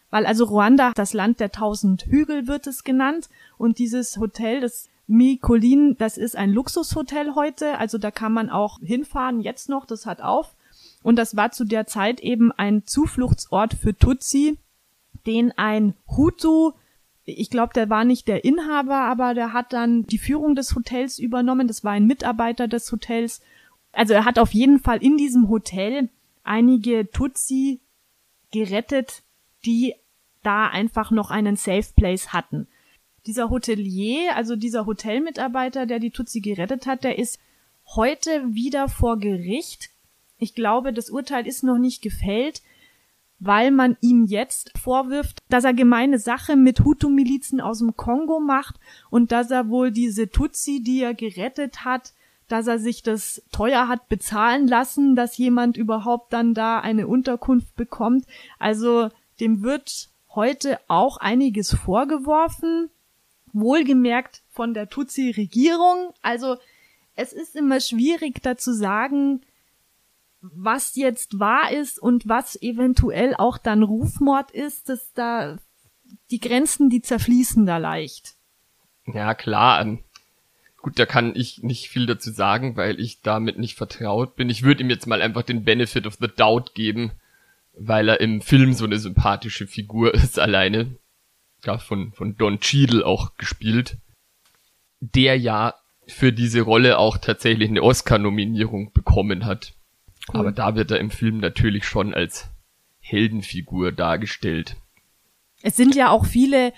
weil 0.10 0.26
also 0.26 0.46
Ruanda, 0.46 0.94
das 0.96 1.14
Land 1.14 1.40
der 1.40 1.52
tausend 1.52 2.06
Hügel 2.06 2.48
wird 2.48 2.68
es 2.68 2.84
genannt. 2.84 3.30
Und 3.58 3.80
dieses 3.80 4.18
Hotel, 4.18 4.62
das 4.62 4.90
Mikolin, 5.08 5.98
das 5.98 6.18
ist 6.18 6.36
ein 6.36 6.52
Luxushotel 6.52 7.36
heute, 7.36 7.78
also 7.78 7.98
da 7.98 8.12
kann 8.12 8.32
man 8.32 8.50
auch 8.50 8.80
hinfahren, 8.80 9.42
jetzt 9.42 9.70
noch, 9.70 9.86
das 9.86 10.06
hat 10.06 10.22
auf. 10.22 10.56
Und 11.04 11.18
das 11.18 11.36
war 11.36 11.52
zu 11.52 11.66
der 11.66 11.86
Zeit 11.86 12.20
eben 12.22 12.52
ein 12.52 12.86
Zufluchtsort 12.86 13.74
für 13.74 13.96
Tutsi, 13.96 14.58
den 15.28 15.52
ein 15.58 15.94
Hutu, 16.08 16.72
ich 17.26 17.50
glaube, 17.50 17.74
der 17.74 17.90
war 17.90 18.06
nicht 18.06 18.28
der 18.28 18.46
Inhaber, 18.46 18.98
aber 18.98 19.34
der 19.34 19.52
hat 19.52 19.74
dann 19.74 20.04
die 20.04 20.20
Führung 20.20 20.56
des 20.56 20.76
Hotels 20.76 21.18
übernommen. 21.18 21.68
Das 21.68 21.84
war 21.84 21.92
ein 21.92 22.06
Mitarbeiter 22.06 22.68
des 22.68 22.92
Hotels. 22.92 23.42
Also 23.92 24.14
er 24.14 24.26
hat 24.26 24.38
auf 24.38 24.54
jeden 24.54 24.80
Fall 24.80 25.02
in 25.02 25.18
diesem 25.18 25.50
Hotel 25.50 26.10
einige 26.44 27.10
Tutsi 27.10 27.82
gerettet, 28.52 29.24
die 29.66 29.96
da 30.44 30.68
einfach 30.68 31.10
noch 31.10 31.32
einen 31.32 31.56
Safe 31.56 31.88
Place 31.96 32.32
hatten. 32.32 32.68
Dieser 33.26 33.50
Hotelier, 33.50 34.36
also 34.36 34.56
dieser 34.56 34.86
Hotelmitarbeiter, 34.86 35.88
der 35.88 35.98
die 35.98 36.12
Tutsi 36.12 36.42
gerettet 36.42 36.86
hat, 36.86 37.04
der 37.04 37.18
ist 37.18 37.40
heute 37.96 38.54
wieder 38.54 38.88
vor 38.88 39.18
Gericht. 39.18 39.90
Ich 40.38 40.54
glaube, 40.54 40.94
das 40.94 41.10
Urteil 41.10 41.48
ist 41.48 41.64
noch 41.64 41.80
nicht 41.80 42.04
gefällt 42.04 42.62
weil 43.40 43.72
man 43.72 43.98
ihm 44.02 44.26
jetzt 44.26 44.72
vorwirft, 44.78 45.40
dass 45.50 45.64
er 45.64 45.74
gemeine 45.74 46.20
Sache 46.20 46.56
mit 46.56 46.84
Hutu-Milizen 46.84 47.62
aus 47.62 47.80
dem 47.80 47.96
Kongo 47.96 48.40
macht 48.40 48.76
und 49.10 49.32
dass 49.32 49.52
er 49.52 49.70
wohl 49.70 49.92
diese 49.92 50.30
Tutsi, 50.30 50.82
die 50.82 51.02
er 51.02 51.14
gerettet 51.14 51.84
hat, 51.84 52.14
dass 52.48 52.68
er 52.68 52.80
sich 52.80 53.04
das 53.04 53.42
teuer 53.52 53.88
hat 53.88 54.08
bezahlen 54.08 54.68
lassen, 54.68 55.16
dass 55.16 55.38
jemand 55.38 55.78
überhaupt 55.78 56.32
dann 56.32 56.54
da 56.54 56.80
eine 56.80 57.08
Unterkunft 57.08 57.76
bekommt. 57.76 58.26
Also 58.60 59.10
dem 59.40 59.64
wird 59.64 60.10
heute 60.30 60.80
auch 60.88 61.18
einiges 61.18 61.74
vorgeworfen, 61.74 62.90
wohlgemerkt 63.52 64.44
von 64.52 64.74
der 64.74 64.90
Tutsi-Regierung. 64.90 66.14
Also 66.22 66.58
es 67.16 67.34
ist 67.34 67.56
immer 67.56 67.80
schwierig 67.80 68.42
da 68.44 68.58
zu 68.58 68.74
sagen, 68.74 69.42
was 70.54 70.96
jetzt 70.96 71.40
wahr 71.40 71.72
ist 71.72 72.00
und 72.00 72.28
was 72.28 72.62
eventuell 72.62 73.36
auch 73.36 73.58
dann 73.58 73.84
Rufmord 73.84 74.52
ist, 74.52 74.90
dass 74.90 75.14
da 75.14 75.58
die 76.32 76.40
Grenzen, 76.40 76.90
die 76.90 77.02
zerfließen 77.02 77.66
da 77.66 77.78
leicht. 77.78 78.36
Ja, 79.06 79.34
klar. 79.34 79.82
Ähm, 79.82 80.00
gut, 80.82 81.00
da 81.00 81.06
kann 81.06 81.36
ich 81.36 81.64
nicht 81.64 81.90
viel 81.90 82.06
dazu 82.06 82.32
sagen, 82.32 82.76
weil 82.76 83.00
ich 83.00 83.22
damit 83.22 83.58
nicht 83.58 83.76
vertraut 83.76 84.36
bin. 84.36 84.50
Ich 84.50 84.64
würde 84.64 84.84
ihm 84.84 84.90
jetzt 84.90 85.08
mal 85.08 85.22
einfach 85.22 85.44
den 85.44 85.64
Benefit 85.64 86.08
of 86.08 86.18
the 86.20 86.28
Doubt 86.28 86.74
geben, 86.74 87.12
weil 87.74 88.10
er 88.10 88.20
im 88.20 88.42
Film 88.42 88.74
so 88.74 88.86
eine 88.86 89.00
sympathische 89.00 89.68
Figur 89.68 90.14
ist 90.14 90.40
alleine. 90.40 90.98
Ja, 91.64 91.78
von, 91.78 92.12
von 92.14 92.38
Don 92.38 92.60
Cheadle 92.60 93.06
auch 93.06 93.38
gespielt. 93.38 93.98
Der 95.00 95.38
ja 95.38 95.74
für 96.08 96.32
diese 96.32 96.62
Rolle 96.62 97.00
auch 97.00 97.18
tatsächlich 97.18 97.70
eine 97.70 97.82
Oscar-Nominierung 97.82 98.94
bekommen 98.94 99.46
hat. 99.46 99.75
Cool. 100.30 100.40
Aber 100.40 100.52
da 100.52 100.76
wird 100.76 100.92
er 100.92 101.00
im 101.00 101.12
Film 101.12 101.38
natürlich 101.38 101.86
schon 101.86 102.14
als 102.14 102.50
Heldenfigur 103.00 103.92
dargestellt. 103.92 104.76
Es 105.62 105.76
sind 105.76 105.96
ja 105.96 106.10
auch 106.10 106.26
viele 106.26 106.74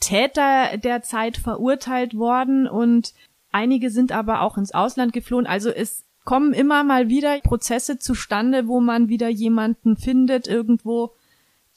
Täter 0.00 0.76
der 0.78 1.02
Zeit 1.02 1.36
verurteilt 1.36 2.16
worden 2.16 2.66
und 2.66 3.14
einige 3.50 3.90
sind 3.90 4.12
aber 4.12 4.42
auch 4.42 4.58
ins 4.58 4.72
Ausland 4.72 5.12
geflohen. 5.12 5.46
Also 5.46 5.70
es 5.70 6.04
kommen 6.24 6.52
immer 6.52 6.84
mal 6.84 7.08
wieder 7.08 7.40
Prozesse 7.40 7.98
zustande, 7.98 8.66
wo 8.66 8.80
man 8.80 9.08
wieder 9.08 9.28
jemanden 9.28 9.96
findet 9.96 10.46
irgendwo, 10.46 11.12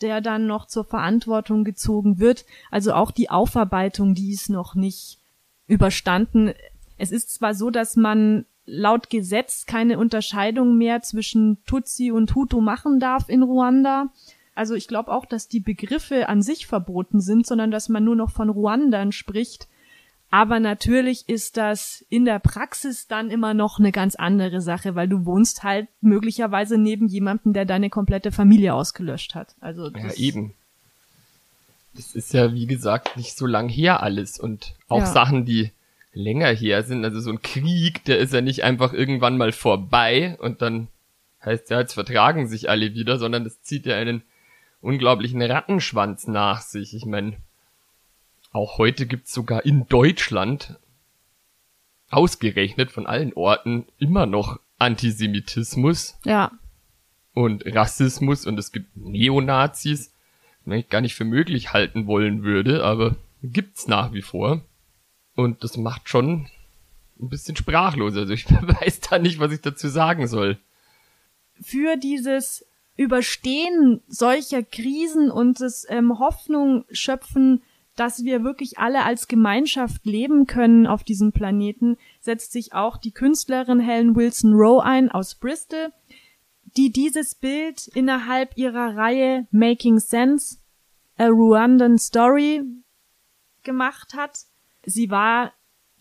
der 0.02 0.22
dann 0.22 0.48
noch 0.48 0.68
zur 0.68 0.86
Verantwortung 0.86 1.64
gezogen 1.64 2.20
wird. 2.20 2.46
Also 2.72 2.94
auch 2.94 3.12
die 3.12 3.30
Aufarbeitung, 3.30 4.14
die 4.14 4.32
ist 4.32 4.50
noch 4.50 4.76
nicht 4.76 5.20
überstanden. 5.68 6.54
Es 6.98 7.12
ist 7.12 7.34
zwar 7.34 7.56
so, 7.56 7.70
dass 7.70 7.96
man 7.96 8.46
laut 8.66 9.10
Gesetz 9.10 9.66
keine 9.66 10.00
Unterscheidung 10.00 10.78
mehr 10.78 11.02
zwischen 11.02 11.64
Tutsi 11.66 12.12
und 12.12 12.34
Hutu 12.36 12.62
machen 12.62 13.00
darf 13.00 13.30
in 13.30 13.44
Ruanda. 13.44 14.08
Also 14.56 14.74
ich 14.74 14.88
glaube 14.88 15.12
auch, 15.12 15.26
dass 15.26 15.48
die 15.48 15.60
Begriffe 15.60 16.30
an 16.30 16.42
sich 16.42 16.66
verboten 16.66 17.20
sind, 17.22 17.46
sondern 17.46 17.72
dass 17.72 17.90
man 17.90 18.04
nur 18.04 18.16
noch 18.16 18.32
von 18.32 18.50
Ruandern 18.50 19.12
spricht. 19.12 19.68
Aber 20.32 20.60
natürlich 20.60 21.30
ist 21.30 21.56
das 21.58 22.06
in 22.10 22.26
der 22.26 22.40
Praxis 22.40 23.08
dann 23.08 23.30
immer 23.30 23.54
noch 23.54 23.80
eine 23.80 23.92
ganz 23.92 24.16
andere 24.16 24.62
Sache, 24.62 24.96
weil 24.96 25.08
du 25.08 25.26
wohnst 25.26 25.64
halt 25.64 25.88
möglicherweise 26.02 26.78
neben 26.78 27.08
jemandem, 27.08 27.54
der 27.54 27.66
deine 27.66 27.90
komplette 27.90 28.32
Familie 28.32 28.74
ausgelöscht 28.74 29.36
hat. 29.36 29.56
Also 29.62 29.90
ja, 29.90 30.14
eben. 30.16 30.54
Das 31.94 32.16
ist 32.16 32.34
ja, 32.34 32.54
wie 32.54 32.66
gesagt, 32.66 33.16
nicht 33.16 33.38
so 33.38 33.46
lang 33.46 33.70
her 33.70 34.04
alles 34.04 34.38
und 34.40 34.76
auch 34.90 35.00
ja. 35.00 35.06
Sachen, 35.06 35.46
die 35.46 35.72
länger 36.16 36.52
her 36.52 36.84
sind. 36.84 37.06
Also 37.06 37.20
so 37.20 37.30
ein 37.30 37.42
Krieg, 37.42 38.04
der 38.06 38.18
ist 38.18 38.34
ja 38.34 38.42
nicht 38.42 38.64
einfach 38.64 38.94
irgendwann 38.94 39.38
mal 39.38 39.52
vorbei 39.52 40.38
und 40.40 40.62
dann 40.62 40.88
heißt 41.44 41.70
ja, 41.70 41.80
jetzt 41.80 41.94
vertragen 41.94 42.48
sich 42.48 42.70
alle 42.70 42.96
wieder, 42.96 43.20
sondern 43.20 43.44
das 43.44 43.62
zieht 43.62 43.86
ja 43.86 43.96
einen 43.96 44.24
unglaublichen 44.82 45.42
Rattenschwanz 45.42 46.28
nach 46.28 46.62
sich. 46.62 46.96
Ich 46.96 47.06
meine, 47.06 47.38
auch 48.52 48.78
heute 48.78 49.06
gibt's 49.06 49.34
sogar 49.34 49.66
in 49.66 49.88
Deutschland 49.88 50.80
ausgerechnet 52.10 52.92
von 52.92 53.06
allen 53.06 53.34
Orten 53.34 53.86
immer 54.00 54.26
noch 54.26 54.60
Antisemitismus. 54.80 56.18
Ja. 56.24 56.52
Und 57.34 57.66
Rassismus 57.66 58.46
und 58.46 58.58
es 58.58 58.72
gibt 58.72 58.96
Neonazis, 58.96 60.14
die 60.66 60.76
ich 60.76 60.90
gar 60.90 61.02
nicht 61.02 61.16
für 61.16 61.26
möglich 61.26 61.74
halten 61.74 62.08
wollen 62.08 62.44
würde, 62.44 62.84
aber 62.84 63.18
gibt's 63.44 63.88
nach 63.88 64.14
wie 64.14 64.22
vor. 64.22 64.62
Und 65.36 65.64
das 65.64 65.78
macht 65.78 66.10
schon 66.10 66.48
ein 67.20 67.30
bisschen 67.30 67.56
sprachlos. 67.56 68.16
Also 68.16 68.34
ich 68.34 68.46
weiß 68.50 69.02
da 69.02 69.20
nicht, 69.20 69.40
was 69.40 69.52
ich 69.52 69.62
dazu 69.62 69.88
sagen 69.88 70.28
soll. 70.28 70.58
Für 71.62 71.98
dieses 71.98 72.66
Überstehen 72.98 74.02
solcher 74.08 74.64
Krisen 74.64 75.30
und 75.30 75.60
das 75.60 75.86
ähm, 75.90 76.18
Hoffnung 76.20 76.86
schöpfen, 76.92 77.62
dass 77.96 78.24
wir 78.24 78.44
wirklich 78.44 78.78
alle 78.78 79.04
als 79.04 79.28
Gemeinschaft 79.28 80.06
leben 80.06 80.48
können 80.48 80.88
auf 80.88 81.04
diesem 81.04 81.32
Planeten, 81.32 81.98
setzt 82.20 82.52
sich 82.52 82.74
auch 82.74 82.98
die 82.98 83.12
Künstlerin 83.12 83.80
Helen 83.80 84.16
Wilson 84.16 84.54
Rowe 84.54 84.84
ein 84.84 85.12
aus 85.12 85.36
Bristol, 85.36 85.92
die 86.78 86.92
dieses 86.92 87.36
Bild 87.36 87.88
innerhalb 87.88 88.58
ihrer 88.58 88.98
Reihe 88.98 89.48
Making 89.52 90.00
Sense, 90.00 90.58
a 91.18 91.28
Rwandan 91.28 91.98
Story 91.98 92.64
gemacht 93.64 94.14
hat. 94.16 94.40
Sie 94.86 95.10
war 95.10 95.54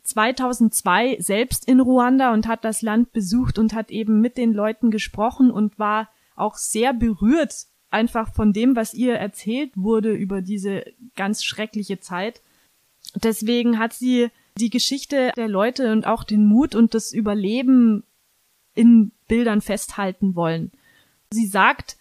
2002 0.03 1.19
selbst 1.21 1.67
in 1.67 1.81
Ruanda 1.81 2.33
und 2.33 2.47
hat 2.47 2.65
das 2.65 2.83
Land 2.83 3.13
besucht 3.13 3.59
und 3.59 3.73
hat 3.73 3.91
eben 3.91 4.21
mit 4.21 4.37
den 4.37 4.53
Leuten 4.53 4.91
gesprochen 4.91 5.51
und 5.51 5.79
war 5.79 6.11
auch 6.37 6.57
sehr 6.57 6.93
berührt 6.93 7.67
einfach 7.91 8.35
von 8.35 8.53
dem, 8.53 8.77
was 8.77 8.93
ihr 8.93 9.15
erzählt 9.15 9.71
wurde 9.77 10.13
über 10.13 10.43
diese 10.43 10.85
ganz 11.15 11.45
schreckliche 11.45 12.01
Zeit. 12.01 12.43
Deswegen 13.15 13.79
hat 13.79 13.93
sie 13.93 14.29
die 14.59 14.71
Geschichte 14.71 15.33
der 15.37 15.49
Leute 15.49 15.93
und 15.93 16.07
auch 16.07 16.25
den 16.25 16.45
Mut 16.47 16.75
und 16.75 16.95
das 16.95 17.13
Überleben 17.13 18.03
in 18.75 19.13
Bildern 19.29 19.61
festhalten 19.61 20.35
wollen. 20.35 20.73
Sie 21.31 21.47
sagt, 21.47 21.97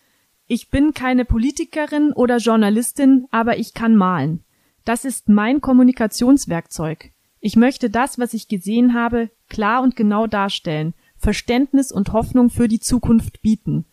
ich 0.47 0.69
bin 0.69 0.93
keine 0.93 1.25
Politikerin 1.25 2.11
oder 2.11 2.37
Journalistin, 2.37 3.27
aber 3.31 3.57
ich 3.57 3.73
kann 3.73 3.95
malen. 3.95 4.43
Das 4.85 5.05
ist 5.05 5.29
mein 5.29 5.61
Kommunikationswerkzeug. 5.61 7.11
Ich 7.39 7.55
möchte 7.55 7.89
das, 7.89 8.19
was 8.19 8.33
ich 8.33 8.47
gesehen 8.47 8.93
habe, 8.93 9.29
klar 9.49 9.81
und 9.81 9.95
genau 9.95 10.27
darstellen, 10.27 10.93
Verständnis 11.17 11.91
und 11.91 12.11
Hoffnung 12.13 12.49
für 12.49 12.67
die 12.67 12.79
Zukunft 12.79 13.41
bieten. 13.41 13.85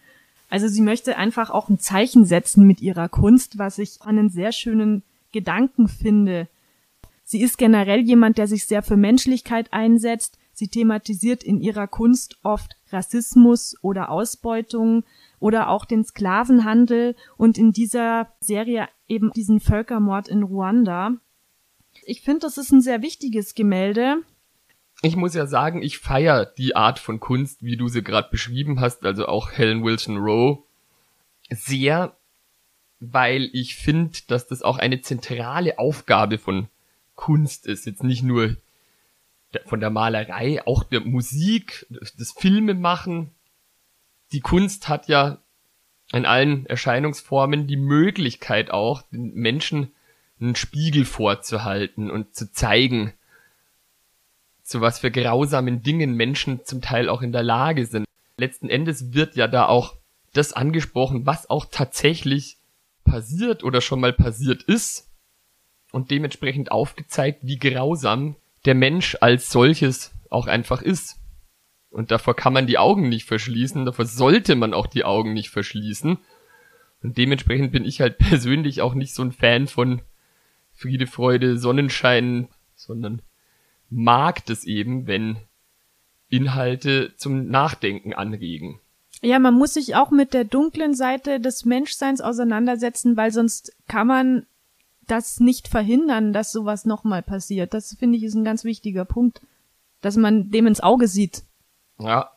Also 0.49 0.67
sie 0.67 0.83
möchte 0.83 1.17
einfach 1.17 1.51
auch 1.51 1.69
ein 1.69 1.79
Zeichen 1.79 2.25
setzen 2.25 2.67
mit 2.67 2.81
ihrer 2.81 3.09
Kunst, 3.09 3.59
was 3.59 3.79
ich 3.79 4.03
einen 4.03 4.31
sehr 4.31 4.51
schönen 4.51 5.05
Gedanken 5.33 5.87
finde. 5.87 6.49
Sie 7.25 7.41
ist 7.41 7.57
generell 7.57 8.01
jemand, 8.01 8.39
der 8.39 8.49
sich 8.49 8.67
sehr 8.67 8.83
für 8.83 8.97
Menschlichkeit 8.97 9.73
einsetzt. 9.73 10.39
Sie 10.53 10.67
thematisiert 10.67 11.45
in 11.45 11.61
ihrer 11.61 11.87
Kunst 11.87 12.39
oft 12.43 12.77
Rassismus 12.91 13.77
oder 13.83 14.11
Ausbeutung 14.11 15.05
oder 15.41 15.71
auch 15.71 15.85
den 15.85 16.05
Sklavenhandel 16.05 17.17
und 17.37 17.59
in 17.59 17.73
dieser 17.73 18.29
Serie 18.41 18.89
eben 19.09 19.33
diesen 19.33 19.59
Völkermord 19.59 20.29
in 20.29 20.45
Ruanda. 20.45 21.17
Ich 22.05 22.21
finde, 22.21 22.41
das 22.41 22.59
ist 22.59 22.71
ein 22.71 22.83
sehr 22.83 23.03
wichtiges 23.03 23.55
Gemälde. 23.55 24.19
Ich 25.03 25.17
muss 25.17 25.35
ja 25.35 25.47
sagen, 25.47 25.83
ich 25.83 25.99
feiere 25.99 26.45
die 26.45 26.77
Art 26.77 26.99
von 26.99 27.21
Kunst, 27.21 27.63
wie 27.63 27.77
du 27.77 27.89
sie 27.89 28.03
gerade 28.03 28.29
beschrieben 28.31 28.81
hast, 28.81 29.05
also 29.05 29.27
auch 29.27 29.51
Helen 29.51 29.83
Wilson 29.83 30.19
Rowe. 30.19 30.63
sehr, 31.51 32.15
weil 33.01 33.49
ich 33.55 33.77
finde, 33.77 34.19
dass 34.29 34.47
das 34.47 34.63
auch 34.63 34.79
eine 34.79 35.01
zentrale 35.01 35.79
Aufgabe 35.79 36.39
von 36.39 36.69
Kunst 37.17 37.67
ist. 37.67 37.87
Jetzt 37.87 38.05
nicht 38.05 38.23
nur 38.23 38.57
von 39.65 39.81
der 39.81 39.91
Malerei, 39.91 40.65
auch 40.67 40.85
der 40.85 41.01
Musik, 41.01 41.87
das 41.89 42.33
Filmemachen. 42.33 43.31
Die 44.33 44.41
Kunst 44.41 44.89
hat 44.89 45.09
ja 45.09 45.39
in 46.13 46.27
allen 46.27 46.67
Erscheinungsformen 46.67 47.67
die 47.67 47.77
Möglichkeit 47.77 48.71
auch, 48.71 49.03
den 49.03 49.35
Menschen 49.35 49.93
einen 50.41 50.57
Spiegel 50.57 51.05
vorzuhalten 51.05 52.11
und 52.11 52.35
zu 52.35 52.53
zeigen, 52.53 53.13
zu 54.63 54.81
was 54.81 55.01
für 55.01 55.11
grausamen 55.11 55.83
Dingen 55.83 56.15
Menschen 56.15 56.65
zum 56.65 56.81
Teil 56.81 57.09
auch 57.09 57.23
in 57.23 57.33
der 57.33 57.43
Lage 57.43 57.87
sind. 57.87 58.07
Letzten 58.37 58.69
Endes 58.69 59.13
wird 59.13 59.37
ja 59.37 59.49
da 59.49 59.67
auch 59.67 59.97
das 60.33 60.53
angesprochen, 60.53 61.27
was 61.27 61.51
auch 61.51 61.67
tatsächlich 61.71 62.57
passiert 63.05 63.65
oder 63.65 63.81
schon 63.81 64.01
mal 64.01 64.13
passiert 64.13 64.63
ist 64.63 65.09
und 65.91 66.11
dementsprechend 66.11 66.71
aufgezeigt, 66.71 67.41
wie 67.43 67.59
grausam 67.59 68.37
der 68.65 68.75
Mensch 68.75 69.17
als 69.21 69.51
solches 69.51 70.13
auch 70.31 70.47
einfach 70.47 70.83
ist. 70.83 71.20
Und 71.91 72.11
davor 72.11 72.35
kann 72.35 72.53
man 72.53 72.67
die 72.67 72.79
Augen 72.79 73.09
nicht 73.09 73.27
verschließen, 73.27 73.85
davor 73.85 74.07
sollte 74.07 74.55
man 74.55 74.75
auch 74.75 74.87
die 74.87 75.05
Augen 75.05 75.33
nicht 75.33 75.51
verschließen. 75.51 76.19
Und 77.03 77.19
dementsprechend 77.19 77.73
bin 77.73 77.85
ich 77.85 78.01
halt 78.01 78.19
persönlich 78.19 78.81
auch 78.81 78.95
nicht 78.95 79.15
so 79.15 79.23
ein 79.23 79.33
Fan 79.33 79.67
von 79.67 80.03
Friede, 80.73 81.07
Freude, 81.07 81.59
Sonnenschein, 81.59 82.49
sondern 82.75 83.23
mag 83.91 84.47
das 84.47 84.65
eben, 84.65 85.07
wenn 85.07 85.39
Inhalte 86.29 87.13
zum 87.17 87.49
Nachdenken 87.49 88.15
anregen. 88.15 88.81
Ja, 89.21 89.39
man 89.39 89.55
muss 89.55 89.75
sich 89.75 89.97
auch 89.97 90.11
mit 90.11 90.33
der 90.33 90.45
dunklen 90.45 90.95
Seite 90.95 91.41
des 91.41 91.65
Menschseins 91.65 92.21
auseinandersetzen, 92.21 93.17
weil 93.17 93.33
sonst 93.33 93.77
kann 93.87 94.07
man 94.07 94.47
das 95.07 95.41
nicht 95.41 95.69
verhindern, 95.69 96.33
dass 96.33 96.53
sowas 96.53 96.87
nochmal 96.87 97.23
passiert. 97.23 97.75
Das 97.75 97.97
finde 97.99 98.17
ich 98.17 98.25
ist 98.25 98.35
ein 98.35 98.45
ganz 98.45 98.65
wichtiger 98.65 99.05
Punkt, 99.05 99.43
dass 100.01 100.17
man 100.17 100.51
dem 100.51 100.67
ins 100.67 100.81
Auge 100.81 101.09
sieht. 101.09 101.43
Ja. 102.01 102.31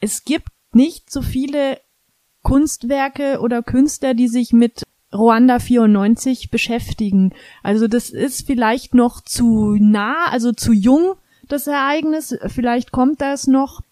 Es 0.00 0.24
gibt 0.24 0.48
nicht 0.72 1.10
so 1.10 1.22
viele 1.22 1.78
Kunstwerke 2.42 3.40
oder 3.40 3.62
Künstler, 3.62 4.14
die 4.14 4.28
sich 4.28 4.52
mit 4.52 4.82
Ruanda 5.14 5.58
94 5.58 6.50
beschäftigen. 6.50 7.32
Also 7.62 7.86
das 7.86 8.10
ist 8.10 8.46
vielleicht 8.46 8.94
noch 8.94 9.20
zu 9.20 9.76
nah, 9.78 10.26
also 10.30 10.52
zu 10.52 10.72
jung, 10.72 11.14
das 11.46 11.66
Ereignis. 11.66 12.36
Vielleicht 12.46 12.92
kommt 12.92 13.20
das 13.20 13.46
noch. 13.46 13.82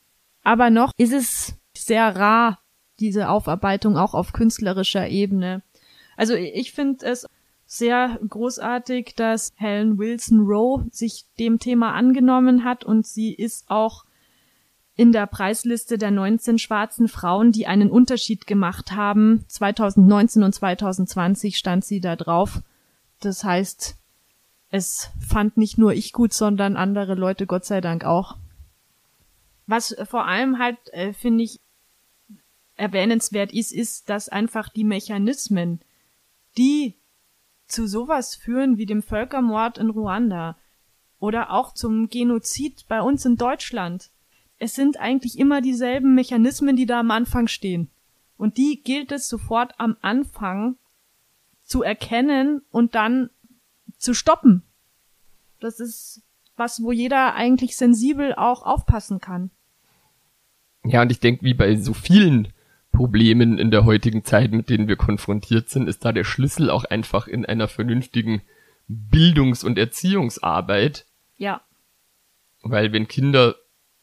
Aber 0.43 0.71
noch 0.71 0.93
ist 0.97 1.13
es 1.13 1.55
sehr 1.77 2.17
rar, 2.17 2.61
diese 2.99 3.29
Aufarbeitung 3.29 3.97
auch 3.97 4.15
auf 4.15 4.33
künstlerischer 4.33 5.09
Ebene. 5.09 5.63
Also 6.17 6.35
ich 6.35 6.73
finde 6.73 7.07
es 7.07 7.27
sehr 7.67 8.19
großartig, 8.29 9.15
dass 9.17 9.53
Helen 9.57 9.99
Wilson 9.99 10.41
Rowe 10.41 10.87
sich 10.91 11.27
dem 11.39 11.59
Thema 11.59 11.93
angenommen 11.93 12.65
hat 12.65 12.85
und 12.85 13.07
sie 13.07 13.33
ist 13.33 13.71
auch 13.71 14.05
in 15.01 15.12
der 15.12 15.26
Preisliste 15.26 15.96
der 15.96 16.11
19 16.11 16.59
schwarzen 16.59 17.09
Frauen, 17.09 17.53
die 17.53 17.66
einen 17.66 17.90
Unterschied 17.90 18.46
gemacht 18.46 18.92
haben. 18.92 19.46
2019 19.48 20.42
und 20.42 20.55
2020 20.55 21.57
stand 21.57 21.86
sie 21.86 22.03
da 22.03 22.16
drauf. 22.16 22.61
Das 23.20 23.42
heißt, 23.42 23.96
es 24.68 25.09
fand 25.18 25.57
nicht 25.57 25.78
nur 25.78 25.94
ich 25.94 26.12
gut, 26.12 26.34
sondern 26.34 26.76
andere 26.76 27.14
Leute, 27.14 27.46
Gott 27.46 27.64
sei 27.64 27.80
Dank 27.80 28.05
auch. 28.05 28.36
Was 29.66 29.96
vor 30.05 30.26
allem 30.26 30.59
halt, 30.59 30.76
äh, 30.92 31.14
finde 31.14 31.44
ich, 31.44 31.61
erwähnenswert 32.76 33.55
ist, 33.55 33.72
ist, 33.72 34.11
dass 34.11 34.28
einfach 34.28 34.68
die 34.68 34.84
Mechanismen, 34.84 35.80
die 36.59 36.94
zu 37.68 37.86
sowas 37.86 38.34
führen 38.34 38.76
wie 38.76 38.84
dem 38.84 39.03
Völkermord 39.03 39.78
in 39.78 39.88
Ruanda 39.88 40.59
oder 41.18 41.53
auch 41.53 41.72
zum 41.72 42.11
Genozid 42.11 42.84
bei 42.86 43.01
uns 43.01 43.24
in 43.24 43.36
Deutschland, 43.36 44.11
es 44.61 44.75
sind 44.75 45.01
eigentlich 45.01 45.39
immer 45.39 45.63
dieselben 45.63 46.15
Mechanismen, 46.15 46.77
die 46.77 46.87
da 46.87 47.01
am 47.01 47.11
Anfang 47.11 47.49
stehen. 47.49 47.89
Und 48.37 48.59
die 48.59 48.83
gilt 48.83 49.11
es 49.11 49.29
sofort 49.29 49.73
am 49.79 49.97
Anfang 50.03 50.77
zu 51.65 51.83
erkennen 51.83 52.63
und 52.71 52.95
dann 52.95 53.31
zu 53.97 54.15
stoppen. 54.15 54.63
Das 55.61 55.81
ist 55.81 56.23
was, 56.57 56.83
wo 56.83 56.93
jeder 56.93 57.35
eigentlich 57.35 57.77
sensibel 57.77 58.35
auch 58.35 58.63
aufpassen 58.63 59.19
kann. 59.21 59.51
Ja, 60.85 61.03
und 61.03 61.11
ich 61.11 61.21
denke, 61.21 61.43
wie 61.43 61.55
bei 61.55 61.77
so 61.77 61.95
vielen 61.95 62.49
Problemen 62.93 63.59
in 63.59 63.71
der 63.71 63.87
heutigen 63.87 64.25
Zeit, 64.25 64.53
mit 64.53 64.69
denen 64.69 64.89
wir 64.89 64.97
konfrontiert 64.97 65.71
sind, 65.71 65.89
ist 65.89 66.05
da 66.05 66.13
der 66.13 66.25
Schlüssel 66.25 66.69
auch 66.71 66.85
einfach 66.85 67.29
in 67.29 67.47
einer 67.47 67.69
vernünftigen 67.69 68.43
Bildungs- 68.89 69.65
und 69.65 69.79
Erziehungsarbeit. 69.79 71.07
Ja. 71.39 71.63
Weil 72.63 72.93
wenn 72.93 73.09
Kinder 73.09 73.55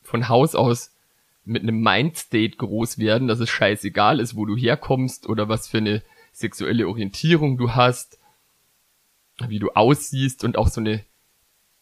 von 0.08 0.30
Haus 0.30 0.56
aus 0.56 0.92
mit 1.44 1.64
einem 1.64 1.82
Mindstate 1.82 2.58
groß 2.58 2.98
werden, 2.98 3.28
dass 3.28 3.40
es 3.40 3.50
scheißegal 3.50 4.20
ist, 4.20 4.36
wo 4.36 4.46
du 4.46 4.56
herkommst 4.56 5.28
oder 5.28 5.50
was 5.50 5.68
für 5.68 5.78
eine 5.78 6.02
sexuelle 6.32 6.88
Orientierung 6.88 7.58
du 7.58 7.76
hast, 7.76 8.18
wie 9.48 9.60
du 9.60 9.72
aussiehst 9.72 10.44
und 10.44 10.58
auch 10.58 10.70
so 10.70 10.82
eine 10.82 11.04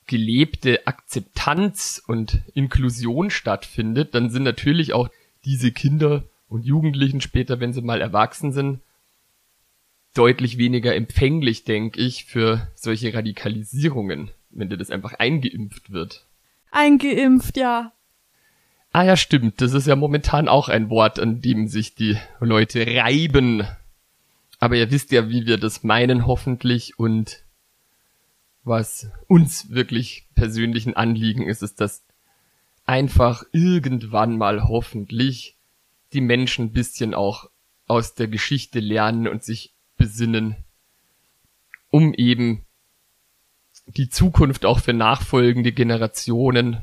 gelebte 0.08 0.86
Akzeptanz 0.86 2.02
und 2.06 2.42
Inklusion 2.54 3.30
stattfindet, 3.30 4.14
dann 4.14 4.30
sind 4.30 4.44
natürlich 4.44 4.94
auch 4.94 5.10
diese 5.46 5.72
Kinder 5.72 6.24
und 6.48 6.66
Jugendlichen 6.66 7.22
später, 7.22 7.60
wenn 7.60 7.74
sie 7.74 7.82
mal 7.82 8.02
erwachsen 8.02 8.52
sind, 8.52 8.82
deutlich 10.14 10.58
weniger 10.58 10.96
empfänglich, 10.96 11.64
denke 11.64 12.00
ich, 12.00 12.26
für 12.26 12.68
solche 12.76 13.14
Radikalisierungen, 13.14 14.32
wenn 14.50 14.70
dir 14.70 14.78
das 14.78 14.92
einfach 14.92 15.14
eingeimpft 15.14 15.92
wird. 15.92 16.26
Eingeimpft, 16.72 17.58
ja. 17.58 17.92
Ah 18.96 19.04
ja, 19.04 19.18
stimmt. 19.18 19.60
Das 19.60 19.74
ist 19.74 19.88
ja 19.88 19.98
momentan 19.98 20.48
auch 20.48 20.70
ein 20.70 20.90
Wort, 20.90 21.20
an 21.20 21.42
dem 21.42 21.68
sich 21.68 21.96
die 21.96 22.18
Leute 22.40 22.88
reiben. 22.88 23.68
Aber 24.58 24.78
ihr 24.78 24.90
wisst 24.90 25.12
ja, 25.12 25.28
wie 25.28 25.46
wir 25.46 25.58
das 25.58 25.84
meinen, 25.84 26.26
hoffentlich. 26.26 26.98
Und 26.98 27.44
was 28.64 29.10
uns 29.28 29.70
wirklich 29.70 30.30
persönlichen 30.34 30.96
Anliegen 30.96 31.46
ist, 31.46 31.62
ist, 31.62 31.82
dass 31.82 32.06
einfach 32.86 33.44
irgendwann 33.52 34.38
mal 34.38 34.64
hoffentlich 34.64 35.58
die 36.14 36.22
Menschen 36.22 36.68
ein 36.68 36.72
bisschen 36.72 37.14
auch 37.14 37.50
aus 37.88 38.16
der 38.16 38.30
Geschichte 38.30 38.80
lernen 38.80 39.28
und 39.28 39.44
sich 39.44 39.74
besinnen, 39.98 40.56
um 41.90 42.14
eben 42.14 42.64
die 43.88 44.08
Zukunft 44.08 44.66
auch 44.66 44.80
für 44.80 44.94
nachfolgende 44.94 45.74
Generationen 45.74 46.82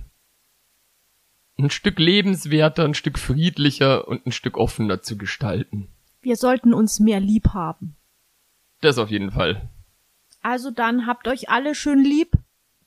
ein 1.62 1.70
Stück 1.70 1.98
lebenswerter, 1.98 2.84
ein 2.84 2.94
Stück 2.94 3.18
friedlicher 3.18 4.09
und 4.09 4.26
ein 4.26 4.32
Stück 4.32 4.56
offener 4.56 5.02
zu 5.02 5.16
gestalten. 5.16 5.89
Wir 6.20 6.36
sollten 6.36 6.74
uns 6.74 7.01
mehr 7.01 7.20
lieb 7.20 7.48
haben. 7.55 7.97
Das 8.80 8.98
auf 8.98 9.10
jeden 9.10 9.30
Fall. 9.30 9.68
Also 10.43 10.70
dann 10.70 11.06
habt 11.06 11.28
euch 11.28 11.48
alle 11.48 11.74
schön 11.74 12.02
lieb. 12.05 12.36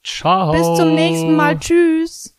Ciao. 0.03 0.51
Bis 0.51 0.77
zum 0.77 0.93
nächsten 0.93 1.35
Mal. 1.35 1.57
Tschüss. 1.57 2.37